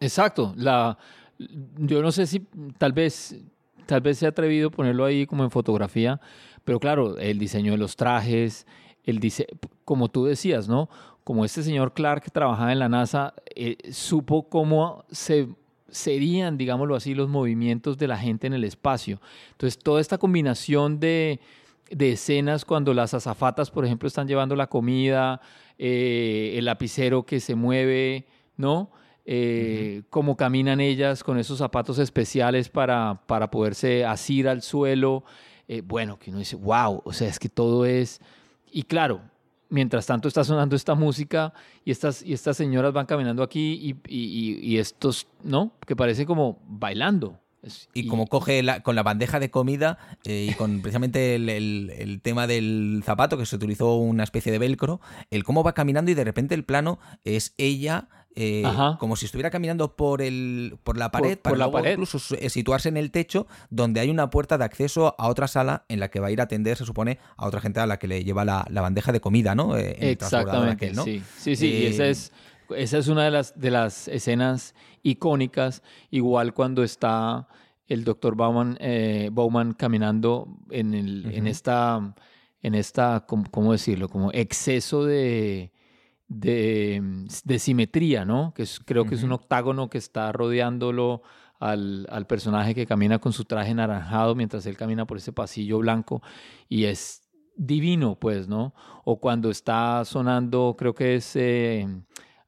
exacto. 0.00 0.54
La, 0.56 0.98
yo 1.38 2.02
no 2.02 2.12
sé 2.12 2.26
si 2.26 2.40
tal 2.78 2.92
vez, 2.92 3.36
tal 3.86 4.00
vez 4.00 4.18
se 4.18 4.26
ha 4.26 4.30
atrevido 4.30 4.68
a 4.68 4.70
ponerlo 4.70 5.04
ahí 5.04 5.26
como 5.26 5.44
en 5.44 5.50
fotografía, 5.50 6.20
pero 6.64 6.78
claro, 6.80 7.18
el 7.18 7.38
diseño 7.38 7.72
de 7.72 7.78
los 7.78 7.96
trajes, 7.96 8.66
el 9.04 9.18
dise 9.18 9.46
como 9.84 10.08
tú 10.10 10.24
decías, 10.24 10.68
¿no? 10.68 10.88
Como 11.24 11.44
este 11.44 11.62
señor 11.62 11.92
Clark 11.94 12.22
que 12.22 12.30
trabajaba 12.30 12.72
en 12.72 12.78
la 12.78 12.88
NASA, 12.88 13.34
eh, 13.54 13.76
supo 13.92 14.48
cómo 14.48 15.04
se 15.10 15.48
serían, 15.88 16.56
digámoslo 16.56 16.96
así, 16.96 17.14
los 17.14 17.28
movimientos 17.28 17.98
de 17.98 18.08
la 18.08 18.16
gente 18.16 18.46
en 18.46 18.54
el 18.54 18.64
espacio. 18.64 19.20
Entonces, 19.52 19.78
toda 19.78 20.00
esta 20.00 20.18
combinación 20.18 20.98
de, 20.98 21.38
de 21.90 22.12
escenas 22.12 22.64
cuando 22.64 22.94
las 22.94 23.14
azafatas, 23.14 23.70
por 23.70 23.84
ejemplo, 23.84 24.08
están 24.08 24.26
llevando 24.26 24.56
la 24.56 24.68
comida, 24.68 25.40
eh, 25.78 26.54
el 26.56 26.64
lapicero 26.64 27.24
que 27.24 27.40
se 27.40 27.54
mueve, 27.54 28.26
¿no? 28.56 28.90
Eh, 29.24 30.02
Cómo 30.10 30.36
caminan 30.36 30.80
ellas 30.80 31.22
con 31.22 31.38
esos 31.38 31.58
zapatos 31.58 31.98
especiales 31.98 32.68
para, 32.68 33.22
para 33.26 33.50
poderse 33.50 34.04
asir 34.04 34.48
al 34.48 34.62
suelo. 34.62 35.24
Eh, 35.68 35.82
bueno, 35.84 36.18
que 36.18 36.30
uno 36.30 36.40
dice, 36.40 36.56
wow, 36.56 37.02
o 37.04 37.12
sea, 37.12 37.28
es 37.28 37.38
que 37.38 37.48
todo 37.48 37.84
es... 37.84 38.20
Y 38.70 38.84
claro, 38.84 39.20
mientras 39.72 40.06
tanto 40.06 40.28
está 40.28 40.44
sonando 40.44 40.76
esta 40.76 40.94
música 40.94 41.52
y 41.84 41.90
estas, 41.90 42.22
y 42.22 42.32
estas 42.34 42.56
señoras 42.56 42.92
van 42.92 43.06
caminando 43.06 43.42
aquí 43.42 43.96
y, 44.06 44.14
y- 44.14 44.76
estos, 44.78 45.26
¿no? 45.42 45.72
Que 45.86 45.96
parecen 45.96 46.26
como 46.26 46.60
bailando. 46.66 47.38
Y 47.94 48.06
como 48.08 48.26
coge 48.26 48.62
la- 48.62 48.82
con 48.82 48.94
la 48.96 49.02
bandeja 49.02 49.38
de 49.40 49.50
comida 49.50 49.96
eh, 50.24 50.48
y 50.50 50.54
con 50.54 50.80
precisamente 50.82 51.36
el, 51.36 51.48
el- 51.48 51.90
el 51.96 52.20
tema 52.20 52.46
del 52.46 53.02
zapato, 53.04 53.38
que 53.38 53.46
se 53.46 53.56
utilizó 53.56 53.96
una 53.96 54.24
especie 54.24 54.52
de 54.52 54.58
velcro, 54.58 55.00
el 55.30 55.42
cómo 55.44 55.62
va 55.62 55.72
caminando 55.72 56.10
y 56.10 56.14
de 56.14 56.24
repente 56.24 56.54
el 56.54 56.64
plano 56.64 56.98
es 57.24 57.54
ella 57.58 58.08
eh, 58.34 58.62
como 58.98 59.16
si 59.16 59.26
estuviera 59.26 59.50
caminando 59.50 59.94
por, 59.94 60.22
el, 60.22 60.78
por 60.84 60.96
la 60.96 61.10
pared, 61.10 61.34
por 61.36 61.42
para 61.42 61.56
la 61.56 61.64
luego 61.66 61.78
pared. 61.78 61.92
incluso 61.92 62.34
eh, 62.36 62.48
situarse 62.48 62.88
en 62.88 62.96
el 62.96 63.10
techo, 63.10 63.46
donde 63.70 64.00
hay 64.00 64.10
una 64.10 64.30
puerta 64.30 64.56
de 64.58 64.64
acceso 64.64 65.14
a 65.18 65.28
otra 65.28 65.48
sala 65.48 65.84
en 65.88 66.00
la 66.00 66.08
que 66.10 66.20
va 66.20 66.28
a 66.28 66.30
ir 66.30 66.40
a 66.40 66.44
atender, 66.44 66.76
se 66.76 66.84
supone, 66.84 67.18
a 67.36 67.46
otra 67.46 67.60
gente 67.60 67.80
a 67.80 67.86
la 67.86 67.98
que 67.98 68.08
le 68.08 68.24
lleva 68.24 68.44
la, 68.44 68.66
la 68.70 68.80
bandeja 68.80 69.12
de 69.12 69.20
comida, 69.20 69.54
¿no? 69.54 69.76
Eh, 69.76 70.12
Exactamente, 70.12 70.86
aquel, 70.86 70.96
¿no? 70.96 71.04
sí. 71.04 71.22
Sí, 71.38 71.56
sí, 71.56 71.66
y 71.66 71.82
Eh, 71.84 71.88
esa 71.90 72.06
es, 72.06 72.32
esa 72.76 72.98
es 72.98 73.08
una 73.08 73.24
de 73.24 73.30
las, 73.30 73.58
de 73.58 73.70
las 73.70 74.08
escenas 74.08 74.74
icónicas, 75.02 75.82
igual 76.10 76.54
cuando 76.54 76.82
está 76.82 77.48
el 77.88 78.04
doctor 78.04 78.34
Bauman, 78.36 78.78
eh, 78.80 79.28
Bowman 79.30 79.74
caminando 79.74 80.48
en, 80.70 80.94
el, 80.94 81.26
en 81.34 81.46
esta, 81.46 82.14
en 82.62 82.74
esta, 82.74 83.24
¿cómo, 83.26 83.44
cómo 83.50 83.72
decirlo? 83.72 84.08
Como 84.08 84.30
exceso 84.32 85.04
de, 85.04 85.72
de, 86.38 87.02
de 87.44 87.58
simetría, 87.58 88.24
¿no? 88.24 88.52
Que 88.54 88.62
es- 88.62 88.80
creo 88.80 89.04
que 89.06 89.14
es 89.14 89.22
un 89.22 89.32
octágono 89.32 89.88
que 89.90 89.98
está 89.98 90.32
rodeándolo 90.32 91.22
al, 91.60 92.06
al 92.10 92.26
personaje 92.26 92.74
que 92.74 92.86
camina 92.86 93.18
con 93.18 93.32
su 93.32 93.44
traje 93.44 93.74
naranjado 93.74 94.34
mientras 94.34 94.66
él 94.66 94.76
camina 94.76 95.06
por 95.06 95.18
ese 95.18 95.32
pasillo 95.32 95.78
blanco 95.78 96.22
y 96.68 96.84
es 96.84 97.22
divino, 97.56 98.18
pues, 98.18 98.48
¿no? 98.48 98.74
O 99.04 99.20
cuando 99.20 99.50
está 99.50 100.04
sonando, 100.04 100.74
creo 100.78 100.94
que 100.94 101.14
es 101.16 101.36
eh, 101.36 101.86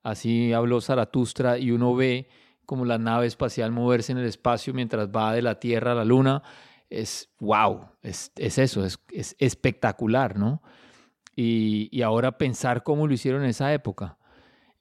así 0.02 0.52
habló 0.52 0.80
Zaratustra 0.80 1.58
y 1.58 1.70
uno 1.70 1.94
ve 1.94 2.28
como 2.66 2.84
la 2.86 2.96
nave 2.98 3.26
espacial 3.26 3.70
moverse 3.70 4.12
en 4.12 4.18
el 4.18 4.24
espacio 4.26 4.72
mientras 4.72 5.08
va 5.08 5.32
de 5.34 5.42
la 5.42 5.60
Tierra 5.60 5.92
a 5.92 5.94
la 5.94 6.04
Luna, 6.04 6.42
es 6.88 7.28
wow, 7.38 7.82
es, 8.02 8.32
es 8.36 8.56
eso, 8.58 8.84
es, 8.84 8.98
es 9.12 9.36
espectacular, 9.38 10.38
¿no? 10.38 10.62
Y, 11.36 11.88
y 11.90 12.02
ahora 12.02 12.38
pensar 12.38 12.82
cómo 12.82 13.06
lo 13.06 13.14
hicieron 13.14 13.42
en 13.42 13.50
esa 13.50 13.72
época, 13.72 14.18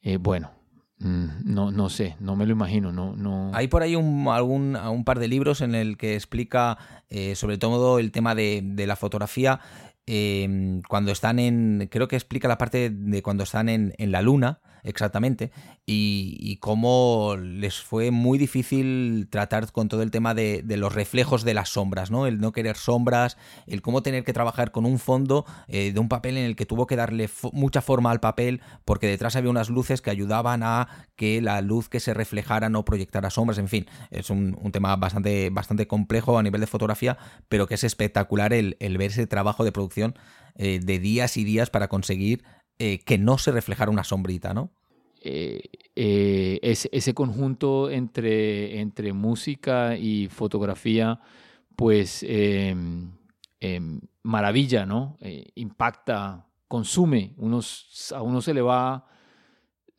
eh, 0.02 0.18
bueno, 0.18 0.52
mm, 1.00 1.28
no, 1.46 1.72
no 1.72 1.90
sé, 1.90 2.16
no 2.20 2.36
me 2.36 2.46
lo 2.46 2.52
imagino, 2.52 2.92
no, 2.92 3.16
no. 3.16 3.52
Hay 3.54 3.68
por 3.68 3.82
ahí 3.82 3.96
un, 3.96 4.28
algún, 4.28 4.76
un 4.76 5.04
par 5.04 5.20
de 5.20 5.28
libros 5.28 5.62
en 5.62 5.76
el 5.76 5.98
que 5.98 6.16
explica 6.16 6.78
eh, 7.10 7.36
sobre 7.36 7.58
todo 7.58 8.00
el 8.00 8.12
tema 8.12 8.36
de, 8.36 8.62
de 8.64 8.88
la 8.88 8.96
fotografía 8.96 9.60
eh, 10.06 10.82
cuando 10.90 11.12
están 11.12 11.40
en, 11.40 11.88
creo 11.90 12.08
que 12.08 12.16
explica 12.16 12.48
la 12.48 12.58
parte 12.58 12.90
de 12.90 13.22
cuando 13.22 13.44
están 13.44 13.70
en, 13.70 13.94
en 13.98 14.12
la 14.12 14.22
luna, 14.22 14.60
exactamente, 14.84 15.52
y, 15.86 16.58
cómo 16.58 17.36
les 17.38 17.82
fue 17.82 18.12
muy 18.12 18.38
difícil 18.38 19.28
tratar 19.30 19.72
con 19.72 19.90
todo 19.90 20.02
el 20.02 20.12
tema 20.12 20.34
de, 20.34 20.62
de 20.64 20.78
los 20.78 20.94
reflejos 20.94 21.44
de 21.44 21.54
las 21.54 21.70
sombras, 21.70 22.10
¿no? 22.12 22.26
El 22.28 22.40
no 22.40 22.52
querer 22.52 22.78
sombras, 22.78 23.38
el 23.68 23.82
cómo 23.82 24.02
tener 24.02 24.24
que 24.24 24.34
trabajar 24.34 24.72
con 24.72 24.86
un 24.86 25.00
fondo 25.00 25.46
eh, 25.68 25.92
de 25.92 26.00
un 26.00 26.10
papel 26.10 26.38
en 26.38 26.46
el 26.46 26.56
que 26.56 26.66
tuvo 26.66 26.88
que 26.88 26.96
darle 26.96 27.28
fo- 27.28 27.52
mucha 27.54 27.82
forma 27.82 28.12
al 28.12 28.20
papel 28.20 28.62
porque 28.86 29.08
detrás 29.08 29.36
había 29.36 29.50
unas 29.50 29.70
luces 29.70 30.02
que 30.02 30.10
ayudaban 30.10 30.64
a 30.64 30.88
que 31.16 31.42
la 31.42 31.62
luz 31.62 31.90
que 31.90 32.00
se 32.00 32.14
reflejara 32.14 32.70
no 32.70 32.86
proyectara 32.86 33.30
sombras, 33.30 33.58
en 33.58 33.68
fin, 33.68 33.86
es 34.12 34.30
un, 34.30 34.58
un 34.62 34.72
tema 34.72 34.96
bastante, 34.96 35.50
bastante 35.50 35.88
complejo 35.88 36.38
a 36.38 36.44
nivel 36.44 36.62
de 36.62 36.68
fotografía, 36.68 37.18
pero 37.50 37.68
que 37.68 37.76
es 37.76 37.84
espectacular 37.84 38.54
el, 38.54 38.78
el 38.80 38.98
ver 38.98 39.12
ese 39.12 39.28
trabajo 39.28 39.64
de 39.64 39.72
producción 39.72 40.16
eh, 40.56 40.80
de 40.84 41.00
días 41.00 41.36
y 41.38 41.44
días 41.44 41.70
para 41.70 41.88
conseguir 41.88 42.44
eh, 42.80 43.00
que 43.00 43.18
no 43.18 43.38
se 43.38 43.52
reflejara 43.52 43.92
una 43.92 44.04
sombrita, 44.04 44.54
¿no? 44.54 44.72
eh, 45.24 45.62
eh, 45.96 46.60
ese, 46.62 46.90
ese 46.92 47.14
conjunto 47.14 47.90
entre, 47.90 48.82
entre 48.82 49.14
música 49.14 49.98
y 49.98 50.28
fotografía, 50.28 51.20
pues 51.76 52.24
eh, 52.28 52.76
eh, 53.62 53.80
maravilla, 54.22 54.86
¿no? 54.86 55.18
Eh, 55.22 55.46
impacta, 55.56 56.46
consume, 56.68 57.34
unos, 57.38 58.12
a 58.14 58.22
uno 58.22 58.42
se 58.42 58.54
le 58.54 58.62
va, 58.62 59.08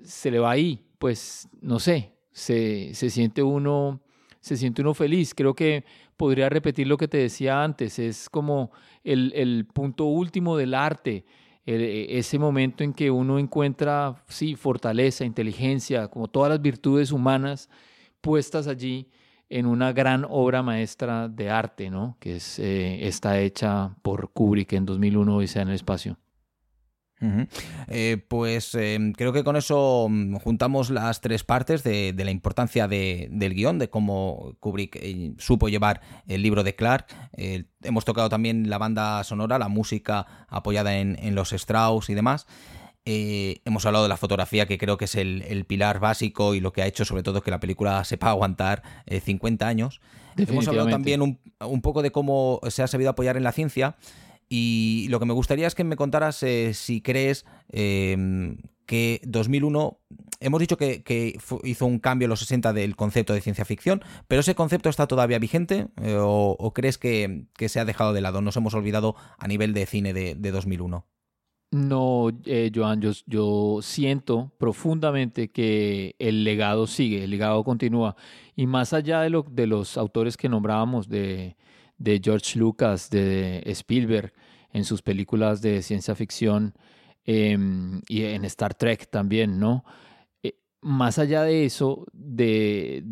se 0.02 0.30
le 0.30 0.38
va 0.38 0.50
ahí, 0.50 0.84
pues 0.98 1.48
no 1.62 1.78
sé, 1.78 2.12
se, 2.30 2.94
se 2.94 3.08
siente 3.08 3.42
uno, 3.42 4.02
se 4.40 4.58
siente 4.58 4.82
uno 4.82 4.92
feliz. 4.92 5.34
Creo 5.34 5.54
que 5.54 5.84
podría 6.18 6.50
repetir 6.50 6.86
lo 6.86 6.98
que 6.98 7.08
te 7.08 7.16
decía 7.16 7.64
antes, 7.64 7.98
es 7.98 8.28
como 8.28 8.72
el, 9.04 9.32
el 9.34 9.66
punto 9.72 10.04
último 10.04 10.56
del 10.58 10.74
arte 10.74 11.24
ese 11.66 12.38
momento 12.38 12.84
en 12.84 12.92
que 12.92 13.10
uno 13.10 13.38
encuentra, 13.38 14.22
sí, 14.28 14.54
fortaleza, 14.54 15.24
inteligencia, 15.24 16.08
como 16.08 16.28
todas 16.28 16.50
las 16.50 16.60
virtudes 16.60 17.10
humanas 17.10 17.70
puestas 18.20 18.66
allí, 18.66 19.08
en 19.48 19.66
una 19.66 19.92
gran 19.92 20.26
obra 20.28 20.62
maestra 20.62 21.28
de 21.28 21.50
arte, 21.50 21.90
¿no? 21.90 22.16
Que 22.18 22.36
es, 22.36 22.58
eh, 22.58 23.06
está 23.06 23.38
hecha 23.40 23.94
por 24.02 24.30
Kubrick 24.32 24.72
en 24.72 24.86
2001 24.86 25.42
y 25.42 25.46
sea 25.46 25.62
en 25.62 25.68
el 25.68 25.74
espacio. 25.74 26.18
Eh, 27.88 28.22
pues 28.28 28.74
eh, 28.74 28.98
creo 29.16 29.32
que 29.32 29.44
con 29.44 29.56
eso 29.56 30.08
mm, 30.10 30.36
juntamos 30.36 30.90
las 30.90 31.20
tres 31.22 31.42
partes 31.44 31.82
de, 31.82 32.12
de 32.12 32.24
la 32.24 32.30
importancia 32.30 32.86
de- 32.88 33.28
del 33.30 33.54
guion, 33.54 33.78
de 33.78 33.88
cómo 33.88 34.56
Kubrick 34.60 34.96
eh, 34.96 35.32
supo 35.38 35.68
llevar 35.68 36.00
el 36.26 36.42
libro 36.42 36.62
de 36.64 36.74
Clark. 36.74 37.06
Hemos 37.82 38.04
tocado 38.04 38.28
también 38.28 38.68
la 38.68 38.78
banda 38.78 39.22
sonora, 39.24 39.58
la 39.58 39.68
música 39.68 40.26
apoyada 40.48 40.96
en, 40.98 41.16
en 41.20 41.34
los 41.34 41.52
Strauss 41.52 42.10
y 42.10 42.14
demás. 42.14 42.46
Eh, 43.06 43.60
hemos 43.66 43.84
hablado 43.84 44.04
de 44.04 44.08
la 44.08 44.16
fotografía, 44.16 44.66
que 44.66 44.78
creo 44.78 44.96
que 44.96 45.04
es 45.04 45.14
el, 45.14 45.42
el 45.42 45.66
pilar 45.66 46.00
básico 46.00 46.54
y 46.54 46.60
lo 46.60 46.72
que 46.72 46.80
ha 46.82 46.86
hecho 46.86 47.04
sobre 47.04 47.22
todo 47.22 47.42
que 47.42 47.50
la 47.50 47.60
película 47.60 48.02
sepa 48.04 48.30
aguantar 48.30 48.82
eh, 49.06 49.20
50 49.20 49.66
años. 49.66 50.00
Hemos 50.54 50.64
hablado 50.68 50.86
también 50.94 51.22
un, 51.22 51.38
un 51.60 51.82
poco 51.82 52.00
de 52.02 52.10
cómo 52.10 52.60
se 52.68 52.82
ha 52.82 52.86
sabido 52.86 53.10
apoyar 53.10 53.36
en 53.36 53.44
la 53.44 53.52
ciencia 53.52 53.96
y 54.48 55.06
lo 55.10 55.20
que 55.20 55.26
me 55.26 55.32
gustaría 55.32 55.66
es 55.66 55.74
que 55.74 55.84
me 55.84 55.96
contaras 55.96 56.42
eh, 56.42 56.74
si 56.74 57.00
crees 57.00 57.44
eh, 57.70 58.56
que 58.86 59.20
2001, 59.24 59.98
hemos 60.40 60.60
dicho 60.60 60.76
que, 60.76 61.02
que 61.02 61.38
hizo 61.64 61.86
un 61.86 61.98
cambio 61.98 62.26
en 62.26 62.30
los 62.30 62.40
60 62.40 62.72
del 62.72 62.96
concepto 62.96 63.32
de 63.32 63.40
ciencia 63.40 63.64
ficción, 63.64 64.02
pero 64.28 64.40
ese 64.40 64.54
concepto 64.54 64.88
está 64.88 65.06
todavía 65.06 65.38
vigente 65.38 65.88
eh, 66.02 66.16
o, 66.16 66.56
o 66.58 66.74
crees 66.74 66.98
que, 66.98 67.46
que 67.54 67.68
se 67.68 67.80
ha 67.80 67.84
dejado 67.84 68.12
de 68.12 68.20
lado, 68.20 68.40
nos 68.40 68.56
hemos 68.56 68.74
olvidado 68.74 69.16
a 69.38 69.48
nivel 69.48 69.72
de 69.74 69.86
cine 69.86 70.12
de, 70.12 70.34
de 70.34 70.50
2001? 70.50 71.06
No, 71.74 72.30
eh, 72.44 72.70
Joan, 72.72 73.00
yo, 73.00 73.10
yo 73.26 73.80
siento 73.82 74.52
profundamente 74.58 75.50
que 75.50 76.14
el 76.20 76.44
legado 76.44 76.86
sigue, 76.86 77.24
el 77.24 77.30
legado 77.30 77.64
continúa. 77.64 78.14
Y 78.54 78.68
más 78.68 78.92
allá 78.92 79.22
de, 79.22 79.30
lo, 79.30 79.44
de 79.50 79.66
los 79.66 79.96
autores 79.96 80.36
que 80.36 80.48
nombrábamos, 80.48 81.08
de, 81.08 81.56
de 81.98 82.20
George 82.22 82.58
Lucas, 82.58 83.10
de 83.10 83.62
Spielberg, 83.66 84.32
en 84.72 84.84
sus 84.84 85.02
películas 85.02 85.62
de 85.62 85.82
ciencia 85.82 86.14
ficción 86.14 86.74
em, 87.24 88.00
y 88.08 88.24
en 88.24 88.44
Star 88.44 88.74
Trek 88.74 89.08
también, 89.10 89.58
¿no? 89.58 89.84
Eh, 90.42 90.58
más 90.82 91.18
allá 91.18 91.42
de 91.42 91.64
eso, 91.64 92.04
de, 92.12 93.04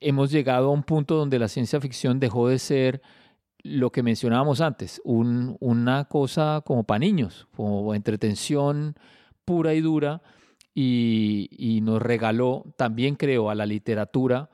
hemos 0.00 0.30
llegado 0.30 0.68
a 0.68 0.72
un 0.72 0.82
punto 0.82 1.14
donde 1.16 1.38
la 1.38 1.48
ciencia 1.48 1.80
ficción 1.80 2.18
dejó 2.18 2.48
de 2.48 2.58
ser 2.58 3.02
lo 3.62 3.90
que 3.92 4.02
mencionábamos 4.02 4.60
antes, 4.60 5.00
un- 5.04 5.56
una 5.60 6.04
cosa 6.06 6.62
como 6.66 6.84
para 6.84 6.98
niños, 6.98 7.46
como 7.54 7.94
entretención 7.94 8.94
pura 9.44 9.74
y 9.74 9.80
dura, 9.80 10.22
y, 10.74 11.48
y 11.52 11.80
nos 11.82 12.02
regaló, 12.02 12.64
también 12.76 13.14
creo, 13.14 13.48
a 13.50 13.54
la 13.54 13.66
literatura 13.66 14.50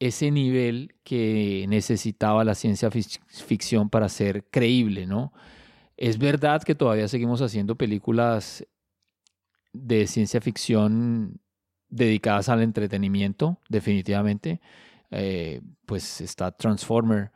ese 0.00 0.30
nivel 0.30 0.96
que 1.04 1.66
necesitaba 1.68 2.42
la 2.42 2.54
ciencia 2.54 2.90
fic- 2.90 3.20
ficción 3.28 3.88
para 3.90 4.08
ser 4.08 4.44
creíble, 4.50 5.06
¿no? 5.06 5.32
Es 5.96 6.18
verdad 6.18 6.62
que 6.62 6.74
todavía 6.74 7.06
seguimos 7.06 7.42
haciendo 7.42 7.76
películas 7.76 8.66
de 9.72 10.06
ciencia 10.06 10.40
ficción 10.40 11.40
dedicadas 11.88 12.48
al 12.48 12.62
entretenimiento, 12.62 13.58
definitivamente. 13.68 14.60
Eh, 15.10 15.60
pues 15.86 16.20
está 16.20 16.50
Transformer, 16.52 17.30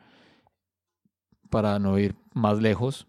para 1.51 1.79
no 1.79 1.99
ir 1.99 2.15
más 2.33 2.59
lejos, 2.61 3.07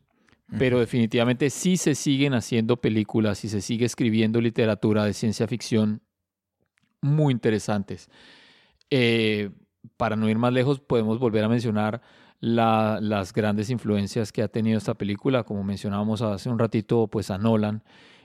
pero 0.60 0.80
definitivamente 0.80 1.50
sí 1.50 1.76
se 1.78 1.96
siguen 1.96 2.34
haciendo 2.34 2.78
películas 2.78 3.44
y 3.44 3.50
se 3.50 3.62
sigue 3.62 3.86
escribiendo 3.86 4.40
literatura 4.40 5.04
de 5.04 5.14
ciencia 5.14 5.48
ficción 5.48 6.02
muy 7.02 7.34
interesantes. 7.34 8.10
Eh, 8.90 9.52
para 9.98 10.16
no 10.16 10.30
ir 10.30 10.38
más 10.38 10.54
lejos, 10.54 10.80
podemos 10.80 11.20
volver 11.20 11.44
a 11.44 11.50
mencionar 11.50 12.02
la- 12.40 13.00
las 13.02 13.34
grandes 13.34 13.70
influencias 13.70 14.32
que 14.32 14.42
ha 14.42 14.48
tenido 14.48 14.78
esta 14.78 14.94
película, 14.96 15.44
como 15.44 15.64
mencionábamos 15.64 16.22
hace 16.22 16.50
un 16.50 16.60
ratito, 16.60 17.08
pues 17.08 17.32
a 17.32 17.38
Nolan 17.38 17.84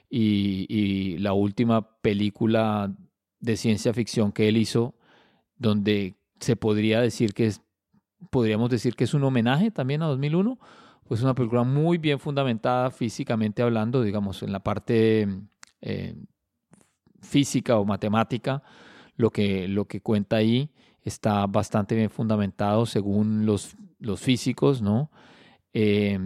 y, 0.09 0.67
y 0.69 1.19
la 1.19 1.33
última 1.33 2.01
película 2.01 2.93
de 3.41 3.57
ciencia 3.57 3.95
ficción 3.95 4.33
que 4.33 4.49
él 4.49 4.57
hizo, 4.57 4.95
donde 5.57 6.17
se 6.41 6.57
podría 6.57 7.01
decir 7.01 7.33
que 7.35 7.47
es, 7.47 7.63
podríamos 8.31 8.71
decir 8.71 8.95
que 8.97 9.05
es 9.05 9.15
un 9.15 9.25
homenaje 9.25 9.71
también 9.71 10.03
a 10.03 10.07
2001, 10.07 10.59
pues 11.07 11.23
una 11.23 11.35
película 11.35 11.63
muy 11.65 11.99
bien 11.99 12.19
fundamentada 12.19 12.91
físicamente 12.91 13.63
hablando, 13.63 14.03
digamos, 14.03 14.43
en 14.43 14.53
la 14.53 14.61
parte 14.61 15.29
eh, 15.81 16.15
física 17.21 17.79
o 17.79 17.85
matemática, 17.85 18.63
lo 19.21 19.31
que, 19.31 19.69
lo 19.69 19.85
que 19.85 20.01
cuenta 20.01 20.37
ahí 20.37 20.71
está 21.03 21.47
bastante 21.47 21.95
bien 21.95 22.11
fundamentado 22.11 22.87
según 22.87 23.47
los, 23.47 23.77
los 23.99 24.21
físicos, 24.21 24.83
¿no? 24.83 25.11
Eh, 25.73 26.19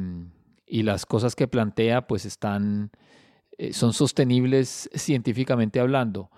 y 0.66 0.82
las 0.82 1.05
cosas 1.07 1.34
que 1.34 1.49
plantea, 1.49 2.07
pues 2.07 2.24
están, 2.24 2.90
eh, 3.59 3.72
son 3.72 3.92
sostenibles 3.92 4.88
científicamente 4.95 5.80
hablando. 5.80 6.30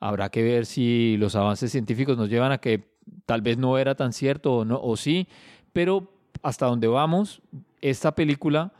Habrá 0.00 0.30
que 0.30 0.42
ver 0.42 0.66
si 0.66 1.16
los 1.18 1.34
avances 1.36 1.70
científicos 1.70 2.16
nos 2.16 2.28
llevan 2.28 2.52
a 2.52 2.58
que 2.58 2.88
tal 3.26 3.42
vez 3.42 3.58
no 3.58 3.76
era 3.78 3.94
tan 3.94 4.12
cierto 4.12 4.58
o, 4.58 4.96
sí, 4.96 5.28
pero 5.72 6.10
hasta 6.42 6.66
donde 6.66 6.86
vamos, 6.86 7.42
esta 7.80 8.14
película 8.14 8.72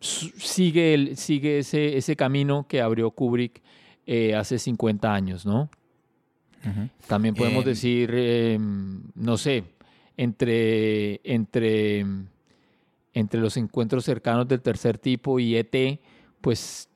sigue, 0.00 0.94
el, 0.94 1.16
sigue 1.16 1.58
ese, 1.58 1.96
ese 1.96 2.16
camino 2.16 2.66
que 2.68 2.80
abrió 2.80 3.10
Kubrick 3.10 3.62
eh, 4.06 4.34
hace 4.34 4.58
50 4.58 5.12
años, 5.12 5.46
¿no? 5.46 5.70
También 7.06 7.34
podemos 7.34 7.64
Eh, 7.64 7.68
decir, 7.68 8.10
eh, 8.12 8.58
no 9.14 9.36
sé, 9.36 9.64
entre, 10.16 11.20
entre, 11.24 12.04
entre 13.14 13.40
los 13.40 13.56
encuentros 13.56 14.04
cercanos 14.04 14.46
del 14.46 14.60
tercer 14.60 14.98
tipo 14.98 15.38
y 15.38 15.56
ET, 15.56 16.00
pues 16.40 16.88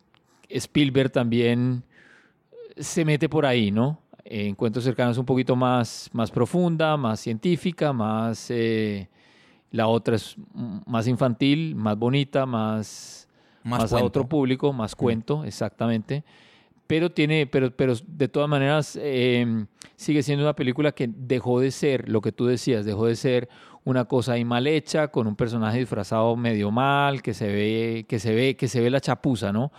Spielberg 0.49 1.11
también 1.11 1.83
se 2.77 3.05
mete 3.05 3.29
por 3.29 3.47
ahí, 3.47 3.71
¿no? 3.71 4.01
Eh, 4.25 4.47
encuentros 4.49 4.85
cercanos 4.85 5.19
un 5.19 5.27
poquito 5.27 5.57
más, 5.57 6.11
más 6.12 6.31
profunda, 6.31 6.97
más 6.97 7.21
científica, 7.21 7.93
más... 7.93 8.51
eh, 8.51 9.09
la 9.71 9.89
otra 9.89 10.15
es 10.15 10.37
más 10.87 11.09
infantil, 11.09 11.75
más 11.75 11.99
bonita, 11.99 12.47
más, 12.47 13.29
Más, 13.65 13.81
más, 13.81 13.93
a 13.93 14.05
otro 14.05 14.29
público, 14.29 14.73
más 14.73 14.95
cuento, 14.95 15.45
exactamente. 15.45 16.23
Pero 16.87 17.11
tiene, 17.11 17.47
pero, 17.47 17.70
pero 17.70 17.95
de 18.07 18.28
todas 18.28 18.49
maneras 18.49 18.99
eh, 19.01 19.66
sigue 19.97 20.22
siendo 20.22 20.45
una 20.45 20.55
película 20.55 20.93
que 20.93 21.09
dejó 21.09 21.61
de 21.61 21.70
ser 21.70 22.09
lo 22.09 22.20
que 22.20 22.32
tú 22.32 22.47
decías, 22.47 22.85
dejó 22.85 23.07
de 23.07 23.16
ser 23.16 23.49
una 23.85 24.07
cosa 24.07 24.32
ahí 24.32 24.45
mal 24.45 24.66
hecha, 24.66 25.09
con 25.09 25.26
un 25.26 25.37
personaje 25.37 25.78
disfrazado 25.78 26.37
medio 26.37 26.70
mal, 26.70 27.22
que 27.22 27.35
se 27.35 27.47
ve, 27.47 28.07
que 28.09 28.18
se 28.18 28.35
ve, 28.35 28.57
que 28.57 28.68
se 28.68 28.80
ve 28.80 28.91
la 28.91 29.01
chapuza, 29.01 29.53
¿no? 29.53 29.72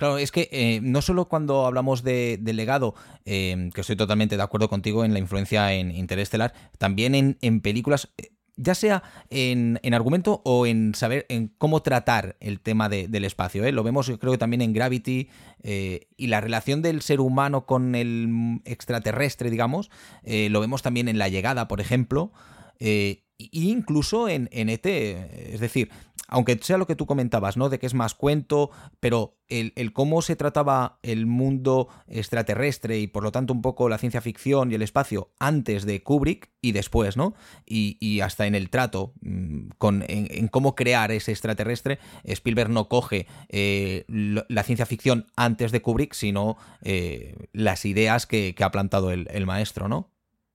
Claro, 0.00 0.16
es 0.16 0.32
que 0.32 0.48
eh, 0.50 0.80
no 0.82 1.02
solo 1.02 1.26
cuando 1.26 1.66
hablamos 1.66 2.02
de, 2.02 2.38
del 2.40 2.56
legado, 2.56 2.94
eh, 3.26 3.68
que 3.74 3.82
estoy 3.82 3.96
totalmente 3.96 4.38
de 4.38 4.42
acuerdo 4.42 4.70
contigo 4.70 5.04
en 5.04 5.12
la 5.12 5.18
influencia 5.18 5.74
en 5.74 5.90
Interestelar, 5.90 6.54
también 6.78 7.14
en, 7.14 7.36
en 7.42 7.60
películas, 7.60 8.08
eh, 8.16 8.30
ya 8.56 8.74
sea 8.74 9.02
en, 9.30 9.78
en 9.82 9.94
argumento 9.94 10.42
o 10.44 10.66
en 10.66 10.94
saber 10.94 11.26
en 11.28 11.48
cómo 11.58 11.82
tratar 11.82 12.36
el 12.40 12.60
tema 12.60 12.88
de- 12.88 13.08
del 13.08 13.24
espacio. 13.24 13.64
¿eh? 13.64 13.72
Lo 13.72 13.82
vemos, 13.82 14.06
yo 14.06 14.18
creo 14.18 14.32
que 14.32 14.38
también 14.38 14.60
en 14.62 14.72
Gravity 14.72 15.28
eh, 15.62 16.08
y 16.16 16.26
la 16.28 16.40
relación 16.40 16.82
del 16.82 17.02
ser 17.02 17.20
humano 17.20 17.66
con 17.66 17.94
el 17.94 18.60
extraterrestre, 18.64 19.50
digamos, 19.50 19.90
eh, 20.24 20.48
lo 20.50 20.60
vemos 20.60 20.82
también 20.82 21.08
en 21.08 21.18
La 21.18 21.28
Llegada, 21.28 21.68
por 21.68 21.80
ejemplo. 21.80 22.32
e 22.78 23.24
incluso 23.52 24.28
en, 24.28 24.48
en 24.52 24.68
ET, 24.68 24.84
es 24.84 25.60
decir, 25.60 25.90
aunque 26.30 26.58
sea 26.62 26.78
lo 26.78 26.86
que 26.86 26.96
tú 26.96 27.06
comentabas, 27.06 27.56
¿no? 27.56 27.68
De 27.68 27.78
que 27.78 27.86
es 27.86 27.94
más 27.94 28.14
cuento, 28.14 28.70
pero 29.00 29.36
el, 29.48 29.72
el 29.76 29.92
cómo 29.92 30.22
se 30.22 30.36
trataba 30.36 30.98
el 31.02 31.26
mundo 31.26 31.88
extraterrestre 32.06 33.00
y 33.00 33.08
por 33.08 33.24
lo 33.24 33.32
tanto 33.32 33.52
un 33.52 33.62
poco 33.62 33.88
la 33.88 33.98
ciencia 33.98 34.20
ficción 34.20 34.70
y 34.70 34.76
el 34.76 34.82
espacio 34.82 35.32
antes 35.40 35.84
de 35.84 36.02
Kubrick 36.02 36.50
y 36.62 36.72
después, 36.72 37.16
¿no? 37.16 37.34
Y, 37.66 37.98
y 38.00 38.20
hasta 38.20 38.46
en 38.46 38.54
el 38.54 38.70
trato 38.70 39.12
mm, 39.20 39.70
con, 39.76 40.04
en, 40.06 40.48
cómo 40.48 40.74
crear 40.76 41.10
ese 41.10 41.32
extraterrestre, 41.32 41.98
Spielberg 42.24 42.70
no 42.70 42.88
coge 42.88 43.26
eh, 43.48 44.04
la 44.08 44.62
ciencia 44.62 44.86
ficción 44.86 45.26
antes 45.36 45.72
de 45.72 45.82
Kubrick, 45.82 46.14
sino 46.14 46.56
eh, 46.82 47.48
las 47.52 47.84
ideas 47.84 48.26
que, 48.26 48.54
que 48.54 48.64
ha 48.64 48.70
plantado 48.70 49.10
el, 49.10 49.26
el 49.32 49.46
maestro, 49.46 49.88
¿no? 49.88 50.09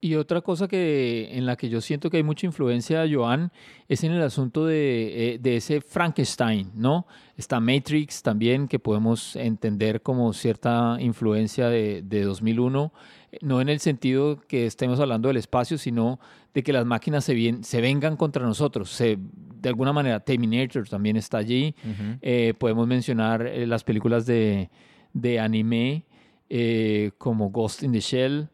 Y 0.05 0.15
otra 0.15 0.41
cosa 0.41 0.67
que 0.67 1.29
en 1.35 1.45
la 1.47 1.55
que 1.55 1.67
yo 1.67 1.81
siento 1.81 2.09
que 2.09 2.17
hay 2.17 2.23
mucha 2.23 2.45
influencia, 2.45 3.05
Joan, 3.11 3.51
es 3.87 4.03
en 4.03 4.11
el 4.11 4.21
asunto 4.21 4.65
de, 4.65 5.33
eh, 5.33 5.39
de 5.39 5.55
ese 5.57 5.81
Frankenstein, 5.81 6.69
¿no? 6.75 7.07
Está 7.37 7.59
Matrix 7.59 8.21
también, 8.21 8.67
que 8.67 8.77
podemos 8.77 9.35
entender 9.35 10.01
como 10.01 10.31
cierta 10.33 10.97
influencia 10.99 11.69
de, 11.69 12.03
de 12.03 12.23
2001, 12.23 12.93
eh, 13.31 13.37
no 13.41 13.61
en 13.61 13.69
el 13.69 13.79
sentido 13.79 14.39
que 14.47 14.67
estemos 14.67 14.99
hablando 14.99 15.27
del 15.29 15.37
espacio, 15.37 15.77
sino 15.79 16.19
de 16.53 16.61
que 16.61 16.71
las 16.71 16.85
máquinas 16.85 17.25
se, 17.25 17.33
vien- 17.33 17.63
se 17.63 17.81
vengan 17.81 18.15
contra 18.15 18.45
nosotros. 18.45 18.89
Se, 18.91 19.17
de 19.61 19.69
alguna 19.69 19.91
manera, 19.91 20.19
Terminator 20.19 20.87
también 20.87 21.17
está 21.17 21.39
allí. 21.39 21.73
Eh, 22.21 22.53
podemos 22.59 22.85
mencionar 22.87 23.49
las 23.65 23.83
películas 23.83 24.25
de, 24.27 24.69
de 25.13 25.39
anime 25.39 26.05
eh, 26.49 27.11
como 27.17 27.49
Ghost 27.49 27.81
in 27.83 27.91
the 27.91 27.99
Shell 27.99 28.49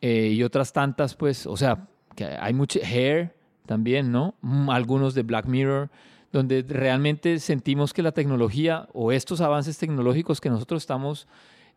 eh, 0.00 0.32
y 0.34 0.42
otras 0.42 0.72
tantas, 0.72 1.14
pues, 1.14 1.46
o 1.46 1.56
sea, 1.56 1.88
que 2.14 2.24
hay 2.24 2.52
mucho 2.54 2.78
Hair 2.82 3.34
también, 3.66 4.12
¿no? 4.12 4.34
Mm, 4.42 4.70
Algunos 4.70 5.14
de 5.14 5.22
Black 5.22 5.46
Mirror, 5.46 5.90
donde 6.32 6.64
realmente 6.68 7.38
sentimos 7.38 7.92
que 7.92 8.02
la 8.02 8.12
tecnología 8.12 8.88
o 8.92 9.12
estos 9.12 9.40
avances 9.40 9.78
tecnológicos 9.78 10.40
que 10.40 10.50
nosotros 10.50 10.82
estamos 10.82 11.26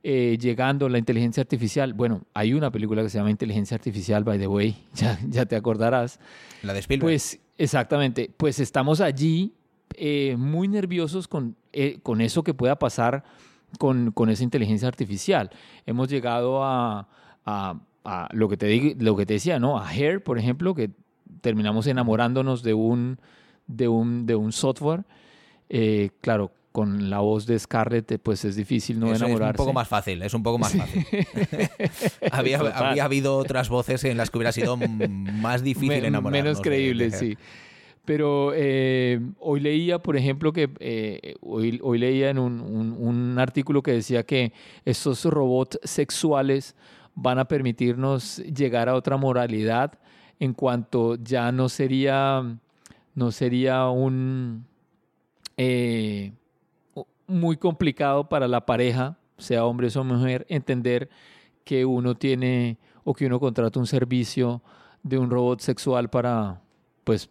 eh, 0.04 0.38
llegando, 0.40 0.88
la 0.90 0.98
inteligencia 0.98 1.42
artificial, 1.42 1.94
bueno, 1.94 2.22
hay 2.34 2.54
una 2.54 2.72
película 2.72 3.02
que 3.04 3.10
se 3.10 3.18
llama 3.18 3.32
Inteligencia 3.32 3.76
Artificial, 3.76 4.24
by 4.24 4.38
the 4.40 4.48
way, 4.48 4.76
ya, 4.94 5.20
ya 5.28 5.46
te 5.46 5.56
acordarás. 5.56 6.20
La 6.64 6.74
de 6.74 6.80
Spielberg. 6.80 7.06
Pues 7.06 7.40
exactamente, 7.58 8.32
pues 8.38 8.60
estamos 8.60 9.02
allí 9.02 9.54
eh, 9.96 10.36
muy 10.38 10.68
nerviosos 10.68 11.28
con, 11.28 11.56
con 12.04 12.22
eso 12.22 12.44
que 12.44 12.54
pueda 12.54 12.78
pasar 12.80 13.24
con, 13.78 14.12
con 14.12 14.30
esa 14.30 14.44
inteligencia 14.44 14.88
artificial. 14.88 15.50
Hemos 15.86 16.08
llegado 16.10 16.64
a, 16.64 17.08
a- 17.46 17.80
a 18.04 18.30
lo, 18.32 18.48
que 18.50 18.58
te 18.58 18.68
digo, 18.68 18.96
lo 19.00 19.16
que 19.16 19.26
te 19.26 19.34
decía, 19.34 19.60
¿no? 19.60 19.78
A 19.78 19.88
Hair, 19.90 20.24
por 20.24 20.38
ejemplo, 20.40 20.74
que 20.76 20.90
terminamos 21.42 21.88
enamorándonos 21.88 22.64
de 22.64 22.74
un, 22.74 23.20
de 23.68 23.88
un, 23.88 24.26
de 24.26 24.36
un 24.36 24.52
software. 24.52 25.04
Eh, 25.70 26.10
claro, 26.22 26.52
con 26.72 27.10
la 27.10 27.20
voz 27.20 27.46
de 27.46 27.58
Scarlett, 27.60 28.12
eh, 28.12 28.20
pues 28.20 28.46
es 28.46 28.56
difícil 28.56 29.00
no 29.00 29.08
Eso 29.08 29.16
es 29.16 29.22
enamorarse. 29.22 29.62
un 29.62 29.66
poco 29.66 29.74
más 29.74 29.88
fácil, 29.88 30.22
es 30.24 30.34
un 30.34 30.44
poco 30.44 30.58
más 30.60 30.74
fácil. 30.76 31.06
había, 32.32 32.60
había 32.60 33.04
habido 33.06 33.38
otras 33.38 33.70
voces 33.70 34.04
en 34.04 34.18
las 34.18 34.30
que 34.30 34.38
hubiera 34.38 34.52
sido 34.52 34.78
más 34.78 35.64
difícil 35.64 36.06
enamorarnos. 36.06 36.44
Menos 36.44 36.62
creíble, 36.62 37.12
sí. 37.12 37.38
Pero 38.06 38.54
eh, 38.56 39.20
hoy 39.40 39.60
leía, 39.60 40.00
por 40.00 40.18
ejemplo, 40.18 40.52
que 40.52 40.70
eh, 40.80 41.36
hoy, 41.42 41.80
hoy 41.84 42.00
leía 42.00 42.30
en 42.32 42.40
un, 42.40 42.60
un- 42.62 42.96
un 42.98 43.38
artículo 43.38 43.84
que 43.84 43.92
decía 43.92 44.24
que 44.24 44.52
estos 44.86 45.26
robots 45.26 45.80
sexuales 45.84 46.76
van 47.22 47.40
a 47.40 47.46
permitirnos 47.46 48.38
llegar 48.38 48.90
a 48.90 48.96
otra 48.96 49.18
moralidad 49.18 50.00
en 50.40 50.54
cuanto 50.54 51.16
ya 51.16 51.52
no 51.52 51.68
sería, 51.68 52.58
no 53.14 53.32
sería 53.32 53.90
un 53.90 54.66
eh, 55.58 56.32
muy 57.28 57.58
complicado 57.58 58.30
para 58.30 58.48
la 58.48 58.66
pareja, 58.66 59.18
sea 59.38 59.66
hombre 59.66 59.90
o 59.94 60.04
mujer, 60.04 60.46
entender 60.50 61.10
que 61.66 61.86
uno 61.86 62.16
tiene 62.16 62.78
o 63.04 63.14
que 63.14 63.26
uno 63.26 63.40
contrata 63.40 63.80
un 63.80 63.88
servicio 63.88 64.62
de 65.04 65.18
un 65.18 65.30
robot 65.30 65.60
sexual 65.60 66.10
para, 66.10 66.62
pues, 67.04 67.30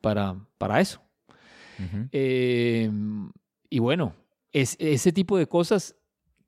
para, 0.00 0.36
para 0.58 0.80
eso. 0.80 1.00
Eh, 2.12 2.90
y 3.70 3.78
bueno, 3.78 4.12
es, 4.52 4.76
ese 4.78 5.12
tipo 5.12 5.38
de 5.38 5.46
cosas 5.46 5.96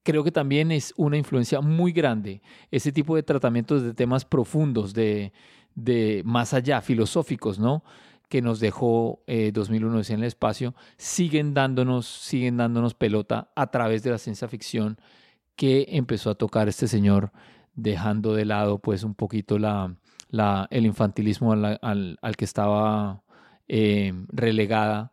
creo 0.02 0.24
que 0.24 0.32
también 0.32 0.72
es 0.72 0.92
una 0.96 1.16
influencia 1.16 1.60
muy 1.60 1.92
grande. 1.92 2.42
Ese 2.70 2.92
tipo 2.92 3.16
de 3.16 3.22
tratamientos 3.22 3.82
de 3.82 3.94
temas 3.94 4.24
profundos, 4.24 4.94
de, 4.94 5.32
de 5.74 6.22
más 6.24 6.54
allá, 6.54 6.80
filosóficos, 6.80 7.58
¿no? 7.58 7.84
Que 8.28 8.42
nos 8.42 8.60
dejó 8.60 9.22
eh, 9.26 9.50
2001 9.52 10.00
en 10.08 10.14
el 10.20 10.24
espacio, 10.24 10.74
siguen 10.96 11.54
dándonos, 11.54 12.06
siguen 12.06 12.56
dándonos 12.56 12.94
pelota 12.94 13.50
a 13.54 13.70
través 13.70 14.02
de 14.02 14.10
la 14.10 14.18
ciencia 14.18 14.48
ficción 14.48 14.98
que 15.54 15.86
empezó 15.90 16.30
a 16.30 16.34
tocar 16.34 16.68
este 16.68 16.88
señor, 16.88 17.30
dejando 17.74 18.34
de 18.34 18.44
lado 18.46 18.78
pues 18.78 19.02
un 19.04 19.14
poquito 19.14 19.58
la, 19.58 19.94
la- 20.30 20.66
el 20.70 20.86
infantilismo 20.86 21.52
al, 21.52 21.78
al- 21.82 22.18
al 22.22 22.36
que 22.36 22.44
estaba 22.46 23.22
eh, 23.68 24.12
relegada 24.28 25.12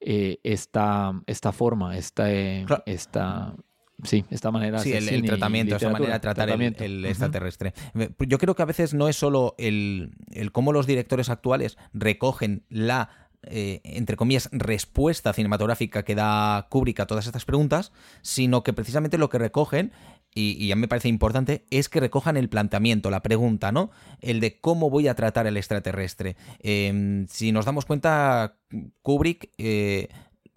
eh, 0.00 0.38
esta, 0.42 1.12
esta 1.26 1.52
forma, 1.52 1.96
esta, 1.96 2.30
eh, 2.32 2.64
Claro. 2.66 2.82
esta, 2.86 3.54
sí, 4.02 4.24
esta 4.30 4.50
manera 4.50 4.78
Sí, 4.80 4.92
el, 4.92 5.08
el 5.08 5.22
tratamiento, 5.24 5.76
esa 5.76 5.86
literatura, 5.88 5.92
manera 5.92 6.14
de 6.14 6.20
tratar 6.20 6.50
el- 6.50 6.82
el, 6.82 7.04
extraterrestre. 7.06 7.72
Eh, 7.98 8.10
Yo 8.26 8.38
creo 8.38 8.54
que 8.54 8.62
a 8.62 8.66
veces 8.66 8.94
no 8.94 9.08
es 9.08 9.16
solo 9.16 9.54
el, 9.58 10.12
el 10.32 10.52
cómo 10.52 10.72
los 10.72 10.86
directores 10.86 11.28
actuales 11.30 11.78
recogen 11.94 12.64
la, 12.68 13.08
eh, 13.42 13.80
entre 13.84 14.16
comillas, 14.16 14.48
respuesta 14.52 15.32
cinematográfica 15.32 16.02
que 16.04 16.14
da 16.14 16.66
Kubrick 16.68 17.00
a 17.00 17.06
todas 17.06 17.26
estas 17.26 17.44
preguntas, 17.44 17.92
sino 18.22 18.62
que 18.62 18.72
precisamente 18.72 19.18
lo 19.18 19.28
que 19.30 19.38
recogen, 19.38 19.92
y, 20.34 20.62
y 20.62 20.68
ya 20.68 20.76
me 20.76 20.88
parece 20.88 21.08
importante, 21.08 21.64
es 21.70 21.88
que 21.88 21.98
recojan 21.98 22.36
el 22.36 22.50
planteamiento, 22.50 23.08
la 23.10 23.22
pregunta, 23.22 23.72
¿no? 23.72 23.90
El 24.20 24.40
de 24.40 24.60
cómo 24.60 24.90
voy 24.90 25.08
a 25.08 25.14
tratar 25.14 25.46
al 25.46 25.56
extraterrestre. 25.56 26.36
Eh, 26.60 27.24
si 27.30 27.52
nos 27.52 27.64
damos 27.64 27.86
cuenta, 27.86 28.56
Kubrick... 29.00 29.50
eh, 29.56 30.08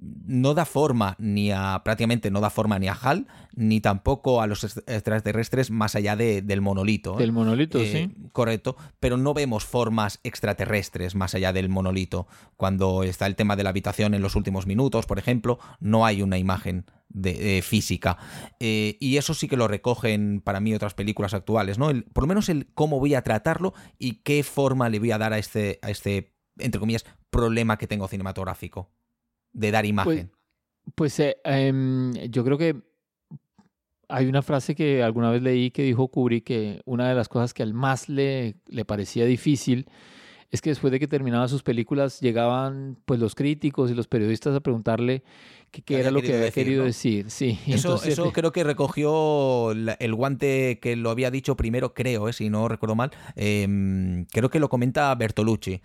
no 0.02 0.54
da 0.54 0.64
forma 0.66 1.16
ni 1.20 1.52
a 1.52 1.82
prácticamente 1.84 2.32
no 2.32 2.40
da 2.40 2.50
forma 2.50 2.80
ni 2.80 2.88
a 2.88 2.94
Hal 2.94 3.28
ni 3.54 3.82
tampoco 3.82 4.42
a 4.42 4.48
los 4.48 4.64
est- 4.64 4.78
extraterrestres 4.90 5.72
más 5.72 5.96
allá 5.96 6.16
de- 6.16 6.42
del 6.42 6.62
monolito. 6.62 7.16
¿eh? 7.16 7.20
Del 7.20 7.34
monolito, 7.34 7.80
Eh, 7.80 7.92
sí. 7.92 8.30
Correcto, 8.32 8.78
pero 9.02 9.18
no 9.18 9.34
vemos 9.34 9.66
formas 9.66 10.20
extraterrestres 10.24 11.16
más 11.16 11.36
allá 11.36 11.52
del 11.52 11.68
monolito. 11.68 12.28
Cuando 12.56 13.04
está 13.04 13.26
el 13.26 13.36
tema 13.36 13.56
de 13.58 13.64
la 13.64 13.72
habitación 13.72 14.14
en 14.14 14.22
los 14.22 14.36
últimos 14.36 14.66
minutos, 14.68 15.06
por 15.06 15.20
ejemplo, 15.20 15.60
no 15.82 16.06
hay 16.06 16.22
una 16.22 16.38
imagen 16.38 16.86
de, 17.10 17.58
eh, 17.58 17.62
física. 17.62 18.18
Eh, 18.60 18.96
y 19.00 19.18
eso 19.18 19.34
sí 19.34 19.48
que 19.48 19.58
lo 19.58 19.68
recogen 19.68 20.42
para 20.42 20.60
mí 20.60 20.74
otras 20.74 20.94
películas 20.94 21.34
actuales, 21.34 21.78
¿no? 21.78 21.90
El- 21.90 22.04
por 22.04 22.24
lo 22.24 22.28
menos 22.28 22.48
el 22.50 22.68
cómo 22.74 23.00
voy 23.00 23.16
a 23.16 23.24
tratarlo 23.24 23.74
y 23.98 24.22
qué 24.22 24.44
forma 24.44 24.88
le 24.90 25.00
voy 25.00 25.12
a 25.12 25.18
dar 25.18 25.34
a 25.34 25.40
este, 25.40 25.80
a 25.82 25.90
este 25.90 26.36
entre 26.60 26.80
comillas, 26.80 27.06
problema 27.30 27.78
que 27.78 27.88
tengo 27.88 28.08
cinematográfico 28.10 28.92
de 29.54 29.72
dar 29.72 29.86
imagen. 29.86 30.32
Pues 30.96 31.20
eh, 31.20 31.38
em, 31.44 32.14
yo 32.30 32.44
creo 32.44 32.58
que 32.58 32.82
hay 34.08 34.26
una 34.26 34.42
frase 34.42 34.76
que 34.76 35.04
alguna 35.04 35.30
vez 35.30 35.42
leí 35.42 35.72
que 35.72 35.84
dijo 35.84 36.08
Kubrick 36.08 36.46
que 36.46 36.82
una 36.86 37.08
de 37.08 37.16
las 37.16 37.30
cosas 37.30 37.54
que 37.54 37.62
al 37.62 37.74
más 37.74 38.10
le, 38.10 38.56
le 38.68 38.86
parecía 38.86 39.26
difícil 39.26 39.88
es 40.52 40.62
que 40.62 40.72
después 40.72 40.92
de 40.92 41.00
que 41.00 41.08
terminaba 41.08 41.48
sus 41.48 41.62
películas 41.62 42.20
llegaban 42.20 42.98
pues 43.06 43.20
los 43.20 43.36
críticos 43.36 43.92
y 43.92 43.94
los 43.94 44.08
periodistas 44.08 44.56
a 44.56 44.62
preguntarle 44.62 45.24
que 45.72 45.82
qué 45.82 45.96
¿Qué 45.96 46.00
era 46.02 46.12
lo 46.12 46.22
que 46.22 46.28
había 46.34 46.46
decir, 46.46 46.64
querido 46.64 46.82
no? 46.82 46.88
decir. 46.88 47.30
Sí, 47.30 47.58
Eso, 47.68 47.76
entonces 47.94 48.14
eso 48.14 48.26
le- 48.26 48.32
creo 48.34 48.52
que 48.52 48.64
recogió 48.64 49.74
la- 49.76 49.94
el 49.94 50.14
guante 50.16 50.80
que 50.82 50.96
lo 50.96 51.10
había 51.12 51.32
dicho 51.32 51.56
primero, 51.56 51.94
creo, 51.94 52.28
eh, 52.30 52.34
si 52.34 52.50
no 52.50 52.68
recuerdo 52.68 52.96
mal. 52.96 53.12
eh, 53.36 54.26
creo 54.32 54.50
que 54.50 54.60
lo 54.60 54.70
comenta 54.70 55.14
Bertolucci. 55.16 55.82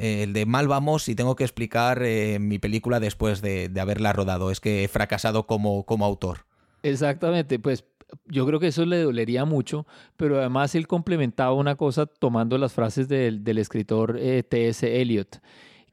eh, 0.00 0.22
el 0.24 0.32
de 0.32 0.46
mal 0.46 0.68
vamos 0.68 1.08
y 1.08 1.14
tengo 1.14 1.34
que 1.36 1.44
explicar 1.44 2.02
eh, 2.04 2.38
mi 2.40 2.58
película 2.58 3.00
después 3.00 3.40
de, 3.42 3.68
de 3.68 3.80
haberla 3.80 4.12
rodado. 4.12 4.50
Es 4.50 4.60
que 4.60 4.84
he 4.84 4.88
fracasado 4.88 5.46
como, 5.46 5.84
como 5.84 6.04
autor. 6.04 6.44
Exactamente, 6.82 7.58
pues 7.58 7.84
yo 8.26 8.46
creo 8.46 8.60
que 8.60 8.68
eso 8.68 8.86
le 8.86 9.02
dolería 9.02 9.44
mucho, 9.44 9.86
pero 10.16 10.38
además 10.38 10.74
él 10.74 10.86
complementaba 10.86 11.52
una 11.52 11.74
cosa 11.76 12.06
tomando 12.06 12.56
las 12.56 12.72
frases 12.72 13.08
del, 13.08 13.44
del 13.44 13.58
escritor 13.58 14.16
eh, 14.18 14.42
T.S. 14.42 15.00
Eliot, 15.00 15.40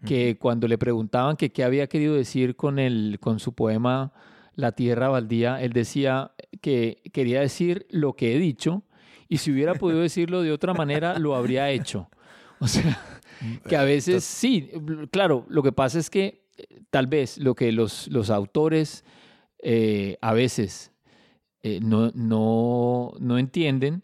que 0.06 0.38
cuando 0.38 0.68
le 0.68 0.78
preguntaban 0.78 1.36
que 1.36 1.52
qué 1.52 1.64
había 1.64 1.88
querido 1.88 2.16
decir 2.16 2.56
con, 2.56 2.80
el, 2.80 3.18
con 3.20 3.39
su 3.39 3.54
poema 3.54 4.12
La 4.56 4.72
tierra 4.72 5.10
baldía, 5.10 5.62
él 5.62 5.74
decía 5.74 6.32
que 6.62 7.02
quería 7.14 7.41
decir 7.41 7.86
lo 7.89 8.14
que 8.14 8.36
he 8.36 8.39
dicho 8.39 8.84
y 9.28 9.38
si 9.38 9.52
hubiera 9.52 9.76
podido 9.76 10.02
decirlo 10.02 10.41
de 10.41 10.52
otra 10.52 10.74
manera, 10.74 11.20
lo 11.20 11.36
habría 11.36 11.70
hecho. 11.72 12.10
O 12.60 12.68
sea, 12.68 13.00
que 13.68 13.76
a 13.76 13.84
veces 13.84 14.24
sí, 14.24 14.72
claro, 15.12 15.46
lo 15.50 15.62
que 15.62 15.72
pasa 15.72 16.00
es 16.00 16.10
que 16.10 16.46
eh, 16.58 16.82
tal 16.89 17.08
vez 17.08 17.38
lo 17.38 17.56
que 17.56 17.72
los, 17.72 18.08
los 18.08 18.30
autores 18.30 19.04
eh, 19.62 20.18
a 20.22 20.34
veces 20.34 20.91
eh, 21.64 21.80
no, 21.82 22.12
no, 22.14 23.14
no 23.20 23.38
entienden 23.38 24.04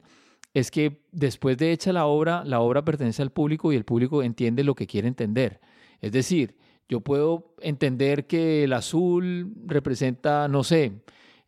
es 0.53 0.69
que 0.69 1.01
después 1.11 1.57
de 1.57 1.71
hecha 1.71 1.93
la 1.93 2.05
obra, 2.05 2.43
la 2.45 2.59
obra 2.59 2.83
pertenece 2.83 3.21
al 3.21 3.31
público 3.31 3.71
y 3.71 3.75
el 3.75 3.85
público 3.85 4.21
entiende 4.23 4.63
lo 4.63 4.75
que 4.75 4.87
quiere 4.87 5.07
entender. 5.07 5.61
Es 6.01 6.11
decir, 6.11 6.55
yo 6.89 7.01
puedo 7.01 7.55
entender 7.61 8.27
que 8.27 8.65
el 8.65 8.73
azul 8.73 9.53
representa, 9.65 10.47
no 10.47 10.63
sé, 10.63 10.91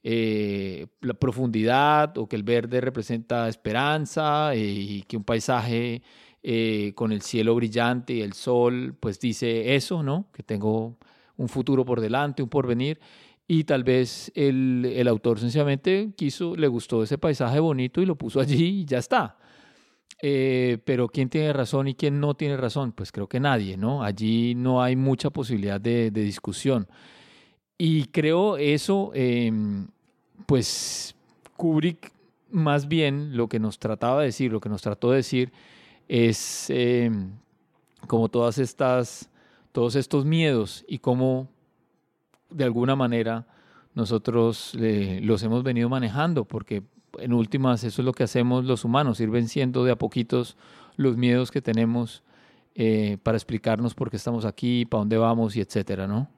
eh, 0.03 0.87
la 1.01 1.13
profundidad 1.13 2.17
o 2.17 2.27
que 2.27 2.35
el 2.35 2.43
verde 2.43 2.81
representa 2.81 3.47
esperanza 3.47 4.53
eh, 4.53 4.59
y 4.59 5.03
que 5.03 5.17
un 5.17 5.23
paisaje 5.23 6.01
eh, 6.43 6.91
con 6.95 7.11
el 7.11 7.21
cielo 7.21 7.55
brillante 7.55 8.13
y 8.13 8.21
el 8.21 8.33
sol, 8.33 8.95
pues 8.99 9.19
dice 9.19 9.75
eso, 9.75 10.03
¿no? 10.03 10.27
Que 10.33 10.43
tengo 10.43 10.97
un 11.37 11.49
futuro 11.49 11.85
por 11.85 12.01
delante, 12.01 12.43
un 12.43 12.49
porvenir. 12.49 12.99
Y 13.47 13.65
tal 13.65 13.83
vez 13.83 14.31
el, 14.35 14.85
el 14.93 15.07
autor 15.07 15.39
sencillamente 15.39 16.13
quiso, 16.15 16.55
le 16.55 16.67
gustó 16.67 17.03
ese 17.03 17.17
paisaje 17.17 17.59
bonito 17.59 18.01
y 18.01 18.05
lo 18.05 18.17
puso 18.17 18.39
allí 18.39 18.81
y 18.81 18.85
ya 18.85 18.99
está. 18.99 19.37
Eh, 20.25 20.77
pero 20.85 21.09
¿quién 21.09 21.27
tiene 21.27 21.51
razón 21.51 21.89
y 21.89 21.95
quién 21.95 22.21
no 22.21 22.33
tiene 22.33 22.55
razón? 22.55 22.93
Pues 22.93 23.11
creo 23.11 23.27
que 23.27 23.41
nadie, 23.41 23.75
¿no? 23.75 24.03
Allí 24.03 24.55
no 24.55 24.81
hay 24.81 24.95
mucha 24.95 25.29
posibilidad 25.31 25.81
de, 25.81 26.11
de 26.11 26.21
discusión. 26.21 26.87
Y 27.77 28.05
creo 28.05 28.55
eso, 28.55 29.11
eh, 29.13 29.51
pues 30.45 31.13
Kubrick 31.57 32.13
más 32.49 32.87
bien 32.87 33.35
lo 33.35 33.49
que 33.49 33.59
nos 33.59 33.79
trataba 33.79 34.21
de 34.21 34.27
decir, 34.27 34.51
lo 34.51 34.61
que 34.61 34.69
nos 34.69 34.81
trató 34.81 35.11
de 35.11 35.17
decir 35.17 35.51
es 36.07 36.69
eh, 36.69 37.11
como 38.07 38.29
todas 38.29 38.59
estas, 38.59 39.29
todos 39.73 39.95
estos 39.95 40.23
miedos 40.23 40.85
y 40.87 40.99
cómo 40.99 41.49
de 42.49 42.63
alguna 42.63 42.95
manera 42.95 43.45
nosotros 43.93 44.77
eh, 44.79 45.19
los 45.21 45.43
hemos 45.43 45.63
venido 45.63 45.89
manejando, 45.89 46.45
porque 46.45 46.83
en 47.19 47.33
últimas 47.33 47.83
eso 47.83 48.01
es 48.01 48.05
lo 48.05 48.13
que 48.13 48.23
hacemos 48.23 48.65
los 48.65 48.85
humanos, 48.85 49.19
ir 49.19 49.29
venciendo 49.29 49.83
de 49.83 49.91
a 49.91 49.97
poquitos 49.97 50.57
los 50.95 51.17
miedos 51.17 51.51
que 51.51 51.61
tenemos 51.61 52.23
eh, 52.75 53.17
para 53.21 53.37
explicarnos 53.37 53.93
por 53.93 54.09
qué 54.09 54.17
estamos 54.17 54.45
aquí, 54.45 54.85
para 54.85 54.99
dónde 54.99 55.17
vamos 55.17 55.55
y 55.55 55.61
etcétera, 55.61 56.07
¿no? 56.07 56.29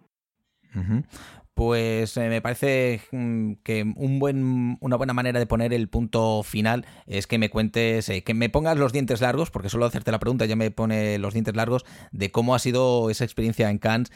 Pues 1.53 2.17
eh, 2.17 2.27
me 2.27 2.41
parece 2.41 3.01
mm, 3.13 3.53
que 3.63 3.83
un 3.95 4.19
buen, 4.19 4.77
una 4.81 4.97
buena 4.97 5.13
manera 5.13 5.39
de 5.39 5.45
poner 5.45 5.71
el 5.71 5.87
punto 5.87 6.43
final 6.43 6.85
es 7.05 7.27
que 7.27 7.37
me 7.37 7.49
cuentes, 7.49 8.09
eh, 8.09 8.23
que 8.23 8.33
me 8.33 8.49
pongas 8.49 8.77
los 8.77 8.91
dientes 8.91 9.21
largos, 9.21 9.51
porque 9.51 9.69
solo 9.69 9.85
hacerte 9.85 10.11
la 10.11 10.19
pregunta 10.19 10.45
ya 10.45 10.57
me 10.57 10.69
pone 10.71 11.17
los 11.17 11.33
dientes 11.33 11.55
largos, 11.55 11.85
de 12.11 12.29
cómo 12.29 12.53
ha 12.55 12.59
sido 12.59 13.09
esa 13.09 13.23
experiencia 13.23 13.69
en 13.69 13.77
Cannes, 13.77 14.11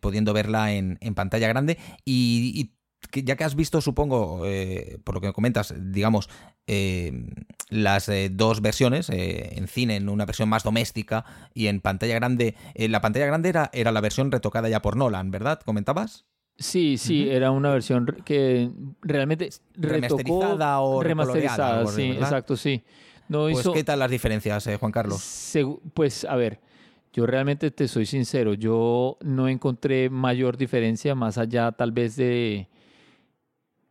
pudiendo 0.00 0.32
verla 0.32 0.72
en, 0.72 0.98
pantalla 1.14 1.46
grande. 1.46 1.78
Y, 2.04 2.72
ya 3.12 3.36
que 3.36 3.44
has 3.44 3.54
visto, 3.54 3.80
supongo, 3.80 4.42
eh, 4.44 4.98
por 5.04 5.14
lo 5.14 5.20
que 5.20 5.28
me 5.28 5.32
comentas, 5.32 5.74
digamos, 5.76 6.28
eh, 6.66 7.12
las 7.68 8.08
eh, 8.08 8.30
dos 8.32 8.60
versiones, 8.60 9.08
en 9.10 9.66
cine, 9.68 9.96
en 9.96 10.08
una 10.08 10.26
versión 10.26 10.48
más 10.48 10.62
doméstica 10.62 11.24
y 11.54 11.66
en 11.66 11.80
pantalla 11.80 12.14
grande. 12.14 12.54
la 12.74 13.00
pantalla 13.00 13.26
grande 13.26 13.48
era, 13.48 13.70
era 13.72 13.92
la 13.92 14.00
versión 14.00 14.30
retocada 14.30 14.68
ya 14.68 14.82
por 14.82 14.96
Nolan, 14.96 15.30
¿verdad? 15.30 15.60
¿Comentabas? 15.64 16.26
Sí, 16.58 16.98
sí, 16.98 17.28
era 17.28 17.50
una 17.52 17.70
versión 17.70 18.06
que 18.24 18.70
realmente 19.00 19.48
retocó, 19.76 20.42
Remasterizada 20.42 20.80
o 20.80 21.02
remasterizada, 21.02 21.86
sí, 21.86 22.08
¿verdad? 22.10 22.22
exacto, 22.24 22.56
sí. 22.56 22.82
No 23.28 23.44
Pues, 23.44 23.60
hizo, 23.60 23.72
¿qué 23.72 23.82
tal 23.84 23.98
las 24.00 24.10
diferencias, 24.10 24.68
Juan 24.78 24.92
Carlos? 24.92 25.54
Pues 25.94 26.24
a 26.24 26.36
ver, 26.36 26.60
yo 27.12 27.26
realmente 27.26 27.70
te 27.70 27.88
soy 27.88 28.06
sincero, 28.06 28.54
yo 28.54 29.16
no 29.22 29.48
encontré 29.48 30.10
mayor 30.10 30.56
diferencia 30.56 31.14
más 31.14 31.38
allá 31.38 31.72
tal 31.72 31.92
vez 31.92 32.16
de, 32.16 32.68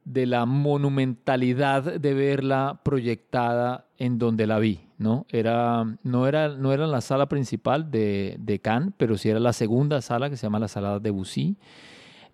de 0.09 0.25
la 0.25 0.47
monumentalidad 0.47 1.83
de 1.83 2.13
verla 2.15 2.81
proyectada 2.83 3.85
en 3.99 4.17
donde 4.17 4.47
la 4.47 4.57
vi, 4.57 4.79
¿no? 4.97 5.27
Era, 5.29 5.85
no, 6.01 6.25
era, 6.25 6.49
no 6.49 6.73
era 6.73 6.87
la 6.87 7.01
sala 7.01 7.29
principal 7.29 7.91
de, 7.91 8.35
de 8.39 8.59
Cannes, 8.59 8.91
pero 8.97 9.19
sí 9.19 9.29
era 9.29 9.39
la 9.39 9.53
segunda 9.53 10.01
sala 10.01 10.31
que 10.31 10.35
se 10.35 10.47
llama 10.47 10.57
la 10.57 10.67
sala 10.67 10.99
de 10.99 11.11
Bussy. 11.11 11.57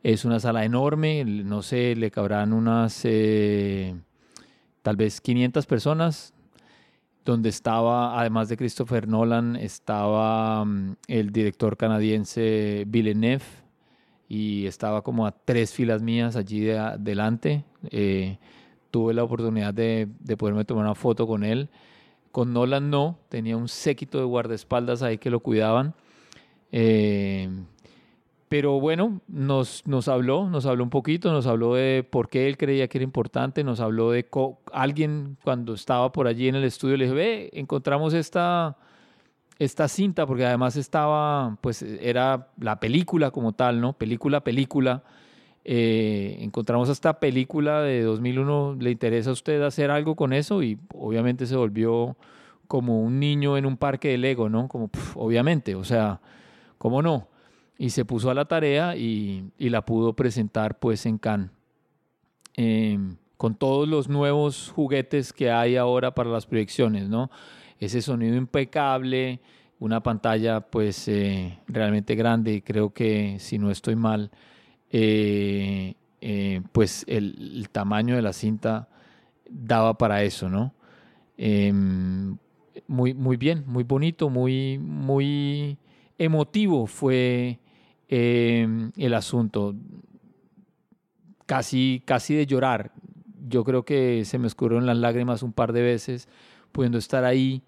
Es 0.04 0.24
una 0.24 0.40
sala 0.40 0.64
enorme, 0.64 1.26
no 1.26 1.62
sé, 1.62 1.98
le 1.98 2.12
cabrán 2.12 2.54
unas 2.54 3.02
eh, 3.04 3.94
tal 4.82 4.96
vez 4.96 5.20
500 5.20 5.66
personas, 5.66 6.34
donde 7.26 7.50
estaba, 7.50 8.18
además 8.18 8.48
de 8.48 8.56
Christopher 8.56 9.06
Nolan, 9.06 9.58
estaba 9.58 10.64
mm, 10.64 10.96
el 11.08 11.32
director 11.32 11.76
canadiense 11.76 12.86
Villeneuve 12.88 13.65
y 14.36 14.68
estaba 14.68 15.02
como 15.02 15.26
a 15.26 15.32
tres 15.32 15.74
filas 15.74 16.02
mías 16.02 16.36
allí 16.36 16.60
de- 16.60 16.78
adelante. 16.78 17.64
Eh, 17.90 18.38
tuve 18.92 19.14
la 19.14 19.24
oportunidad 19.24 19.74
de, 19.74 20.08
de 20.20 20.38
poderme 20.38 20.66
tomar 20.66 20.84
una 20.86 20.96
foto 20.96 21.26
con 21.28 21.44
él. 21.44 21.70
Con 22.32 22.52
Nolan 22.54 22.90
no, 22.90 23.18
tenía 23.30 23.56
un 23.56 23.68
séquito 23.70 24.18
de 24.18 24.26
guardaespaldas 24.26 25.02
ahí 25.04 25.18
que 25.18 25.30
lo 25.30 25.40
cuidaban. 25.40 25.94
Eh, 26.72 27.50
pero 28.50 28.80
bueno, 28.80 29.22
nos, 29.28 29.88
nos 29.88 30.08
habló, 30.08 30.50
nos 30.50 30.66
habló 30.66 30.84
un 30.84 30.90
poquito, 30.90 31.32
nos 31.32 31.48
habló 31.48 31.74
de 31.76 32.06
por 32.10 32.30
qué 32.30 32.48
él 32.48 32.58
creía 32.58 32.88
que 32.88 32.98
era 33.00 33.04
importante, 33.04 33.64
nos 33.64 33.80
habló 33.80 34.12
de 34.12 34.28
alguien 34.72 35.38
cuando 35.44 35.74
estaba 35.74 36.12
por 36.12 36.28
allí 36.28 36.48
en 36.48 36.56
el 36.56 36.64
estudio, 36.64 36.96
le 36.98 37.06
dije, 37.06 37.16
ve, 37.16 37.50
encontramos 37.54 38.14
esta, 38.14 38.78
esta 39.60 39.88
cinta, 39.88 40.26
porque 40.26 40.46
además 40.46 40.76
estaba, 40.76 41.58
pues 41.62 41.82
era 41.82 42.50
la 42.60 42.80
película 42.80 43.32
como 43.32 43.54
tal, 43.54 43.82
¿no? 43.82 43.94
Película, 43.94 44.44
película. 44.44 45.04
Eh, 45.64 46.38
encontramos 46.42 46.90
esta 46.90 47.20
película 47.20 47.82
de 47.82 48.04
2001, 48.04 48.78
¿le 48.80 48.92
interesa 48.92 49.32
a 49.32 49.34
usted 49.34 49.62
hacer 49.64 49.92
algo 49.92 50.16
con 50.16 50.34
eso? 50.34 50.62
Y 50.62 50.78
obviamente 50.94 51.46
se 51.46 51.56
volvió 51.56 52.18
como 52.68 53.02
un 53.02 53.20
niño 53.20 53.58
en 53.58 53.66
un 53.66 53.78
parque 53.78 54.10
de 54.10 54.18
Lego, 54.18 54.50
¿no? 54.50 54.68
Como, 54.68 54.90
obviamente, 55.16 55.76
o 55.76 55.84
sea, 55.84 56.22
¿cómo 56.78 57.02
no? 57.02 57.30
y 57.78 57.90
se 57.90 58.06
puso 58.06 58.30
a 58.30 58.34
la 58.34 58.46
tarea 58.46 58.96
y, 58.96 59.52
la 59.58 59.84
pudo 59.84 60.14
presentar 60.14 60.80
pues 60.80 61.06
en 61.06 61.18
Cannes. 61.18 61.52
Eh, 62.58 62.98
con 63.38 63.56
todos 63.56 63.88
los 63.88 64.08
nuevos 64.08 64.72
juguetes 64.74 65.34
que 65.34 65.52
hay 65.52 65.76
ahora 65.76 66.16
para 66.16 66.30
las 66.30 66.46
proyecciones, 66.46 67.10
¿no? 67.10 67.30
Ese 67.86 68.02
sonido 68.02 68.36
impecable, 68.36 69.40
una 69.80 70.02
pantalla 70.02 70.62
pues 70.62 71.08
eh, 71.08 71.60
realmente 71.68 72.16
grande 72.16 72.54
y 72.54 72.62
creo 72.62 72.94
que 72.94 73.38
si 73.40 73.58
no 73.58 73.72
estoy 73.72 73.96
mal, 73.96 74.32
eh, 74.90 75.96
eh, 76.22 76.62
pues 76.72 77.04
el, 77.08 77.54
el 77.58 77.70
tamaño 77.70 78.16
de 78.16 78.22
la 78.22 78.34
cinta 78.34 78.90
daba 79.50 79.98
para 79.98 80.24
eso, 80.24 80.50
¿no? 80.50 80.74
Em, 81.38 82.38
muy, 82.88 83.14
muy 83.14 83.38
bien, 83.38 83.64
muy 83.68 83.84
bonito, 83.84 84.30
muy, 84.30 84.78
muy 84.80 85.78
emotivo 86.18 86.88
fue 86.88 87.60
eh, 88.08 88.68
el 88.98 89.14
asunto. 89.14 89.76
Casi, 91.46 92.02
casi 92.06 92.34
de 92.34 92.48
llorar. 92.48 92.92
Yo 93.48 93.64
creo 93.64 93.86
que 93.86 94.26
se 94.26 94.40
me 94.40 94.48
escurrieron 94.48 94.88
las 94.88 94.98
lágrimas 94.98 95.44
un 95.44 95.54
par 95.54 95.74
de 95.74 95.82
veces, 95.84 96.28
pudiendo 96.72 96.98
estar 96.98 97.24
ahí 97.24 97.62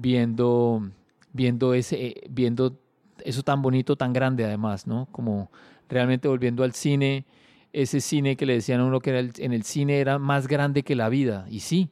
viendo, 0.00 0.90
viendo 1.32 1.74
ese, 1.74 2.06
eh, 2.06 2.20
viendo 2.30 2.78
eso 3.24 3.42
tan 3.42 3.60
bonito, 3.62 3.96
tan 3.96 4.12
grande 4.12 4.44
además, 4.44 4.86
¿no? 4.86 5.06
Como 5.12 5.50
realmente 5.88 6.28
volviendo 6.28 6.64
al 6.64 6.72
cine, 6.72 7.26
ese 7.72 8.00
cine 8.00 8.36
que 8.36 8.46
le 8.46 8.54
decían 8.54 8.80
a 8.80 8.84
uno 8.84 9.00
que 9.00 9.10
era 9.10 9.20
el- 9.20 9.32
en 9.38 9.52
el 9.52 9.62
cine 9.62 10.00
era 10.00 10.18
más 10.18 10.46
grande 10.48 10.82
que 10.82 10.96
la 10.96 11.08
vida. 11.08 11.46
Y 11.50 11.60
sí, 11.60 11.90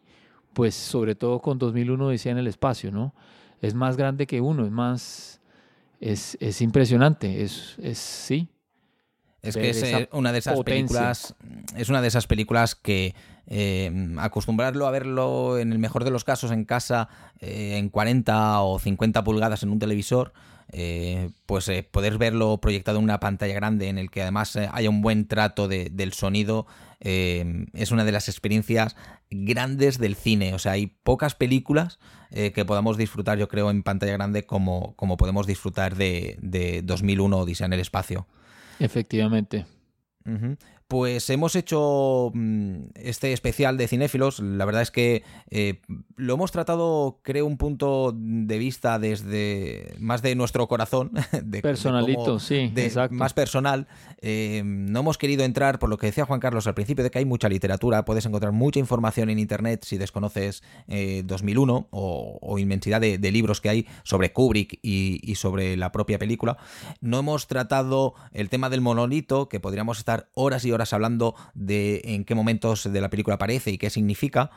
pues 0.55 0.75
sobre 0.75 1.15
todo 1.15 1.41
con 1.41 1.59
2001 1.59 2.09
decía 2.09 2.33
en 2.33 2.39
el 2.39 2.47
espacio, 2.47 2.91
¿no? 2.91 3.15
Es 3.61 3.75
más 3.75 3.97
grande 3.97 4.27
que 4.27 4.41
uno, 4.41 4.65
es 4.65 4.71
más, 4.71 5.41
es, 6.01 6.37
es 6.41 6.61
impresionante, 6.63 7.43
es, 7.43 7.77
es 7.83 7.99
sí. 7.99 8.49
Es 9.43 9.57
que 9.57 9.71
es 9.71 10.09
una 10.13 10.33
de 10.33 10.39
esas 10.39 10.57
potencia. 10.57 10.75
películas, 10.75 11.35
es 11.77 11.89
una 11.89 12.03
de 12.03 12.09
esas 12.09 12.27
películas 12.27 12.75
que 12.75 13.15
eh, 13.51 13.91
acostumbrarlo 14.19 14.87
a 14.87 14.91
verlo 14.91 15.59
en 15.59 15.73
el 15.73 15.79
mejor 15.79 16.05
de 16.05 16.11
los 16.11 16.23
casos 16.25 16.51
en 16.53 16.65
casa 16.65 17.09
eh, 17.41 17.77
en 17.79 17.89
40 17.89 18.61
o 18.61 18.79
50 18.79 19.25
pulgadas 19.25 19.63
en 19.63 19.71
un 19.71 19.79
televisor, 19.79 20.33
eh, 20.71 21.31
pues 21.47 21.71
poder 21.91 22.19
verlo 22.19 22.59
proyectado 22.61 22.99
en 22.99 23.05
una 23.05 23.21
pantalla 23.21 23.55
grande 23.55 23.89
en 23.89 23.97
el 23.97 24.11
que 24.11 24.21
además 24.21 24.55
haya 24.57 24.91
un 24.91 25.01
buen 25.01 25.27
trato 25.27 25.67
de- 25.67 25.89
del 25.91 26.13
sonido 26.13 26.67
es 27.01 27.93
una 27.93 28.05
de 28.05 28.11
las 28.13 28.29
experiencias 28.29 28.97
grandes 29.31 29.99
del 29.99 30.17
cine. 30.17 30.53
O 30.55 30.59
sea, 30.59 30.73
hay 30.73 30.89
pocas 30.89 31.37
películas 31.37 32.01
que 32.31 32.65
podamos 32.67 32.97
disfrutar, 32.97 33.39
yo 33.39 33.47
creo, 33.49 33.71
en 33.71 33.85
pantalla 33.85 34.13
grande 34.15 34.45
como, 34.47 34.95
como 34.97 35.17
podemos 35.17 35.47
disfrutar 35.47 35.95
de, 35.95 36.37
de 36.43 36.83
2001 36.83 37.39
Odisea 37.39 37.67
en 37.67 37.73
el 37.75 37.81
espacio. 37.81 38.27
Efectivamente. 38.81 39.65
Pues 40.89 41.29
hemos 41.29 41.55
hecho 41.55 42.31
mm, 42.33 42.77
este 42.95 43.35
especial 43.35 43.77
de 43.77 43.89
cinéfilos. 43.89 44.41
La 44.41 44.65
verdad 44.65 44.81
es 44.81 44.91
que 44.91 45.23
eh, 45.51 45.83
lo 46.17 46.33
hemos 46.33 46.51
tratado, 46.51 47.21
creo, 47.23 47.45
un 47.45 47.59
punto 47.59 48.15
de 48.17 48.57
vista 48.57 48.99
desde 48.99 49.95
más 49.99 50.23
de 50.23 50.35
nuestro 50.35 50.67
corazón. 50.67 51.13
de- 51.13 51.43
de 51.43 51.61
Personalito, 51.61 52.25
cómo- 52.25 52.39
sí, 52.39 52.69
de- 52.73 52.87
exacto. 52.87 53.15
Más 53.15 53.35
personal. 53.35 53.87
Eh, 54.23 54.63
no 54.65 55.01
hemos 55.01 55.19
querido 55.19 55.45
entrar, 55.45 55.79
por 55.79 55.91
lo 55.91 55.99
que 55.99 56.07
decía 56.07 56.25
Juan 56.25 56.41
Carlos 56.41 56.67
al 56.67 56.73
principio, 56.75 57.05
de 57.05 57.11
que 57.11 57.19
hay 57.19 57.27
mucha 57.27 57.51
literatura. 57.51 58.07
Puedes 58.07 58.25
encontrar 58.25 58.53
mucha 58.55 58.81
información 58.81 59.29
en 59.29 59.39
internet 59.39 59.85
si 59.85 59.99
desconoces 59.99 60.63
eh, 60.87 61.23
2001 61.27 61.89
o, 61.91 62.39
o 62.41 62.59
inmensidad 62.59 63.03
de, 63.03 63.19
de 63.19 63.31
libros 63.31 63.61
que 63.61 63.69
hay 63.69 63.87
sobre 64.05 64.33
Kubrick 64.33 64.79
y, 64.81 65.21
y 65.23 65.35
sobre 65.35 65.77
la 65.77 65.93
propia 65.93 66.19
película. 66.19 66.57
No 67.03 67.19
hemos 67.19 67.47
tratado 67.47 68.15
el 68.33 68.49
tema 68.49 68.71
del 68.71 68.81
monolito, 68.81 69.51
que 69.51 69.61
podríamos 69.61 69.99
estar 69.99 70.31
horas 70.33 70.65
y 70.65 70.73
horas 70.73 70.78
hablando 70.93 71.35
de 71.55 72.01
en 72.05 72.25
qué 72.25 72.35
momentos 72.35 72.91
de 72.93 73.01
la 73.01 73.11
película 73.11 73.35
aparece 73.37 73.71
y 73.71 73.79
qué 73.79 73.91
significa. 73.91 74.51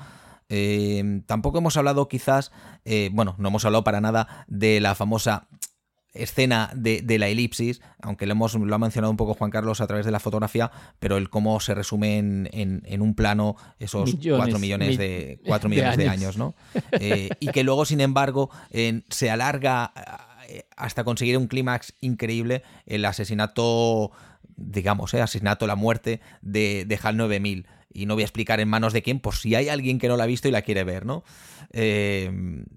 Eh, 0.50 1.22
tampoco 1.28 1.60
hemos 1.60 1.78
hablado 1.78 2.08
quizás, 2.08 2.52
eh, 2.86 3.10
bueno, 3.14 3.36
no 3.38 3.48
hemos 3.50 3.64
hablado 3.66 3.84
para 3.84 4.02
nada 4.02 4.46
de 4.48 4.80
la 4.82 4.96
famosa 4.96 5.48
escena 6.14 6.70
de, 6.76 7.02
de 7.02 7.18
la 7.20 7.30
elipsis, 7.30 7.80
aunque 8.02 8.26
lo, 8.26 8.34
hemos, 8.34 8.54
lo 8.56 8.76
ha 8.76 8.78
mencionado 8.78 9.12
un 9.12 9.16
poco 9.16 9.34
Juan 9.34 9.50
Carlos 9.50 9.80
a 9.80 9.88
través 9.88 10.06
de 10.06 10.12
la 10.12 10.20
fotografía, 10.20 10.70
pero 11.00 11.16
el 11.16 11.30
cómo 11.30 11.58
se 11.62 11.74
resume 11.74 12.18
en, 12.18 12.50
en- 12.52 12.84
en 12.86 13.02
un 13.02 13.16
plano 13.16 13.56
esos 13.80 14.14
Millones, 14.18 14.38
cuatro 14.38 14.60
millones 14.60 14.90
mi- 14.90 14.98
de 14.98 15.40
cuatro 15.48 15.70
de 15.70 15.76
millones 15.78 15.96
de 15.98 16.10
años. 16.10 16.22
años, 16.22 16.38
¿no? 16.38 16.54
Eh, 17.00 17.30
y 17.40 17.48
que 17.52 17.64
luego, 17.64 17.86
sin 17.86 18.02
embargo, 18.02 18.50
se 19.10 19.30
alarga 19.32 19.94
eh, 20.50 20.66
hasta 20.76 21.06
conseguir 21.06 21.38
un 21.38 21.48
clímax 21.48 21.94
increíble 22.02 22.62
el 22.86 23.06
asesinato, 23.06 24.12
digamos, 24.64 25.14
eh, 25.14 25.22
asesinato, 25.22 25.68
la 25.68 25.76
muerte 25.76 26.22
de, 26.42 26.86
de 26.86 27.00
HAL 27.02 27.18
9000. 27.18 27.68
Y 27.94 28.06
no 28.06 28.14
voy 28.14 28.24
a 28.24 28.26
explicar 28.26 28.60
en 28.62 28.70
manos 28.70 28.94
de 28.94 29.02
quién, 29.02 29.20
por 29.20 29.36
si 29.36 29.54
hay 29.56 29.68
alguien 29.68 30.00
que 30.00 30.08
no 30.08 30.16
la 30.16 30.24
ha 30.24 30.28
visto 30.28 30.48
y 30.48 30.52
la 30.52 30.62
quiere 30.62 30.84
ver, 30.86 31.06
¿no? 31.06 31.24
Eh, 31.74 32.32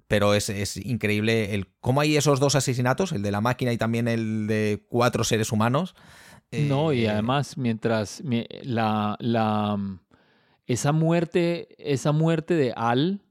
pero 0.08 0.34
es, 0.34 0.48
es 0.50 0.76
increíble 0.76 1.54
el 1.54 1.68
cómo 1.80 2.00
hay 2.00 2.16
esos 2.16 2.40
dos 2.40 2.54
asesinatos, 2.56 3.12
el 3.12 3.22
de 3.22 3.30
la 3.30 3.40
máquina 3.40 3.72
y 3.72 3.78
también 3.78 4.08
el 4.08 4.46
de 4.46 4.84
cuatro 4.88 5.22
seres 5.24 5.52
humanos. 5.52 5.94
No, 6.50 6.92
y 6.92 7.04
Eh, 7.04 7.08
además, 7.08 7.56
mientras 7.58 8.22
mi- 8.24 8.46
la, 8.62 9.16
la, 9.20 9.78
esa 10.66 10.92
muerte, 10.92 11.68
esa 11.78 12.12
muerte 12.12 12.54
de 12.54 12.72
Al 12.76 13.22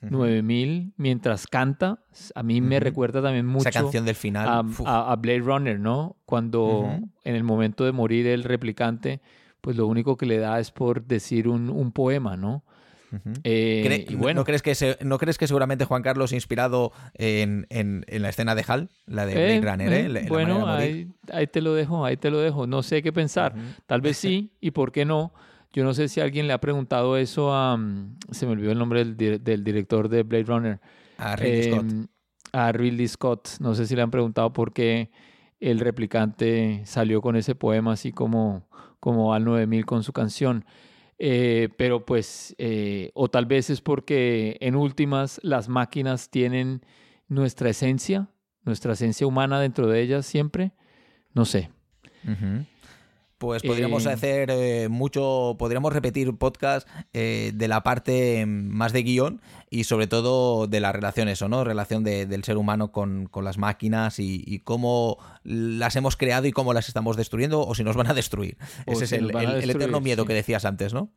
9000 0.00 0.92
mientras 0.96 1.46
canta. 1.46 1.98
A 2.34 2.42
mí 2.42 2.60
me 2.60 2.80
recuerda 2.80 3.22
también 3.22 3.46
mucho 3.46 3.68
Esa 3.68 3.80
canción 3.82 4.04
del 4.04 4.14
final. 4.14 4.48
a, 4.84 5.16
Blade 5.16 5.40
Runner, 5.40 5.78
¿no? 5.78 6.16
Cuando 6.24 6.98
en 7.24 7.34
el 7.34 7.44
momento 7.44 7.84
de 7.84 7.92
morir 7.92 8.26
el 8.26 8.44
replicante, 8.44 9.20
pues 9.60 9.76
lo 9.76 9.86
único 9.86 10.16
que 10.16 10.26
le 10.26 10.38
da 10.38 10.60
es 10.60 10.70
por 10.70 11.04
decir 11.04 11.48
un, 11.48 11.68
un 11.70 11.92
poema, 11.92 12.36
¿no? 12.36 12.64
Eh, 13.42 14.04
y 14.06 14.14
bueno, 14.16 14.40
¿no, 14.40 14.44
crees 14.44 14.60
que 14.60 14.74
se- 14.74 14.98
¿No 15.02 15.16
crees 15.16 15.38
que 15.38 15.46
seguramente 15.46 15.86
Juan 15.86 16.02
Carlos 16.02 16.32
inspirado 16.32 16.92
en, 17.14 17.66
en- 17.70 18.04
en 18.06 18.22
la 18.22 18.28
escena 18.28 18.54
de 18.54 18.64
Hal, 18.68 18.90
la 19.06 19.24
de 19.24 19.32
Blade 19.34 19.54
eh, 19.56 19.60
Runner, 19.62 19.92
eh, 19.92 20.04
eh, 20.04 20.08
la- 20.10 20.28
bueno, 20.28 20.68
ahí, 20.68 21.08
ahí 21.32 21.46
te 21.46 21.62
lo 21.62 21.72
dejo, 21.74 22.04
ahí 22.04 22.18
te 22.18 22.30
lo 22.30 22.38
dejo. 22.38 22.66
No 22.66 22.82
sé 22.82 23.02
qué 23.02 23.10
pensar. 23.12 23.54
Tal 23.86 24.02
vez 24.02 24.16
sí, 24.18 24.52
y 24.60 24.72
por 24.72 24.92
qué 24.92 25.04
no. 25.06 25.32
Yo 25.72 25.84
no 25.84 25.92
sé 25.94 26.08
si 26.08 26.20
alguien 26.20 26.46
le 26.46 26.52
ha 26.52 26.60
preguntado 26.60 27.16
eso 27.16 27.52
a... 27.54 27.76
mm, 27.76 28.16
Se 28.30 28.46
me 28.46 28.52
olvidó 28.52 28.72
el 28.72 28.78
nombre 28.78 29.04
del, 29.04 29.16
dir- 29.16 29.40
del 29.40 29.62
director 29.64 30.08
de 30.08 30.22
Blade 30.22 30.44
Runner. 30.44 30.80
A 31.18 31.36
Ridley 31.36 31.62
Scott. 31.62 31.80
Em, 31.90 32.06
a 32.52 32.72
Ridley 32.72 33.08
Scott. 33.08 33.48
No 33.60 33.74
sé 33.74 33.86
si 33.86 33.94
le 33.94 34.02
han 34.02 34.10
preguntado 34.10 34.52
por 34.52 34.72
qué 34.72 35.10
el 35.60 35.80
replicante 35.80 36.82
salió 36.84 37.20
con 37.20 37.36
ese 37.36 37.54
poema 37.54 37.92
así 37.92 38.12
como, 38.12 38.68
como 39.00 39.34
al 39.34 39.44
9000 39.44 39.84
con 39.84 40.02
su 40.02 40.12
canción. 40.12 40.64
Eh, 41.18 41.68
pero 41.76 42.06
pues, 42.06 42.54
eh, 42.58 43.10
o 43.14 43.28
tal 43.28 43.46
vez 43.46 43.70
es 43.70 43.80
porque 43.80 44.56
en 44.60 44.76
últimas 44.76 45.40
las 45.42 45.68
máquinas 45.68 46.30
tienen 46.30 46.82
nuestra 47.26 47.70
esencia, 47.70 48.28
nuestra 48.62 48.92
esencia 48.92 49.26
humana 49.26 49.60
dentro 49.60 49.88
de 49.88 50.00
ellas 50.00 50.24
siempre. 50.26 50.72
No 51.34 51.44
sé. 51.44 51.70
Ujú. 52.24 52.64
Pues 53.38 53.62
podríamos 53.62 54.04
Eh, 54.06 54.10
hacer 54.10 54.50
eh, 54.50 54.88
mucho, 54.88 55.54
podríamos 55.60 55.92
repetir 55.92 56.36
podcast 56.36 56.88
eh, 57.12 57.52
de 57.54 57.68
la 57.68 57.84
parte 57.84 58.44
mm, 58.44 58.68
más 58.68 58.92
de 58.92 59.04
guion 59.04 59.40
y 59.70 59.84
sobre 59.84 60.08
todo 60.08 60.66
de 60.66 60.80
las 60.80 60.92
relaciones, 60.92 61.40
¿o 61.42 61.48
no? 61.48 61.62
Relación 61.62 62.02
de- 62.02 62.26
del 62.26 62.42
ser 62.42 62.56
humano 62.56 62.90
con, 62.90 63.26
con 63.26 63.44
las 63.44 63.56
máquinas 63.56 64.18
y, 64.18 64.42
y 64.44 64.58
cómo 64.58 65.18
las 65.44 65.94
hemos 65.94 66.16
creado 66.16 66.48
y 66.48 66.52
cómo 66.52 66.72
las 66.74 66.88
estamos 66.88 67.16
destruyendo 67.16 67.60
o 67.64 67.74
si 67.76 67.84
nos 67.84 67.94
van 67.96 68.08
a 68.08 68.14
destruir. 68.14 68.56
O 68.86 68.92
Ese 68.92 69.04
es 69.04 69.10
si 69.10 69.16
el, 69.16 69.28
destruir, 69.28 69.70
eterno 69.70 70.00
miedo 70.00 70.22
sí. 70.24 70.26
que 70.28 70.34
decías 70.34 70.64
antes, 70.64 70.92
¿no? 70.92 71.12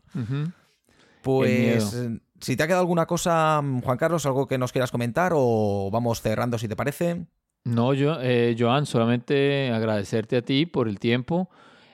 Pues 1.21 1.93
eh, 1.93 2.19
si 2.39 2.55
te 2.55 2.63
ha 2.63 2.67
quedado 2.67 2.81
alguna 2.81 3.05
cosa, 3.05 3.61
mm, 3.61 3.81
Juan 3.81 3.97
Carlos, 3.97 4.25
algo 4.25 4.47
que 4.47 4.57
nos 4.57 4.71
quieras 4.71 4.91
comentar 4.91 5.33
o 5.35 5.89
vamos 5.91 6.21
cerrando 6.21 6.57
si 6.57 6.67
te 6.67 6.75
parece. 6.75 7.25
No, 7.63 7.93
yo, 7.93 8.17
eh, 8.21 8.55
Joan, 8.57 8.85
solamente 8.87 9.71
agradecerte 9.71 10.37
a 10.37 10.41
ti 10.41 10.65
por 10.65 10.87
el 10.87 10.99
tiempo. 10.99 11.49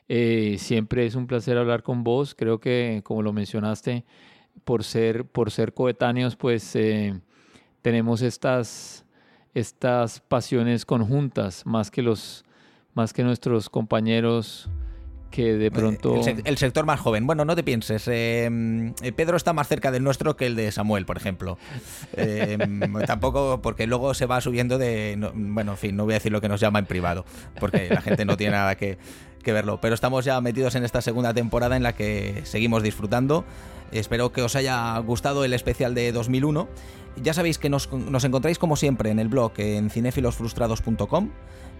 Eh, 0.10 0.56
siempre 0.60 1.06
es 1.06 1.16
un 1.16 1.28
placer 1.28 1.58
hablar 1.58 1.84
con 1.84 2.04
vos. 2.04 2.34
Creo 2.36 2.60
que, 2.60 3.02
como 3.04 3.22
lo 3.22 3.34
mencionaste, 3.34 4.06
por 4.64 4.84
ser, 4.84 5.26
por 5.26 5.52
ser 5.52 5.74
coetáneos, 5.74 6.36
pues 6.36 6.76
eh, 6.76 7.20
tenemos 7.82 8.22
estas, 8.22 9.06
estas 9.54 10.20
pasiones 10.22 10.86
conjuntas, 10.86 11.66
más 11.66 11.92
que 11.92 12.02
los, 12.02 12.46
más 12.94 13.14
que 13.14 13.24
nuestros 13.24 13.70
compañeros 13.70 14.70
que 15.30 15.56
de 15.58 15.70
pronto. 15.72 16.16
El, 16.26 16.42
el 16.46 16.58
sector 16.58 16.86
más 16.86 17.02
joven. 17.02 17.28
Bueno, 17.28 17.44
no 17.44 17.54
te 17.54 17.62
pienses. 17.62 18.08
eh, 18.08 18.50
eh, 19.02 19.12
Pedro 19.12 19.36
está 19.36 19.52
más 19.52 19.68
cerca 19.68 19.92
del 19.92 20.02
nuestro 20.02 20.38
que 20.38 20.46
el 20.46 20.56
de 20.56 20.72
Samuel, 20.72 21.06
por 21.06 21.18
ejemplo. 21.18 21.58
Eh, 22.14 22.58
tampoco, 23.06 23.62
porque 23.62 23.88
luego 23.88 24.14
se 24.14 24.26
va 24.26 24.40
subiendo 24.40 24.78
de. 24.78 25.16
no- 25.18 25.34
bueno, 25.36 25.74
en 25.74 25.78
fin, 25.78 25.96
no 25.98 26.06
voy 26.06 26.14
a 26.14 26.16
decir 26.16 26.32
lo 26.32 26.40
que 26.40 26.48
nos 26.48 26.62
llama 26.62 26.80
en 26.80 26.86
privado, 26.86 27.26
porque 27.60 27.90
la 27.90 28.02
gente 28.02 28.24
no 28.24 28.38
tiene 28.38 28.54
nada 28.54 28.76
que, 28.76 28.98
que 29.48 29.54
verlo. 29.54 29.80
Pero 29.80 29.96
estamos 29.96 30.26
ya 30.26 30.42
metidos 30.42 30.76
en 30.76 30.84
esta 30.84 31.00
segunda 31.00 31.34
temporada 31.34 31.78
en 31.78 31.84
la 31.84 31.96
que 31.96 32.42
seguimos 32.44 32.84
disfrutando. 32.84 33.46
Espero 33.94 34.34
que 34.34 34.42
os 34.42 34.58
haya 34.58 35.00
gustado 35.00 35.46
el 35.46 35.54
especial 35.54 35.96
de 35.96 36.12
2001. 36.12 36.68
Ya 37.24 37.34
sabéis 37.34 37.58
que 37.58 37.70
nos, 37.70 37.90
nos 37.94 38.26
encontráis 38.26 38.60
como 38.60 38.76
siempre 38.76 39.10
en 39.10 39.20
el 39.20 39.30
blog 39.30 39.54
en 39.56 39.90
cinefilosfrustrados.com 39.90 41.30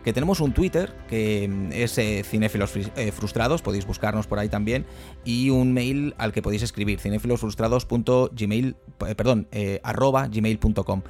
que 0.06 0.14
tenemos 0.14 0.40
un 0.40 0.54
Twitter 0.54 0.96
que 1.10 1.44
es 1.74 1.98
eh, 1.98 2.24
eh, 2.24 3.12
podéis 3.62 3.86
buscarnos 3.86 4.28
por 4.28 4.40
ahí 4.40 4.48
también, 4.48 4.86
y 5.26 5.50
un 5.50 5.74
mail 5.74 6.16
al 6.18 6.32
que 6.32 6.42
podéis 6.42 6.64
escribir, 6.64 7.02
cinefilosfrustrados.gmail, 7.02 8.76
eh, 9.06 9.46
eh, 9.52 9.82
arroba 9.84 10.28
gmail.com. 10.28 11.02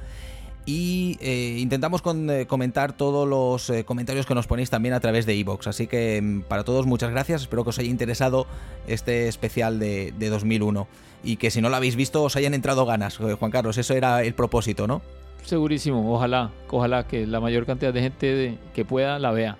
Y 0.70 1.16
eh, 1.22 1.56
intentamos 1.60 2.02
eh, 2.04 2.44
comentar 2.46 2.92
todos 2.92 3.26
los 3.26 3.70
eh, 3.70 3.86
comentarios 3.86 4.26
que 4.26 4.34
nos 4.34 4.46
ponéis 4.46 4.68
también 4.68 4.92
a 4.92 5.00
través 5.00 5.24
de 5.24 5.34
iVoox. 5.34 5.66
Así 5.66 5.86
que 5.86 6.20
mm, 6.20 6.42
para 6.42 6.62
todos 6.62 6.84
muchas 6.84 7.10
gracias. 7.10 7.40
Espero 7.40 7.64
que 7.64 7.70
os 7.70 7.78
haya 7.78 7.88
interesado 7.88 8.46
este 8.86 9.28
especial 9.28 9.78
de, 9.78 10.12
de 10.18 10.28
2001. 10.28 10.86
Y 11.24 11.36
que 11.36 11.50
si 11.50 11.62
no 11.62 11.70
lo 11.70 11.76
habéis 11.76 11.96
visto 11.96 12.22
os 12.22 12.36
hayan 12.36 12.52
entrado 12.52 12.84
ganas. 12.84 13.16
Juan 13.16 13.50
Carlos, 13.50 13.78
eso 13.78 13.94
era 13.94 14.22
el 14.22 14.34
propósito, 14.34 14.86
¿no? 14.86 15.00
Segurísimo, 15.42 16.14
ojalá, 16.14 16.50
ojalá 16.68 17.06
que 17.06 17.26
la 17.26 17.40
mayor 17.40 17.64
cantidad 17.64 17.94
de 17.94 18.02
gente 18.02 18.58
que 18.74 18.84
pueda 18.84 19.18
la 19.18 19.30
vea. 19.30 19.56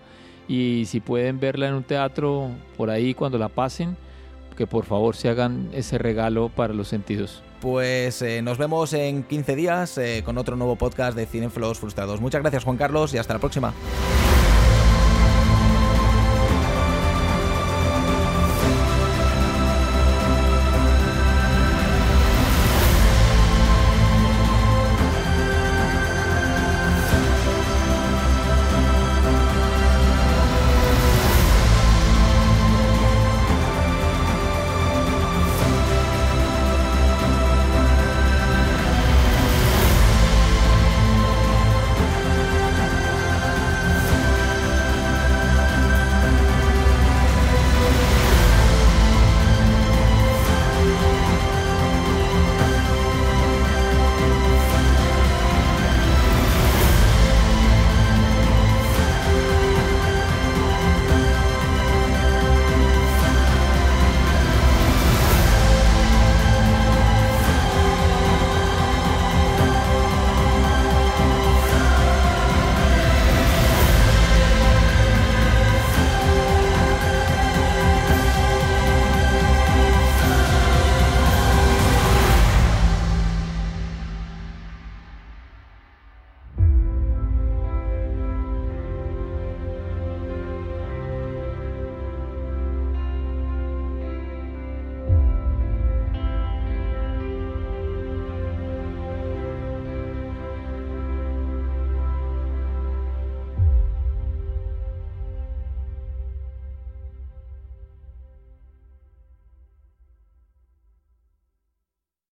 Y 0.46 0.84
si 0.88 1.00
pueden 1.00 1.40
verla 1.40 1.68
en 1.68 1.74
un 1.74 1.84
teatro 1.84 2.50
por 2.76 2.90
ahí 2.90 3.14
cuando 3.14 3.38
la 3.38 3.48
pasen, 3.48 3.96
que 4.58 4.66
por 4.66 4.84
favor 4.84 5.16
se 5.16 5.30
hagan 5.30 5.70
ese 5.72 5.96
regalo 5.96 6.50
para 6.50 6.74
los 6.74 6.88
sentidos. 6.88 7.42
Pues 7.60 8.22
eh, 8.22 8.42
nos 8.42 8.58
vemos 8.58 8.92
en 8.92 9.22
15 9.24 9.56
días 9.56 9.98
eh, 9.98 10.22
con 10.24 10.38
otro 10.38 10.56
nuevo 10.56 10.76
podcast 10.76 11.16
de 11.16 11.26
Cinefilos 11.26 11.78
Frustrados. 11.78 12.20
Muchas 12.20 12.42
gracias 12.42 12.64
Juan 12.64 12.76
Carlos 12.76 13.14
y 13.14 13.18
hasta 13.18 13.34
la 13.34 13.40
próxima. 13.40 13.74